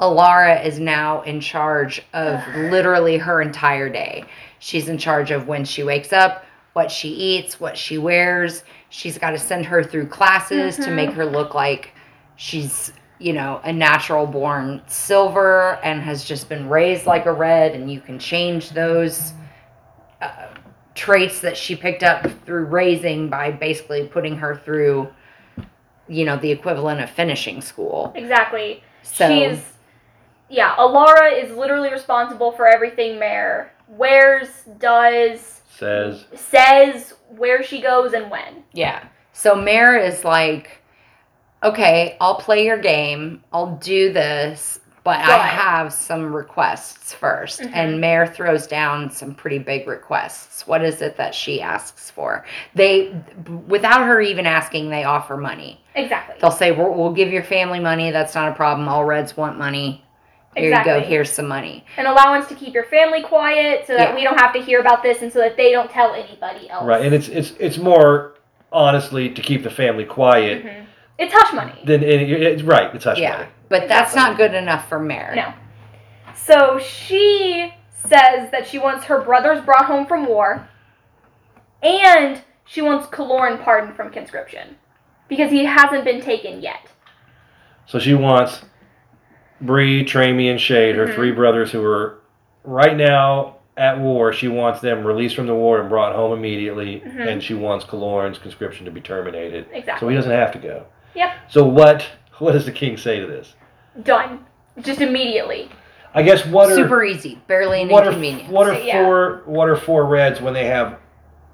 Elara 0.00 0.64
is 0.64 0.80
now 0.80 1.22
in 1.22 1.40
charge 1.40 2.02
of 2.12 2.40
literally 2.56 3.16
her 3.18 3.40
entire 3.40 3.88
day. 3.88 4.24
She's 4.58 4.88
in 4.88 4.98
charge 4.98 5.30
of 5.30 5.46
when 5.48 5.64
she 5.64 5.82
wakes 5.84 6.12
up, 6.12 6.44
what 6.72 6.90
she 6.90 7.08
eats, 7.10 7.60
what 7.60 7.76
she 7.76 7.98
wears. 7.98 8.64
She's 8.90 9.18
got 9.18 9.30
to 9.30 9.38
send 9.38 9.66
her 9.66 9.82
through 9.82 10.06
classes 10.08 10.76
to 10.76 10.82
Mhm. 10.90 10.94
make 10.94 11.10
her 11.12 11.24
look 11.24 11.54
like 11.54 11.90
she's, 12.36 12.92
you 13.22 13.32
know, 13.32 13.60
a 13.64 13.72
natural 13.72 14.26
born 14.26 14.82
silver 14.86 15.78
and 15.84 16.02
has 16.02 16.24
just 16.24 16.48
been 16.48 16.68
raised 16.68 17.06
like 17.06 17.26
a 17.26 17.32
red, 17.32 17.74
and 17.74 17.90
you 17.90 18.00
can 18.00 18.18
change 18.18 18.70
those 18.70 19.32
uh, 20.20 20.48
traits 20.94 21.40
that 21.40 21.56
she 21.56 21.76
picked 21.76 22.02
up 22.02 22.26
through 22.44 22.64
raising 22.64 23.28
by 23.28 23.50
basically 23.50 24.06
putting 24.06 24.36
her 24.36 24.56
through, 24.56 25.08
you 26.08 26.24
know, 26.24 26.36
the 26.36 26.50
equivalent 26.50 27.00
of 27.00 27.08
finishing 27.08 27.60
school. 27.60 28.12
Exactly. 28.14 28.82
So 29.02 29.28
She's 29.28 29.62
yeah, 30.48 30.76
Elara 30.76 31.42
is 31.42 31.56
literally 31.56 31.90
responsible 31.90 32.52
for 32.52 32.66
everything 32.66 33.18
Mare 33.18 33.72
wears, 33.88 34.48
does, 34.78 35.60
Says 35.70 36.26
says, 36.34 37.14
where 37.36 37.62
she 37.62 37.80
goes 37.80 38.12
and 38.12 38.30
when. 38.30 38.64
yeah. 38.72 39.08
So 39.32 39.54
Mare 39.54 39.96
is 39.96 40.24
like, 40.24 40.81
okay, 41.62 42.16
I'll 42.20 42.36
play 42.36 42.64
your 42.64 42.78
game. 42.78 43.42
I'll 43.52 43.76
do 43.76 44.12
this, 44.12 44.80
but 45.04 45.18
I 45.20 45.26
But- 45.26 45.40
have 45.40 45.92
some 45.92 46.32
requests 46.34 47.12
1st 47.14 47.62
Mhm. 47.62 47.70
And 47.74 48.00
Mare 48.00 48.26
throws 48.26 48.66
down 48.66 49.10
some 49.10 49.34
pretty 49.34 49.58
big 49.58 49.86
requests. 49.88 50.66
What 50.66 50.82
is 50.82 51.02
it 51.02 51.16
that 51.16 51.34
she 51.34 51.60
asks 51.60 52.10
for? 52.10 52.44
They, 52.74 53.12
without 53.66 54.02
her 54.02 54.20
even 54.20 54.46
asking, 54.46 54.90
they 54.90 55.04
offer 55.04 55.36
money. 55.36 55.80
Exactly. 55.94 56.36
They'll 56.40 56.50
say, 56.50 56.70
we'll, 56.72 56.94
we'll 56.94 57.12
give 57.12 57.32
your 57.32 57.42
family 57.42 57.80
money. 57.80 58.10
That's 58.10 58.34
not 58.34 58.48
a 58.48 58.54
problem. 58.54 58.88
All 58.88 59.04
Reds 59.04 59.36
want 59.36 59.58
money. 59.58 60.04
Here 60.56 60.76
you 60.78 60.84
go. 60.84 61.00
Here's 61.00 61.30
some 61.32 61.48
money. 61.48 61.84
An 61.96 62.04
allowance 62.06 62.46
to 62.48 62.54
keep 62.54 62.74
your 62.74 62.84
family 62.84 63.22
quiet 63.22 63.86
so 63.86 63.94
that 63.94 64.10
Yeah. 64.10 64.14
we 64.14 64.22
don't 64.22 64.38
have 64.38 64.52
to 64.52 64.60
hear 64.60 64.80
about 64.80 65.02
this 65.02 65.22
and 65.22 65.32
so 65.32 65.38
that 65.38 65.56
they 65.56 65.72
don't 65.72 65.90
tell 65.90 66.12
anybody 66.12 66.68
else. 66.68 66.84
right, 66.84 67.02
and 67.02 67.14
it's 67.14 67.28
it's 67.28 67.52
it's 67.58 67.78
more 67.78 68.34
honestly 68.70 69.30
to 69.30 69.40
keep 69.40 69.62
the 69.62 69.70
family 69.70 70.04
quiet 70.04 70.62
Mhm. 70.64 70.84
It's 71.22 71.32
hush 71.32 71.52
money. 71.54 71.80
than 71.84 72.02
it, 72.02 72.20
it's 72.30 72.62
right. 72.62 72.94
It's 72.94 73.04
hush 73.04 73.18
yeah. 73.18 73.36
money. 73.38 73.48
But 73.68 73.88
that's 73.88 74.14
not 74.14 74.36
good 74.36 74.54
enough 74.54 74.88
for 74.88 74.98
Mare. 74.98 75.32
No. 75.36 75.54
So 76.34 76.78
she 76.78 77.72
says 77.90 78.50
that 78.50 78.66
she 78.66 78.78
wants 78.78 79.04
her 79.04 79.20
brothers 79.22 79.64
brought 79.64 79.84
home 79.86 80.06
from 80.06 80.26
war, 80.26 80.68
and 81.82 82.42
she 82.64 82.82
wants 82.82 83.06
Kilorn 83.06 83.62
pardoned 83.62 83.96
from 83.96 84.10
conscription 84.10 84.76
because 85.28 85.50
he 85.50 85.64
hasn't 85.64 86.04
been 86.04 86.20
taken 86.20 86.60
yet. 86.60 86.88
So 87.86 87.98
she 87.98 88.14
wants 88.14 88.62
Bree, 89.60 90.04
Tramy, 90.04 90.50
and 90.50 90.60
Shade, 90.60 90.96
her 90.96 91.06
Mhm. 91.06 91.14
three 91.14 91.30
brothers 91.32 91.70
who 91.70 91.84
are 91.84 92.18
right 92.64 92.96
now 92.96 93.56
at 93.76 93.98
war. 93.98 94.32
She 94.32 94.48
wants 94.48 94.80
them 94.80 95.04
released 95.04 95.36
from 95.36 95.46
the 95.46 95.54
war 95.54 95.80
and 95.80 95.88
brought 95.88 96.14
home 96.14 96.32
immediately, 96.36 97.00
Mhm. 97.06 97.26
and 97.28 97.42
she 97.42 97.54
wants 97.54 97.84
Kilorn's 97.84 98.38
conscription 98.38 98.84
to 98.86 98.90
be 98.90 99.00
terminated, 99.00 99.66
Exactly. 99.72 100.00
so 100.00 100.08
he 100.08 100.16
doesn't 100.16 100.30
have 100.32 100.52
to 100.52 100.58
go. 100.58 100.86
Yep. 101.14 101.32
So 101.50 101.64
what 101.64 102.06
what 102.38 102.52
does 102.52 102.64
the 102.64 102.72
king 102.72 102.96
say 102.96 103.20
to 103.20 103.26
this? 103.26 103.54
Done. 104.02 104.44
Just 104.80 105.00
immediately. 105.00 105.70
I 106.14 106.22
guess 106.22 106.44
what 106.46 106.70
are 106.70 106.74
Super 106.76 107.04
easy. 107.04 107.40
Barely 107.46 107.82
an 107.82 107.88
what 107.88 108.06
are 108.06 108.12
what 108.50 108.68
are 108.68 108.74
So, 108.74 108.82
yeah. 108.82 109.04
four 109.04 109.42
what 109.46 109.68
are 109.68 109.76
four 109.76 110.06
reds 110.06 110.40
when 110.40 110.54
they 110.54 110.66
have 110.66 110.98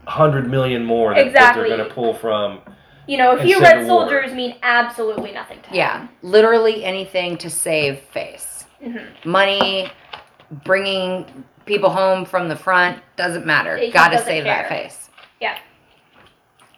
hundred 0.06 0.50
million 0.50 0.84
more 0.84 1.14
that, 1.14 1.32
that 1.32 1.54
they're 1.54 1.66
going 1.68 1.86
to 1.86 1.94
pull 1.94 2.14
from? 2.14 2.60
You 3.06 3.16
know, 3.16 3.36
a 3.36 3.42
few 3.42 3.60
red 3.60 3.86
soldiers 3.86 4.32
mean 4.32 4.56
absolutely 4.62 5.32
nothing 5.32 5.60
to 5.62 5.74
Yeah, 5.74 6.00
him. 6.02 6.08
literally 6.22 6.84
anything 6.84 7.38
to 7.38 7.48
save 7.48 8.00
face. 8.00 8.66
Mhm. 8.84 9.24
Money, 9.24 9.90
bringing 10.64 11.44
people 11.64 11.90
home 11.90 12.24
from 12.24 12.48
the 12.48 12.56
front 12.56 12.98
doesn't 13.16 13.46
matter. 13.46 13.76
He 13.76 13.90
Got 13.90 14.08
to 14.08 14.16
doesn't 14.16 14.26
save 14.26 14.44
that 14.44 14.68
face. 14.68 15.10
Yeah. 15.40 15.56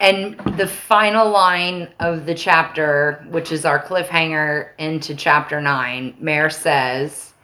And 0.01 0.39
the 0.57 0.67
final 0.67 1.29
line 1.29 1.89
of 2.01 2.25
the 2.25 2.35
chapter, 2.35 3.25
which 3.29 3.53
is 3.53 3.67
our 3.67 3.79
cliffhanger 3.83 4.71
into 4.79 5.15
chapter 5.15 5.61
nine, 5.61 6.17
Mare 6.19 6.49
says, 6.49 7.35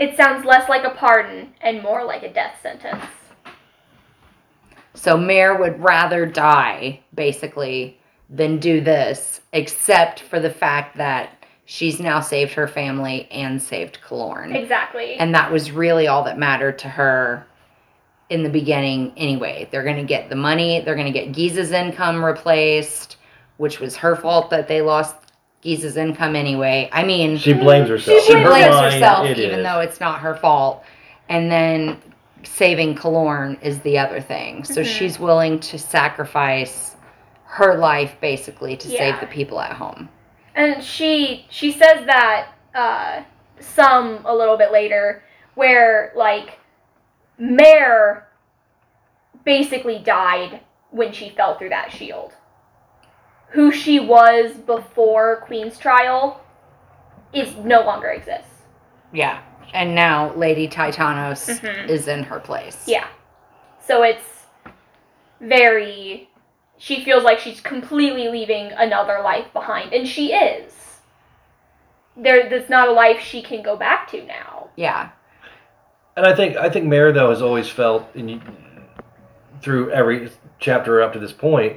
It 0.00 0.16
sounds 0.16 0.44
less 0.44 0.68
like 0.68 0.84
a 0.84 0.90
pardon 0.90 1.54
and 1.60 1.80
more 1.80 2.04
like 2.04 2.24
a 2.24 2.32
death 2.32 2.56
sentence. 2.60 3.04
so 4.94 5.16
Mare 5.16 5.56
would 5.56 5.80
rather 5.80 6.26
die, 6.26 7.00
basically, 7.14 8.00
than 8.28 8.58
do 8.58 8.80
this, 8.80 9.40
except 9.52 10.20
for 10.20 10.40
the 10.40 10.50
fact 10.50 10.96
that 10.96 11.44
she's 11.66 12.00
now 12.00 12.18
saved 12.20 12.52
her 12.52 12.66
family 12.66 13.28
and 13.30 13.62
saved 13.62 14.00
Kilorn. 14.06 14.56
Exactly. 14.56 15.14
And 15.14 15.32
that 15.36 15.52
was 15.52 15.70
really 15.70 16.08
all 16.08 16.24
that 16.24 16.36
mattered 16.36 16.80
to 16.80 16.88
her 16.88 17.46
in 18.30 18.42
the 18.42 18.48
beginning 18.48 19.12
anyway. 19.16 19.68
They're 19.70 19.82
going 19.84 19.96
to 19.96 20.04
get 20.04 20.28
the 20.30 20.36
money, 20.36 20.80
they're 20.80 20.94
going 20.94 21.12
to 21.12 21.18
get 21.18 21.32
Gisa's 21.32 21.72
income 21.72 22.24
replaced, 22.24 23.16
which 23.58 23.80
was 23.80 23.96
her 23.96 24.16
fault 24.16 24.50
that 24.50 24.68
they 24.68 24.80
lost 24.80 25.16
Gisa's 25.62 25.96
income 25.96 26.34
anyway. 26.36 26.88
I 26.92 27.04
mean, 27.04 27.36
She 27.36 27.52
blames 27.52 27.88
herself. 27.88 28.22
she 28.24 28.32
In 28.32 28.38
her 28.38 28.48
blames 28.48 28.74
mind, 28.74 28.94
herself 28.94 29.26
it 29.28 29.38
even 29.38 29.60
is. 29.60 29.64
though 29.66 29.80
it's 29.80 30.00
not 30.00 30.20
her 30.20 30.34
fault. 30.34 30.84
And 31.28 31.50
then 31.50 31.98
saving 32.44 32.94
Kilorn 32.94 33.58
is 33.62 33.80
the 33.80 33.98
other 33.98 34.20
thing. 34.20 34.64
So 34.64 34.80
Mhm. 34.80 34.86
she's 34.86 35.20
willing 35.20 35.58
to 35.60 35.78
sacrifice 35.78 36.96
her 37.44 37.76
life 37.76 38.16
basically 38.20 38.76
to 38.76 38.88
Yeah. 38.88 38.98
save 38.98 39.20
the 39.20 39.26
people 39.26 39.60
at 39.60 39.72
home. 39.72 40.08
And 40.54 40.82
she 40.82 41.44
she 41.50 41.72
says 41.72 42.06
that 42.06 42.46
uh, 42.74 43.22
some 43.58 44.20
a 44.24 44.34
little 44.34 44.56
bit 44.56 44.72
later, 44.72 45.22
where 45.56 46.12
like 46.14 46.58
Mare 47.40 48.28
basically 49.44 49.98
died 49.98 50.60
when 50.90 51.10
she 51.12 51.30
fell 51.30 51.56
through 51.58 51.70
that 51.70 51.90
shield. 51.90 52.32
Who 53.48 53.72
she 53.72 53.98
was 53.98 54.52
before 54.52 55.40
Queen's 55.46 55.78
trial 55.78 56.42
is 57.32 57.56
no 57.56 57.80
longer 57.80 58.08
exists. 58.08 58.62
Yeah. 59.12 59.40
And 59.72 59.94
now 59.94 60.34
Lady 60.34 60.68
Titanos 60.68 61.60
Mhm. 61.60 61.88
is 61.88 62.08
in 62.08 62.24
her 62.24 62.38
place. 62.40 62.86
Yeah. 62.86 63.06
So 63.80 64.02
it's 64.02 64.46
very 65.40 66.28
she 66.76 67.04
feels 67.04 67.22
like 67.24 67.38
she's 67.38 67.60
completely 67.60 68.28
leaving 68.28 68.72
another 68.72 69.20
life 69.22 69.52
behind 69.52 69.92
and 69.92 70.06
she 70.06 70.32
is. 70.32 71.00
There 72.16 72.48
that's 72.48 72.68
not 72.68 72.88
a 72.88 72.92
life 72.92 73.20
she 73.20 73.42
can 73.42 73.62
go 73.62 73.76
back 73.76 74.10
to 74.10 74.22
now. 74.24 74.68
Yeah. 74.76 75.10
And 76.20 76.26
I 76.28 76.34
think 76.34 76.54
I 76.58 76.68
think 76.68 76.84
Mare 76.86 77.12
though 77.12 77.30
has 77.30 77.40
always 77.40 77.70
felt 77.70 78.06
you- 78.14 78.42
through 79.62 79.90
every 79.90 80.28
chapter 80.58 81.00
up 81.00 81.14
to 81.14 81.18
this 81.18 81.32
point 81.32 81.76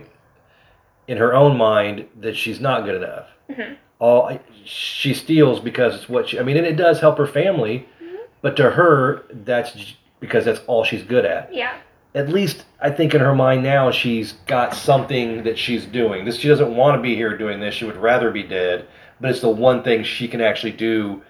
in 1.08 1.16
her 1.16 1.34
own 1.34 1.56
mind 1.56 2.08
that 2.20 2.36
she's 2.36 2.60
not 2.60 2.84
good 2.84 3.02
enough. 3.02 3.28
Mhm. 3.50 3.76
All 4.00 4.38
she 4.66 5.14
steals 5.14 5.62
because 5.62 5.96
it's 5.96 6.10
what 6.10 6.28
she. 6.28 6.38
I 6.42 6.44
mean, 6.44 6.58
and 6.58 6.68
it 6.68 6.76
does 6.76 7.00
help 7.00 7.18
her 7.20 7.26
family, 7.26 7.88
but 8.42 8.58
to 8.58 8.72
her, 8.72 9.24
that's 9.32 9.96
because 10.20 10.44
that's 10.44 10.60
all 10.68 10.84
she's 10.84 11.04
good 11.04 11.24
at. 11.24 11.54
Yeah. 11.54 11.72
At 12.14 12.28
least 12.28 12.66
I 12.82 12.90
think 12.90 13.16
in 13.16 13.22
her 13.22 13.34
mind 13.34 13.64
now, 13.64 13.92
she's 13.92 14.34
got 14.46 14.74
something 14.76 15.44
that 15.44 15.58
she's 15.58 15.86
doing. 15.86 16.26
This 16.26 16.36
she 16.38 16.50
doesn't 16.50 16.76
want 16.76 16.98
to 16.98 17.02
be 17.02 17.16
here 17.16 17.38
doing 17.38 17.62
this. 17.62 17.76
She 17.76 17.86
would 17.86 17.96
rather 17.96 18.30
be 18.30 18.44
dead, 18.44 18.88
but 19.22 19.30
it's 19.30 19.40
the 19.40 19.48
one 19.48 19.84
thing 19.84 20.04
she 20.04 20.28
can 20.28 20.42
actually 20.42 20.74
do, 20.74 21.22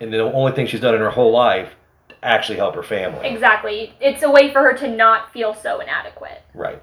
and 0.00 0.12
the 0.12 0.20
only 0.20 0.52
thing 0.52 0.68
she's 0.68 0.78
done 0.80 0.94
in 0.94 1.00
her 1.00 1.10
whole 1.10 1.32
life 1.32 1.74
actually 2.24 2.56
help 2.58 2.74
her 2.74 2.82
family. 2.82 3.26
Exactly. 3.28 3.92
It's 4.00 4.22
a 4.22 4.30
way 4.30 4.52
for 4.52 4.62
her 4.62 4.72
to 4.78 4.88
not 4.88 5.32
feel 5.32 5.54
so 5.54 5.80
inadequate. 5.80 6.42
Right. 6.54 6.82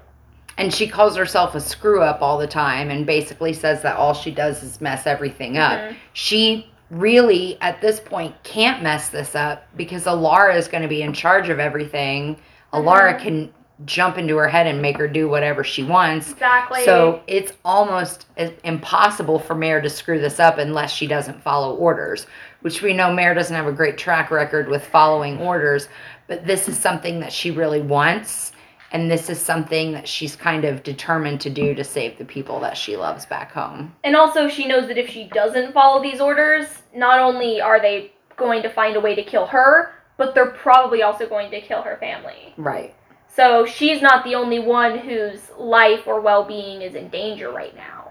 And 0.58 0.72
she 0.72 0.86
calls 0.86 1.16
herself 1.16 1.54
a 1.54 1.60
screw 1.60 2.02
up 2.02 2.22
all 2.22 2.38
the 2.38 2.46
time 2.46 2.90
and 2.90 3.04
basically 3.06 3.52
says 3.52 3.82
that 3.82 3.96
all 3.96 4.14
she 4.14 4.30
does 4.30 4.62
is 4.62 4.80
mess 4.80 5.06
everything 5.06 5.58
up. 5.58 5.80
Mhm. 5.80 5.96
She 6.12 6.70
really, 6.90 7.58
at 7.60 7.80
this 7.80 7.98
point, 7.98 8.34
can't 8.44 8.82
mess 8.82 9.08
this 9.08 9.34
up 9.34 9.66
because 9.76 10.04
Elara 10.04 10.54
is 10.54 10.68
going 10.68 10.82
to 10.82 10.88
be 10.88 11.02
in 11.02 11.12
charge 11.12 11.48
of 11.48 11.58
everything. 11.58 12.36
Elara 12.72 13.16
Mhm. 13.16 13.18
can 13.18 13.54
jump 13.84 14.18
into 14.18 14.36
her 14.36 14.48
head 14.48 14.66
and 14.66 14.80
make 14.82 14.96
her 14.98 15.08
do 15.08 15.28
whatever 15.28 15.64
she 15.64 15.82
wants. 15.82 16.30
Exactly. 16.32 16.84
So 16.84 17.22
it's 17.26 17.52
almost 17.64 18.26
impossible 18.64 19.38
for 19.38 19.54
Mare 19.54 19.80
to 19.80 19.90
screw 19.90 20.20
this 20.20 20.38
up 20.40 20.58
unless 20.58 20.92
she 20.92 21.06
doesn't 21.06 21.42
follow 21.42 21.74
orders, 21.76 22.26
which 22.60 22.82
we 22.82 22.92
know 22.92 23.12
Mare 23.12 23.34
doesn't 23.34 23.54
have 23.54 23.66
a 23.66 23.72
great 23.72 23.98
track 23.98 24.30
record 24.30 24.68
with 24.68 24.84
following 24.84 25.38
orders. 25.38 25.88
But 26.28 26.46
this 26.46 26.68
is 26.68 26.78
something 26.78 27.20
that 27.20 27.32
she 27.32 27.50
really 27.50 27.82
wants, 27.82 28.52
and 28.92 29.10
this 29.10 29.28
is 29.28 29.40
something 29.40 29.92
that 29.92 30.06
she's 30.06 30.36
kind 30.36 30.64
of 30.64 30.82
determined 30.82 31.40
to 31.42 31.50
do 31.50 31.74
to 31.74 31.84
save 31.84 32.16
the 32.18 32.24
people 32.24 32.60
that 32.60 32.76
she 32.76 32.96
loves 32.96 33.26
back 33.26 33.52
home. 33.52 33.94
and 34.04 34.14
also 34.16 34.48
she 34.48 34.66
knows 34.66 34.86
that 34.88 34.98
if 34.98 35.08
she 35.08 35.24
doesn't 35.24 35.72
follow 35.72 36.02
these 36.02 36.20
orders, 36.20 36.66
not 36.94 37.18
only 37.18 37.60
are 37.60 37.80
they 37.80 38.12
going 38.36 38.62
to 38.62 38.70
find 38.70 38.96
a 38.96 39.00
way 39.00 39.14
to 39.14 39.22
kill 39.22 39.46
her, 39.46 39.92
but 40.16 40.34
they're 40.34 40.50
probably 40.50 41.02
also 41.02 41.28
going 41.28 41.50
to 41.50 41.60
kill 41.60 41.82
her 41.82 41.96
family. 41.96 42.54
Right. 42.56 42.94
So 43.34 43.64
she's 43.64 44.02
not 44.02 44.24
the 44.24 44.34
only 44.34 44.58
one 44.58 44.98
whose 44.98 45.40
life 45.58 46.06
or 46.06 46.20
well-being 46.20 46.82
is 46.82 46.94
in 46.94 47.08
danger 47.08 47.50
right 47.50 47.74
now. 47.74 48.10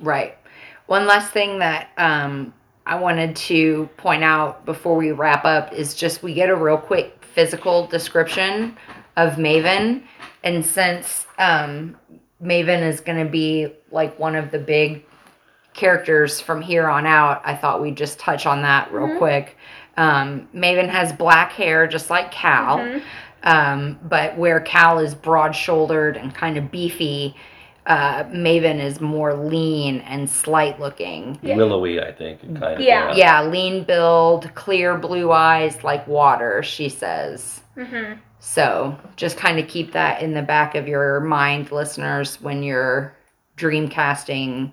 Right. 0.00 0.36
One 0.86 1.06
last 1.06 1.32
thing 1.32 1.58
that 1.58 1.88
um, 1.98 2.54
I 2.86 2.96
wanted 2.96 3.36
to 3.36 3.88
point 3.96 4.24
out 4.24 4.64
before 4.64 4.96
we 4.96 5.12
wrap 5.12 5.44
up 5.44 5.72
is 5.72 5.94
just 5.94 6.22
we 6.22 6.32
get 6.34 6.48
a 6.50 6.56
real 6.56 6.78
quick 6.78 7.24
physical 7.34 7.86
description 7.86 8.76
of 9.16 9.34
Maven. 9.34 10.02
And 10.42 10.64
since 10.64 11.26
um, 11.38 11.96
Maven 12.42 12.82
is 12.82 13.00
going 13.00 13.22
to 13.24 13.30
be 13.30 13.68
like 13.90 14.18
one 14.18 14.34
of 14.34 14.50
the 14.50 14.58
big 14.58 15.04
characters 15.74 16.40
from 16.40 16.62
here 16.62 16.88
on 16.88 17.06
out, 17.06 17.42
I 17.44 17.54
thought 17.54 17.82
we'd 17.82 17.96
just 17.96 18.18
touch 18.18 18.46
on 18.46 18.62
that 18.62 18.92
real 18.92 19.08
Mhm. 19.08 19.18
quick. 19.18 19.56
Um, 19.96 20.48
Maven 20.54 20.88
has 20.88 21.12
black 21.12 21.52
hair, 21.52 21.86
just 21.86 22.10
like 22.10 22.30
Cal. 22.30 22.78
Mhm. 22.78 23.02
Um, 23.44 23.98
but 24.02 24.36
where 24.36 24.60
Cal 24.60 24.98
is 24.98 25.14
broad 25.14 25.52
shouldered 25.54 26.16
and 26.16 26.34
kind 26.34 26.56
of 26.56 26.70
beefy, 26.70 27.36
uh, 27.86 28.24
Maven 28.24 28.80
is 28.82 29.00
more 29.00 29.34
lean 29.34 30.00
and 30.00 30.28
slight 30.28 30.80
looking. 30.80 31.38
Yeah. 31.42 31.56
Willowy, 31.56 32.00
I 32.00 32.12
think, 32.12 32.40
kind 32.40 32.62
of. 32.62 32.80
Yeah. 32.80 33.14
Yeah, 33.14 33.42
lean 33.42 33.84
build, 33.84 34.52
clear 34.54 34.96
blue 34.96 35.30
eyes 35.30 35.84
like 35.84 36.06
water, 36.08 36.62
she 36.62 36.88
says. 36.88 37.60
hmm 37.74 38.14
So 38.38 38.98
just 39.16 39.36
kind 39.36 39.58
of 39.58 39.68
keep 39.68 39.92
that 39.92 40.22
in 40.22 40.32
the 40.32 40.42
back 40.42 40.74
of 40.74 40.88
your 40.88 41.20
mind, 41.20 41.70
listeners, 41.70 42.40
when 42.40 42.62
you're 42.62 43.14
dreamcasting 43.58 44.70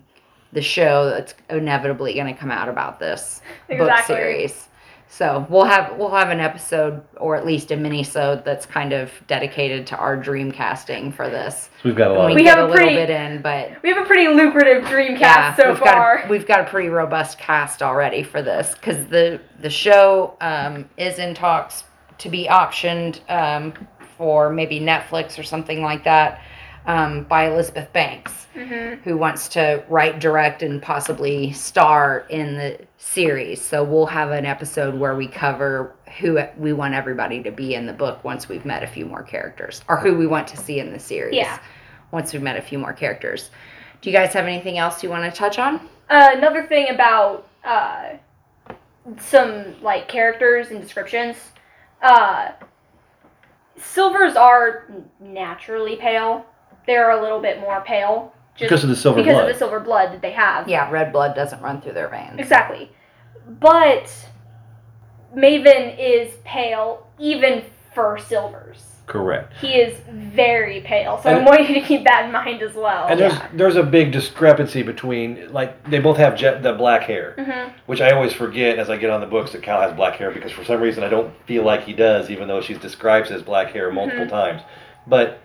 the 0.53 0.61
show 0.61 1.09
that's 1.09 1.34
inevitably 1.49 2.13
going 2.13 2.34
to 2.34 2.39
come 2.39 2.51
out 2.51 2.69
about 2.69 2.99
this 2.99 3.41
book 3.69 3.88
series. 4.05 4.67
So 5.12 5.45
we'll 5.49 5.66
have 5.66 5.97
we'll 5.97 6.12
have 6.12 6.30
an 6.30 6.39
episode 6.39 7.03
or 7.18 7.36
at 7.36 7.45
least 7.45 7.72
a 7.72 7.76
mini-sode 7.76 8.45
that's 8.45 8.66
kind 8.66 8.93
of 8.93 9.12
dedicated 9.28 9.86
to 9.88 9.97
our 9.97 10.16
dream 10.16 10.53
casting 10.53 11.12
for 11.12 11.30
this. 11.30 11.70
So 11.84 11.89
we've 11.89 11.97
got 11.97 12.12
a 12.12 12.14
lot 12.14 12.28
we, 12.28 12.36
We 12.36 12.45
have 12.45 12.59
a 12.59 12.66
a 12.66 12.68
little 12.68 12.88
bit 12.88 13.09
in, 13.09 13.41
but 13.41 13.84
We 13.84 13.89
have 13.89 14.01
a 14.01 14.05
pretty 14.05 14.30
lucrative 14.30 14.86
Dreamcast 14.86 15.20
yeah, 15.20 15.55
so 15.55 15.72
we've 15.72 15.80
far. 15.80 16.20
got 16.20 16.26
a, 16.26 16.30
we've 16.30 16.47
got 16.47 16.62
a 16.62 16.64
pretty 16.64 16.88
robust 16.88 17.38
cast 17.38 17.84
already 17.84 18.24
for 18.24 18.41
this 18.41 18.74
because 18.74 19.05
the 19.07 19.41
the 19.59 19.70
show 19.70 20.38
um, 20.39 20.89
is 20.95 21.20
in 21.20 21.36
talks 21.36 21.84
to 22.20 22.30
be 22.30 22.47
optioned 22.47 23.20
um, 23.30 23.74
for 24.18 24.49
maybe 24.49 24.80
Netflix 24.80 25.38
or 25.38 25.43
something 25.43 25.82
like 25.82 26.05
that 26.05 26.41
um, 26.86 27.23
by 27.23 27.49
Elizabeth 27.49 27.91
Banks, 27.93 28.47
hmm 28.53 28.95
who 29.03 29.17
wants 29.17 29.47
to 29.47 29.84
write, 29.88 30.19
direct, 30.19 30.61
and 30.61 30.82
possibly 30.82 31.51
star 31.53 32.25
in 32.29 32.55
the 32.55 32.79
series. 32.97 33.61
So 33.61 33.84
we'll 33.84 34.05
have 34.05 34.32
an 34.32 34.45
episode 34.45 34.93
where 34.95 35.15
we 35.15 35.27
cover 35.27 35.95
who 36.19 36.39
we 36.57 36.73
want 36.73 36.93
everybody 36.93 37.41
to 37.43 37.51
be 37.51 37.73
in 37.73 37.86
the 37.86 37.93
book 37.93 38.23
once 38.23 38.49
we've 38.49 38.65
met 38.65 38.84
a 38.84 38.88
few 38.88 39.05
more 39.05 39.23
characters, 39.23 39.82
or 39.88 39.97
who 39.97 40.15
we 40.15 40.27
want 40.27 40.47
to 40.49 40.57
see 40.57 40.79
in 40.79 40.91
the 40.91 40.99
series. 40.99 41.36
Yeah. 41.36 41.59
Once 42.11 42.34
we've 42.34 42.41
met 42.41 42.57
a 42.57 42.61
few 42.61 42.77
more 42.77 42.93
characters. 42.93 43.49
Do 44.01 44.09
you 44.09 44.15
guys 44.15 44.34
have 44.34 44.45
anything 44.45 44.77
else 44.77 45.01
you 45.03 45.09
want 45.09 45.32
to 45.32 45.38
touch 45.38 45.57
on? 45.59 45.75
Uh, 46.09 46.32
another 46.34 46.65
thing 46.67 46.89
about 46.89 47.47
uh, 47.63 48.13
some 49.17 49.82
like 49.82 50.07
characters 50.07 50.71
and 50.71 50.82
descriptions. 50.82 51.38
Uh, 52.01 52.51
silvers 53.77 54.36
are 54.36 54.91
naturally 55.19 55.95
pale. 55.95 56.45
They're 56.88 57.11
a 57.11 57.21
little 57.21 57.39
bit 57.39 57.59
more 57.59 57.82
pale 57.82 58.34
just 58.55 58.61
because 58.69 58.84
of 58.84 58.89
the 58.89 58.95
silver 58.95 59.21
because 59.21 59.34
blood. 59.36 59.47
of 59.49 59.53
the 59.53 59.57
silver 59.59 59.79
blood 59.79 60.11
that 60.13 60.21
they 60.21 60.32
have. 60.32 60.67
Yeah, 60.67 60.89
red 60.89 61.11
blood 61.13 61.36
doesn't 61.36 61.61
run 61.61 61.82
through 61.82 61.93
their 61.93 62.09
veins. 62.09 62.36
Exactly. 62.39 62.91
But 63.47 64.11
Maven 65.36 65.95
is 65.97 66.34
pale 66.43 67.07
even 67.19 67.63
for 67.93 68.17
silvers. 68.17 68.86
Correct. 69.07 69.51
He 69.59 69.73
is 69.73 69.97
very 70.09 70.79
pale, 70.82 71.19
so 71.21 71.29
And- 71.29 71.39
I 71.39 71.43
want 71.43 71.67
you 71.67 71.75
to 71.75 71.82
keep 71.82 72.05
that 72.05 72.25
in 72.25 72.32
mind 72.32 72.61
as 72.61 72.73
well. 72.75 73.07
And 73.09 73.19
there's 73.19 73.34
there's 73.53 73.75
a 73.75 73.84
big 73.84 74.11
discrepancy 74.13 74.84
between 74.84 75.51
like 75.51 75.89
they 75.89 75.99
both 75.99 76.15
have 76.17 76.36
jet 76.38 76.63
the 76.63 76.73
black 76.73 77.03
hair, 77.03 77.34
hmm 77.38 77.71
which 77.88 77.99
I 77.99 78.11
always 78.11 78.32
forget 78.32 78.79
as 78.79 78.89
I 78.89 78.95
get 78.95 79.09
on 79.09 79.19
the 79.19 79.27
books 79.27 79.51
that 79.51 79.63
Cal 79.63 79.82
has 79.82 79.91
black 79.93 80.15
hair 80.15 80.32
because 80.32 80.51
for 80.53 80.63
some 80.63 80.79
reason 80.79 81.03
I 81.03 81.09
don't 81.09 81.34
feel 81.45 81.63
like 81.63 81.84
he 81.84 81.91
does, 81.93 82.29
even 82.29 82.47
though 82.47 82.61
she 82.61 82.73
describes 82.75 83.29
his 83.29 83.41
black 83.41 83.73
hair 83.73 83.91
multiple 83.91 84.25
Mhm. 84.25 84.29
times. 84.29 84.61
But 85.07 85.39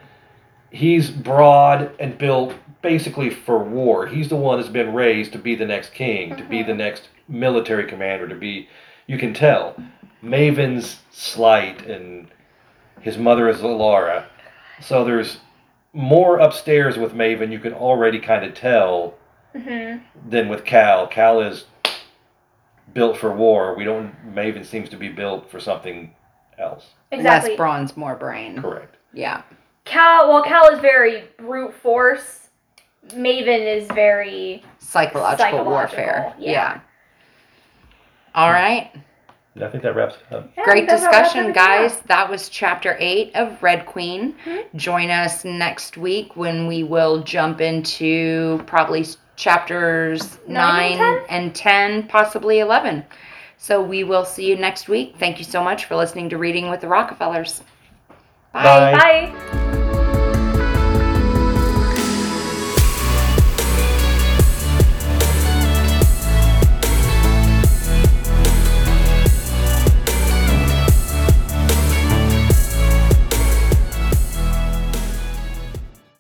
he's 0.71 1.11
broad 1.11 1.91
and 1.99 2.19
built 2.19 2.55
basically 2.83 3.31
for 3.31 3.59
war. 3.59 4.07
He's 4.07 4.29
the 4.29 4.37
one 4.37 4.59
that's 4.59 4.71
been 4.73 4.95
raised 4.95 5.33
to 5.33 5.39
be 5.39 5.55
the 5.55 5.67
next 5.67 5.93
king, 5.93 6.37
to 6.37 6.45
be 6.45 6.63
the 6.63 6.75
next 6.75 7.09
military 7.29 7.87
commander, 7.87 8.29
to 8.29 8.35
be. 8.35 8.69
You 9.07 9.19
can 9.19 9.35
tell, 9.35 9.77
Maven's 10.23 10.99
slight 11.13 11.87
and 11.87 12.29
his 13.01 13.17
mother 13.17 13.49
is 13.49 13.59
Elara. 13.59 14.27
So 14.81 15.05
there's 15.05 15.39
more 15.93 16.39
upstairs 16.39 16.97
with 16.97 17.13
Maven. 17.13 17.53
You 17.53 17.59
can 17.59 17.73
already 17.73 18.19
kind 18.19 18.45
of 18.45 18.55
tell 18.55 19.15
hmm 19.53 19.97
than 20.29 20.49
with 20.49 20.65
Cal. 20.65 21.07
Cal 21.07 21.41
is 21.41 21.65
built 22.93 23.17
for 23.17 23.33
war. 23.33 23.75
We 23.75 23.85
don't. 23.85 24.13
Maven 24.35 24.65
seems 24.65 24.89
to 24.91 24.97
be 24.97 25.09
built 25.09 25.51
for 25.51 25.61
something 25.61 26.15
else. 26.59 26.89
Exactly. 27.11 27.51
Less 27.51 27.57
bronze, 27.57 27.97
more 27.97 28.17
brain. 28.17 28.61
Correct. 28.61 28.97
Yeah. 29.13 29.43
Cal, 29.87 30.29
while 30.29 30.43
Cal 30.43 30.69
is 30.73 30.81
very 30.81 31.25
brute 31.39 31.73
force, 31.75 32.49
Maven 33.09 33.61
is 33.67 33.89
very 33.89 34.63
Psychological, 34.79 35.39
Psychological, 35.39 35.73
warfare. 35.73 36.35
yeah. 36.39 36.51
Yeah. 36.51 36.81
All 38.35 38.51
right. 38.51 38.91
I 39.63 39.69
think 39.69 39.83
that 39.85 39.95
wraps 39.97 40.17
it 40.31 40.35
up. 40.37 40.51
Yeah, 40.59 40.65
Great 40.65 40.87
that's 40.87 41.03
how 41.03 41.11
that's 41.11 41.29
discussion, 41.29 41.51
everything 41.51 41.65
guys. 41.65 41.93
else. 41.93 42.01
That 42.09 42.29
was 42.29 42.49
chapter 42.51 42.95
eight 43.01 43.35
of 43.35 43.63
Red 43.63 43.87
Queen. 43.87 44.35
Mhm. 44.45 44.65
Join 44.75 45.11
us 45.11 45.45
next 45.47 45.97
week 45.97 46.37
when 46.37 46.67
we 46.67 46.83
will 46.85 47.23
jump 47.23 47.63
into 47.63 48.63
probably 48.67 49.07
chapters 49.37 50.39
Nine 50.47 50.99
nine, 50.99 51.01
and 51.01 51.31
and 51.31 51.55
10, 51.55 52.03
possibly 52.09 52.59
11. 52.59 53.05
So 53.57 53.81
we 53.81 54.05
will 54.05 54.27
see 54.27 54.47
you 54.47 54.57
next 54.57 54.89
week. 54.91 55.15
Thank 55.19 55.39
you 55.39 55.45
so 55.45 55.63
much 55.65 55.87
for 55.87 55.97
listening 55.97 56.29
to 56.31 56.37
Reading 56.39 56.69
with 56.69 56.81
the 56.83 56.89
Rockefellers. 56.89 57.63
Bye. 58.53 58.93
Bye. 58.93 59.63